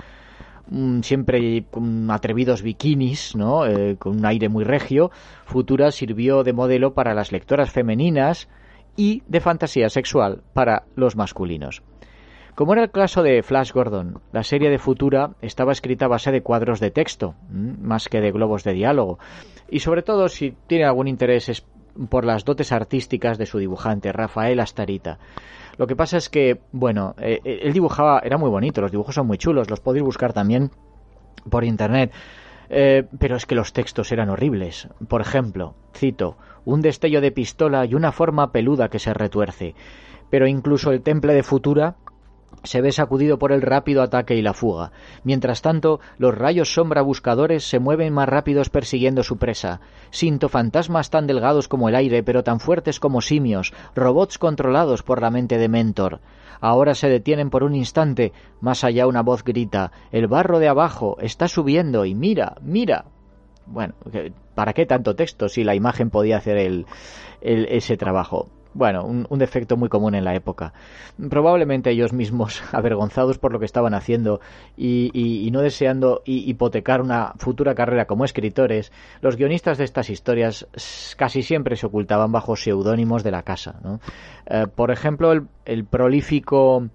Mm, 0.69 1.01
siempre 1.01 1.65
con 1.69 2.09
atrevidos 2.13 2.63
bikinis, 2.63 3.35
¿no? 3.35 3.67
Eh, 3.67 3.97
con 3.99 4.19
un 4.19 4.25
aire 4.25 4.49
muy 4.49 4.63
regio, 4.63 5.11
Futura 5.47 5.91
sirvió 5.91 6.45
de 6.45 6.53
modelo 6.53 6.95
para 6.95 7.13
las 7.13 7.33
lectoras 7.33 7.73
femeninas 7.73 8.49
y 8.97 9.25
de 9.27 9.41
fantasía 9.41 9.91
sexual 9.91 10.43
para 10.53 10.85
los 10.95 11.17
masculinos. 11.17 11.83
Como 12.55 12.73
era 12.73 12.85
el 12.85 12.91
caso 12.91 13.23
de 13.25 13.43
Flash 13.43 13.73
Gordon, 13.73 14.21
la 14.33 14.45
serie 14.45 14.71
de 14.71 14.79
Futura 14.79 15.31
estaba 15.43 15.73
escrita 15.73 16.05
a 16.05 16.09
base 16.09 16.31
de 16.31 16.43
cuadros 16.43 16.79
de 16.79 16.93
texto, 16.93 17.35
más 17.51 18.09
que 18.09 18.21
de 18.21 18.31
globos 18.31 18.63
de 18.63 18.75
diálogo, 18.75 19.19
y 19.69 19.81
sobre 19.81 20.03
todo 20.03 20.29
si 20.29 20.55
tiene 20.69 20.85
algún 20.85 21.09
interés 21.09 21.65
por 22.09 22.25
las 22.25 22.45
dotes 22.45 22.71
artísticas 22.71 23.39
de 23.39 23.47
su 23.47 23.59
dibujante, 23.59 24.13
Rafael 24.13 24.61
Astarita. 24.61 25.19
Lo 25.79 25.89
que 25.89 25.97
pasa 25.97 26.17
es 26.17 26.29
que, 26.29 26.61
bueno, 26.71 27.17
eh, 27.19 27.41
eh, 27.45 27.61
él 27.63 27.73
dibujaba, 27.73 28.21
era 28.21 28.39
muy 28.39 28.51
bonito, 28.51 28.81
los 28.81 28.93
dibujos 28.93 29.17
son 29.17 29.27
muy 29.27 29.39
chulos, 29.39 29.69
los 29.69 29.81
podéis 29.81 30.05
buscar 30.05 30.33
también 30.33 30.71
por 31.51 31.65
internet. 31.65 32.13
Eh, 32.71 33.05
pero 33.19 33.37
es 33.37 33.47
que 33.47 33.55
los 33.55 33.73
textos 33.73 34.11
eran 34.13 34.31
horribles. 34.31 34.89
Por 35.09 35.21
ejemplo, 35.21 35.75
cito, 35.95 36.39
un 36.65 36.81
destello 36.81 37.21
de 37.21 37.33
pistola 37.33 37.85
y 37.85 37.95
una 37.95 38.13
forma 38.13 38.53
peluda 38.53 38.89
que 38.89 38.99
se 38.99 39.13
retuerce. 39.13 39.75
Pero 40.31 40.47
incluso 40.47 40.91
el 40.91 41.03
temple 41.03 41.35
de 41.35 41.43
Futura 41.43 41.97
se 42.65 42.81
ve 42.81 42.93
sacudido 42.93 43.39
por 43.39 43.53
el 43.53 43.63
rápido 43.63 44.03
ataque 44.03 44.35
y 44.35 44.43
la 44.43 44.55
fuga. 44.55 44.91
Mientras 45.23 45.63
tanto, 45.63 46.01
los 46.19 46.35
rayos 46.35 46.75
sombra 46.75 47.03
buscadores 47.03 47.69
se 47.69 47.79
mueven 47.79 48.13
más 48.13 48.29
rápidos 48.29 48.71
persiguiendo 48.71 49.23
su 49.23 49.37
presa. 49.37 49.81
Sinto 50.11 50.49
fantasmas 50.49 51.11
tan 51.11 51.27
delgados 51.27 51.69
como 51.69 51.89
el 51.89 51.95
aire, 51.95 52.23
pero 52.23 52.43
tan 52.43 52.61
fuertes 52.61 52.99
como 52.99 53.21
simios, 53.21 53.73
robots 53.95 54.39
controlados 54.39 55.03
por 55.03 55.21
la 55.21 55.31
mente 55.31 55.59
de 55.59 55.69
Mentor. 55.69 56.21
Ahora 56.61 56.95
se 56.95 57.09
detienen 57.09 57.51
por 57.51 57.63
un 57.63 57.75
instante. 57.75 58.33
Más 58.61 58.85
allá 58.85 59.07
una 59.07 59.23
voz 59.23 59.45
grita 59.45 59.93
El 60.11 60.29
barro 60.29 60.59
de 60.59 60.69
abajo 60.69 61.19
está 61.21 61.49
subiendo 61.49 62.05
y 62.05 62.15
mira, 62.15 62.57
mira. 62.63 63.05
Bueno, 63.67 63.95
¿para 64.55 64.73
qué 64.73 64.87
tanto 64.87 65.15
texto 65.15 65.49
si 65.49 65.65
la 65.65 65.75
imagen 65.75 66.11
podía 66.11 66.37
hacer 66.37 66.57
el, 66.57 66.87
ese 67.41 67.97
trabajo? 67.97 68.49
Bueno, 68.75 69.05
un, 69.05 69.39
defecto 69.39 69.77
muy 69.77 69.89
común 69.89 70.15
en 70.15 70.25
la 70.25 70.35
época. 70.35 70.73
Probablemente 71.31 71.91
ellos 71.91 72.13
mismos, 72.13 72.63
avergonzados 72.73 73.39
por 73.39 73.53
lo 73.53 73.59
que 73.59 73.65
estaban 73.65 73.95
haciendo 73.95 74.41
y, 74.77 75.49
no 75.53 75.61
deseando 75.61 76.23
hipotecar 76.25 77.01
una 77.01 77.33
futura 77.39 77.75
carrera 77.75 78.07
como 78.07 78.25
escritores, 78.25 78.93
los 79.21 79.37
guionistas 79.37 79.79
de 79.79 79.85
estas 79.85 80.11
historias 80.11 80.67
casi 81.17 81.43
siempre 81.43 81.77
se 81.77 81.87
ocultaban 81.87 82.33
bajo 82.33 82.57
seudónimos 82.57 83.23
de 83.23 83.31
la 83.31 83.43
casa. 83.43 83.77
Eh, 84.47 84.67
por 84.75 84.91
ejemplo, 84.91 85.33
el, 85.65 85.85
prolífico 85.85 86.89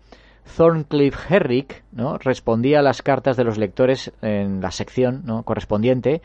Thorncliffe 0.58 1.34
Herrick 1.34 1.84
¿no? 1.92 2.18
respondía 2.18 2.80
a 2.80 2.84
las 2.84 3.02
cartas 3.02 3.38
de 3.38 3.46
los 3.46 3.58
lectores 3.58 4.12
en 4.22 4.62
la 4.62 4.72
sección 4.72 5.22
¿no? 5.26 5.44
correspondiente 5.44 6.22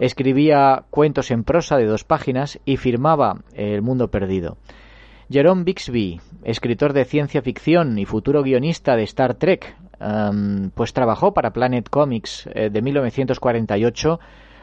escribía 0.00 0.84
cuentos 0.90 1.30
en 1.30 1.44
prosa 1.44 1.76
de 1.76 1.86
dos 1.86 2.04
páginas 2.04 2.58
y 2.64 2.76
firmaba 2.76 3.42
El 3.54 3.82
Mundo 3.82 4.08
Perdido. 4.08 4.56
Jerome 5.32 5.64
Bixby, 5.64 6.20
escritor 6.44 6.92
de 6.92 7.06
ciencia 7.06 7.40
ficción 7.40 7.98
y 7.98 8.04
futuro 8.04 8.42
guionista 8.42 8.96
de 8.96 9.04
Star 9.04 9.34
Trek, 9.34 9.74
pues 10.74 10.92
trabajó 10.92 11.32
para 11.32 11.54
Planet 11.54 11.88
Comics 11.88 12.48
eh, 12.52 12.68
de 12.70 12.82
1948 12.82 14.20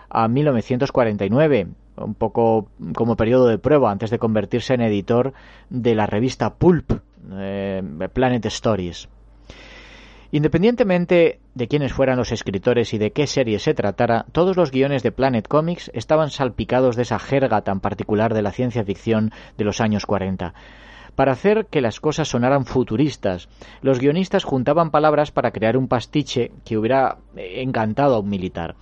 a 0.10 0.28
1949, 0.28 1.68
un 1.98 2.14
poco 2.14 2.70
como 2.94 3.16
periodo 3.16 3.48
de 3.48 3.58
prueba 3.58 3.92
antes 3.92 4.12
de 4.12 4.20
convertirse 4.20 4.76
en 4.76 4.82
editor 4.82 5.34
de 5.70 5.96
la 5.96 6.06
revista 6.06 6.54
Pulp, 6.54 6.92
eh, 7.32 7.82
Planet 8.14 8.46
Stories. 8.46 9.10
Independientemente 10.32 11.40
de 11.56 11.68
quiénes 11.68 11.92
fueran 11.92 12.18
los 12.18 12.32
escritores 12.32 12.94
y 12.94 13.00
de 13.00 13.12
qué 13.12 13.26
serie 13.26 13.58
se 13.58 13.74
tratara, 13.74 14.26
todos 14.32 14.58
los 14.58 14.70
guiones 14.70 15.02
de 15.02 15.12
Planet 15.12 15.48
Comics 15.48 15.90
estaban 15.96 16.30
salpicados 16.30 16.96
de 16.96 17.02
esa 17.02 17.18
jerga 17.18 17.62
tan 17.62 17.80
particular 17.80 18.36
de 18.36 18.44
la 18.44 18.52
ciencia 18.52 18.84
ficción 18.84 19.32
de 19.58 19.64
los 19.64 19.82
años 19.82 20.06
40. 20.06 20.54
Para 21.16 21.32
hacer 21.32 21.66
que 21.66 21.82
las 21.82 22.00
cosas 22.00 22.28
sonaran 22.28 22.66
futuristas, 22.66 23.50
los 23.82 24.00
guionistas 24.00 24.44
juntaban 24.44 24.92
palabras 24.92 25.32
para 25.32 25.52
crear 25.52 25.78
un 25.78 25.88
pastiche 25.88 26.52
que 26.64 26.78
hubiera 26.78 27.18
encantado 27.36 28.16
a 28.16 28.20
un 28.20 28.30
militar. 28.30 28.76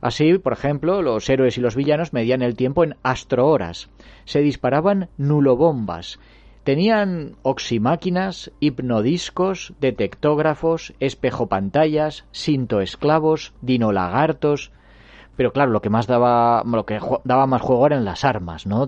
Así, 0.00 0.38
por 0.38 0.52
ejemplo, 0.52 1.00
los 1.02 1.28
héroes 1.30 1.58
y 1.58 1.60
los 1.60 1.76
villanos 1.76 2.12
medían 2.12 2.42
el 2.42 2.56
tiempo 2.56 2.82
en 2.82 2.96
astrohoras. 3.04 3.88
Se 4.24 4.40
disparaban 4.40 5.08
nulobombas 5.16 6.18
Tenían 6.68 7.36
oximáquinas, 7.44 8.52
hipnodiscos, 8.60 9.72
detectógrafos, 9.80 10.92
espejopantallas, 11.00 12.26
sintoesclavos, 12.30 13.54
dinolagartos. 13.62 14.70
Pero 15.34 15.54
claro, 15.54 15.70
lo 15.70 15.80
que 15.80 15.88
más 15.88 16.06
daba, 16.06 16.62
lo 16.64 16.84
que 16.84 17.00
daba 17.24 17.46
más 17.46 17.62
juego 17.62 17.86
eran 17.86 18.04
las 18.04 18.22
armas, 18.22 18.66
¿no? 18.66 18.86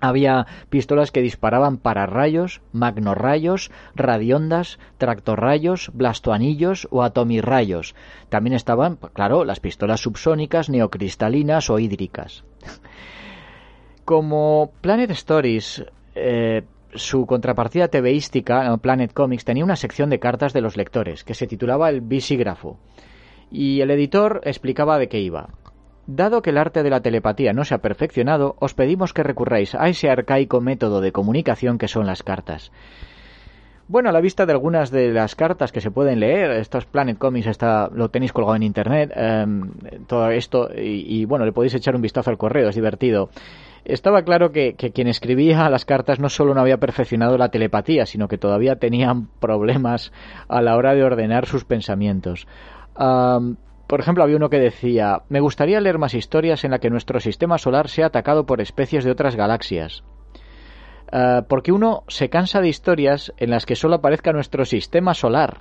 había 0.00 0.46
pistolas 0.68 1.10
que 1.10 1.22
disparaban 1.22 1.78
para 1.78 2.04
rayos, 2.04 2.60
magnorrayos, 2.72 3.70
radiondas, 3.94 4.78
tractorrayos, 4.98 5.90
blastoanillos 5.94 6.88
o 6.90 7.02
atomirrayos. 7.02 7.94
También 8.28 8.52
estaban, 8.52 8.96
claro, 9.14 9.46
las 9.46 9.60
pistolas 9.60 10.02
subsónicas, 10.02 10.68
neocristalinas 10.68 11.70
o 11.70 11.78
hídricas. 11.78 12.44
Como 14.04 14.72
Planet 14.82 15.10
Stories 15.12 15.86
eh, 16.14 16.64
su 16.98 17.26
contrapartida 17.26 17.88
TVística, 17.88 18.76
Planet 18.78 19.12
Comics, 19.12 19.44
tenía 19.44 19.64
una 19.64 19.76
sección 19.76 20.10
de 20.10 20.18
cartas 20.18 20.52
de 20.52 20.60
los 20.60 20.76
lectores 20.76 21.24
que 21.24 21.34
se 21.34 21.46
titulaba 21.46 21.88
el 21.88 22.00
Visígrafo. 22.00 22.78
Y 23.50 23.80
el 23.80 23.90
editor 23.90 24.40
explicaba 24.44 24.98
de 24.98 25.08
qué 25.08 25.20
iba. 25.20 25.48
Dado 26.06 26.42
que 26.42 26.50
el 26.50 26.58
arte 26.58 26.82
de 26.82 26.90
la 26.90 27.00
telepatía 27.00 27.52
no 27.52 27.64
se 27.64 27.74
ha 27.74 27.78
perfeccionado, 27.78 28.56
os 28.60 28.74
pedimos 28.74 29.12
que 29.12 29.22
recurráis 29.22 29.74
a 29.74 29.88
ese 29.88 30.08
arcaico 30.08 30.60
método 30.60 31.00
de 31.00 31.12
comunicación 31.12 31.76
que 31.76 31.88
son 31.88 32.06
las 32.06 32.22
cartas. 32.22 32.72
Bueno, 33.88 34.10
a 34.10 34.12
la 34.12 34.20
vista 34.20 34.44
de 34.44 34.52
algunas 34.52 34.90
de 34.90 35.12
las 35.12 35.34
cartas 35.34 35.72
que 35.72 35.80
se 35.80 35.90
pueden 35.90 36.20
leer, 36.20 36.50
estos 36.52 36.84
Planet 36.84 37.16
Comics 37.16 37.46
está, 37.46 37.88
lo 37.90 38.10
tenéis 38.10 38.34
colgado 38.34 38.56
en 38.56 38.62
internet, 38.62 39.10
em, 39.14 39.70
todo 40.06 40.30
esto, 40.30 40.68
y, 40.76 41.24
bueno, 41.24 41.46
le 41.46 41.52
podéis 41.52 41.74
echar 41.74 41.96
un 41.96 42.02
vistazo 42.02 42.28
al 42.28 42.36
correo, 42.36 42.68
es 42.68 42.74
divertido. 42.74 43.30
Estaba 43.84 44.22
claro 44.22 44.52
que, 44.52 44.74
quien 44.74 45.08
escribía 45.08 45.68
las 45.70 45.84
cartas 45.84 46.18
no 46.18 46.28
solo 46.28 46.54
no 46.54 46.60
había 46.60 46.78
perfeccionado 46.78 47.38
la 47.38 47.50
telepatía, 47.50 48.06
sino 48.06 48.28
que 48.28 48.38
todavía 48.38 48.76
tenían 48.76 49.28
problemas 49.40 50.12
a 50.48 50.60
la 50.62 50.76
hora 50.76 50.94
de 50.94 51.04
ordenar 51.04 51.46
sus 51.46 51.64
pensamientos. 51.64 52.46
por 52.94 54.00
ejemplo, 54.00 54.22
había 54.22 54.36
uno 54.36 54.50
que 54.50 54.58
decía, 54.58 55.22
me 55.28 55.40
gustaría 55.40 55.80
leer 55.80 55.98
más 55.98 56.14
historias 56.14 56.64
en 56.64 56.72
la 56.72 56.78
que 56.78 56.90
nuestro 56.90 57.20
sistema 57.20 57.56
solar 57.56 57.88
sea 57.88 58.06
atacado 58.06 58.44
por 58.44 58.60
especies 58.60 59.04
de 59.04 59.10
otras 59.10 59.36
galaxias. 59.36 60.04
Eh, 61.10 61.42
porque 61.48 61.72
uno 61.72 62.04
se 62.08 62.28
cansa 62.28 62.60
de 62.60 62.68
historias 62.68 63.32
en 63.38 63.50
las 63.50 63.64
que 63.64 63.76
solo 63.76 63.96
aparezca 63.96 64.32
nuestro 64.32 64.64
sistema 64.64 65.14
solar. 65.14 65.60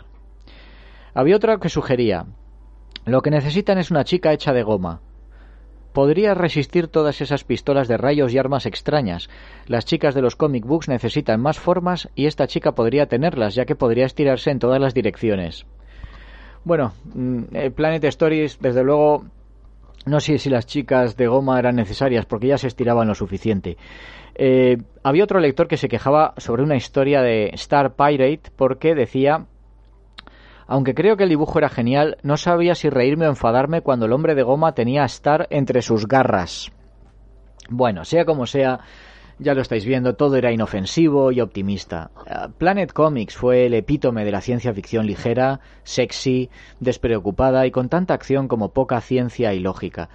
Había 1.14 1.38
otra 1.38 1.58
que 1.58 1.70
sugería, 1.70 2.26
lo 3.06 3.22
que 3.22 3.32
necesitan 3.32 3.78
es 3.78 3.90
una 3.90 4.04
chica 4.04 4.34
hecha 4.34 4.52
de 4.52 4.64
goma. 4.64 5.00
Podría 5.94 6.34
resistir 6.34 6.88
todas 6.88 7.22
esas 7.22 7.44
pistolas 7.44 7.88
de 7.88 7.98
rayos 7.98 8.34
y 8.34 8.38
armas 8.38 8.66
extrañas. 8.66 9.30
Las 9.66 9.86
chicas 9.86 10.14
de 10.14 10.22
los 10.22 10.36
comic 10.36 10.66
books 10.66 10.88
necesitan 10.88 11.42
más 11.42 11.60
formas 11.60 12.10
y 12.16 12.28
esta 12.28 12.48
chica 12.48 12.74
podría 12.74 13.08
tenerlas, 13.08 13.56
ya 13.56 13.66
que 13.66 13.76
podría 13.76 14.06
estirarse 14.06 14.52
en 14.52 14.60
todas 14.60 14.80
las 14.80 14.94
direcciones. 14.94 15.66
Bueno, 16.64 16.94
mm, 17.14 17.44
eh, 17.54 17.72
Planet 17.72 18.04
Stories, 18.04 18.60
desde 18.60 18.84
luego, 18.84 19.26
no 20.06 20.20
sé 20.20 20.38
si 20.38 20.50
las 20.50 20.66
chicas 20.66 21.16
de 21.16 21.28
goma 21.28 21.60
eran 21.60 21.76
necesarias, 21.76 22.26
porque 22.26 22.48
ya 22.48 22.58
se 22.58 22.68
estiraban 22.68 23.08
lo 23.08 23.16
suficiente. 23.16 23.78
Eh, 24.36 24.78
había 25.02 25.24
otro 25.24 25.40
lector 25.40 25.68
que 25.68 25.78
se 25.78 25.88
quejaba 25.88 26.34
sobre 26.38 26.64
una 26.64 26.76
historia 26.76 27.22
de 27.22 27.50
Star 27.54 27.96
Pirate 27.96 28.52
porque 28.56 28.94
decía 28.94 29.48
aunque 30.68 30.94
creo 30.94 31.18
que 31.18 31.24
el 31.24 31.30
dibujo 31.30 31.58
era 31.58 31.70
genial, 31.70 32.18
no 32.24 32.38
sabía 32.38 32.76
si 32.76 32.90
reírme 32.90 33.26
o 33.28 33.30
enfadarme 33.30 33.82
cuando 33.82 34.06
el 34.06 34.14
hombre 34.14 34.36
de 34.36 34.44
goma 34.44 34.74
tenía 34.74 35.04
a 35.04 35.08
Star 35.08 35.48
entre 35.50 35.82
sus 35.82 36.08
garras. 36.08 36.72
Bueno, 37.70 38.06
sea 38.06 38.26
como 38.26 38.46
sea, 38.46 38.82
ya 39.40 39.54
lo 39.54 39.62
estáis 39.62 39.86
viendo, 39.86 40.16
todo 40.16 40.36
era 40.36 40.52
inofensivo 40.52 41.32
y 41.32 41.42
optimista. 41.42 42.12
Eh, 42.26 42.50
Planet 42.58 42.92
Comics 42.92 43.36
fue 43.36 43.66
el 43.66 43.74
epítome 43.74 44.26
de 44.26 44.32
la 44.32 44.42
ciencia 44.42 44.74
ficción 44.74 45.06
ligera, 45.06 45.60
sexy, 45.84 46.50
despreocupada 46.80 47.66
y 47.66 47.72
con 47.72 47.88
tanta 47.88 48.14
acción 48.14 48.48
como 48.48 48.74
poca 48.74 49.00
ciencia 49.02 49.54
y 49.54 49.60
lógica. 49.60 50.10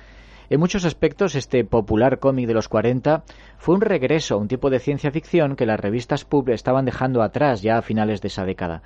En 0.50 0.60
muchos 0.60 0.84
aspectos, 0.84 1.34
este 1.34 1.64
popular 1.64 2.18
cómic 2.18 2.46
de 2.46 2.52
los 2.54 2.68
40 2.68 3.24
fue 3.56 3.74
un 3.74 3.80
regreso 3.80 4.34
a 4.34 4.38
un 4.38 4.48
tipo 4.48 4.68
de 4.68 4.80
ciencia 4.80 5.10
ficción 5.10 5.56
que 5.56 5.64
las 5.64 5.80
revistas 5.80 6.26
pub 6.26 6.50
estaban 6.50 6.84
dejando 6.84 7.22
atrás 7.22 7.62
ya 7.62 7.78
a 7.78 7.82
finales 7.82 8.20
de 8.20 8.28
esa 8.28 8.44
década. 8.44 8.82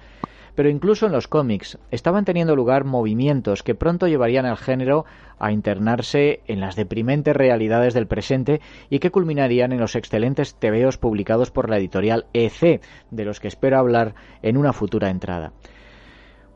Pero 0.57 0.71
incluso 0.71 1.07
en 1.07 1.13
los 1.13 1.29
cómics 1.29 1.79
estaban 1.93 2.25
teniendo 2.25 2.57
lugar 2.57 2.85
movimientos 2.85 3.63
que 3.63 3.77
pronto 3.77 4.09
llevarían 4.09 4.47
al 4.47 4.57
género 4.57 5.05
a 5.39 5.53
internarse 5.53 6.41
en 6.47 6.61
las 6.61 6.75
deprimentes 6.75 7.37
realidades 7.37 7.95
del 7.95 8.09
presente 8.09 8.61
y 8.91 8.99
que 8.99 9.11
culminarían 9.11 9.73
en 9.73 9.81
los 9.81 9.95
excelentes 9.95 10.55
tebeos 10.55 10.97
publicados 10.97 11.51
por 11.51 11.71
la 11.71 11.77
editorial 11.77 12.27
EC, 12.33 12.81
de 13.11 13.25
los 13.25 13.39
que 13.39 13.49
espero 13.49 13.79
hablar 13.79 14.15
en 14.43 14.57
una 14.57 14.73
futura 14.73 15.11
entrada. 15.11 15.53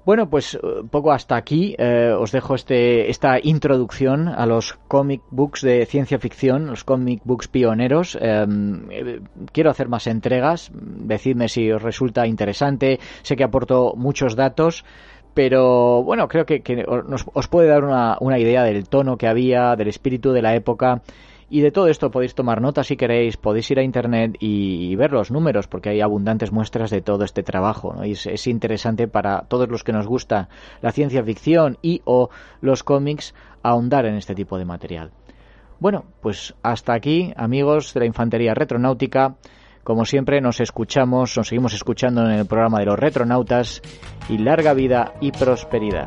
Bueno, 0.04 0.30
pues 0.30 0.54
eh, 0.54 0.58
poco 0.90 1.12
hasta 1.12 1.36
aquí 1.36 1.74
eh, 1.78 2.12
os 2.18 2.32
dejo 2.32 2.54
este, 2.54 3.10
esta 3.10 3.38
introducción 3.42 4.28
a 4.28 4.46
los 4.46 4.74
comic 4.88 5.22
books 5.30 5.60
de 5.60 5.84
ciencia 5.84 6.18
ficción, 6.18 6.66
los 6.68 6.84
comic 6.84 7.20
books 7.24 7.48
pioneros. 7.48 8.16
Em, 8.20 8.90
eh, 8.90 9.20
quiero 9.52 9.70
hacer 9.70 9.88
más 9.88 10.06
entregas, 10.06 10.70
decidme 10.72 11.48
si 11.48 11.70
os 11.70 11.82
resulta 11.82 12.26
interesante. 12.26 12.98
Sé 13.22 13.36
que 13.36 13.44
aporto 13.44 13.92
muchos 13.94 14.36
datos, 14.36 14.86
pero 15.34 16.02
bueno, 16.02 16.28
creo 16.28 16.46
que, 16.46 16.62
os 17.34 17.48
puede 17.48 17.68
dar 17.68 17.84
una, 17.84 18.16
una 18.20 18.38
idea 18.38 18.64
del 18.64 18.88
tono 18.88 19.18
que 19.18 19.28
había, 19.28 19.76
del 19.76 19.88
espíritu 19.88 20.32
de 20.32 20.42
la 20.42 20.54
época 20.54 21.02
y 21.50 21.62
de 21.62 21.72
todo 21.72 21.88
esto 21.88 22.12
podéis 22.12 22.36
tomar 22.36 22.60
nota 22.60 22.84
si 22.84 22.96
queréis, 22.96 23.36
podéis 23.36 23.68
ir 23.72 23.80
a 23.80 23.82
internet 23.82 24.36
y, 24.38 24.94
ver 24.94 25.10
los 25.10 25.32
números, 25.32 25.66
porque 25.66 25.90
hay 25.90 26.00
abundantes 26.00 26.52
muestras 26.52 26.90
de 26.90 27.02
todo 27.02 27.24
este 27.24 27.42
trabajo. 27.42 27.94
Y 28.04 28.12
es, 28.12 28.46
interesante 28.46 29.08
para 29.08 29.42
todos 29.42 29.68
los 29.68 29.82
que 29.82 29.92
nos 29.92 30.06
gusta 30.06 30.48
la 30.80 30.92
ciencia 30.92 31.24
ficción 31.24 31.76
y 31.82 32.02
o 32.04 32.30
los 32.60 32.84
cómics 32.84 33.34
ahondar 33.64 34.06
en 34.06 34.14
este 34.14 34.36
tipo 34.36 34.58
de 34.58 34.64
material. 34.64 35.10
Bueno, 35.80 36.04
pues 36.20 36.54
hasta 36.62 36.94
aquí, 36.94 37.32
amigos 37.36 37.94
de 37.94 38.00
la 38.00 38.06
Infantería 38.06 38.54
Retronáutica. 38.54 39.34
Como 39.82 40.04
siempre, 40.04 40.40
nos 40.40 40.60
escuchamos, 40.60 41.36
nos 41.36 41.48
seguimos 41.48 41.74
escuchando 41.74 42.22
en 42.22 42.32
el 42.32 42.46
programa 42.46 42.78
de 42.78 42.86
los 42.86 42.98
retronautas 42.98 43.82
y 44.28 44.38
larga 44.38 44.72
vida 44.72 45.14
y 45.20 45.32
prosperidad. 45.32 46.06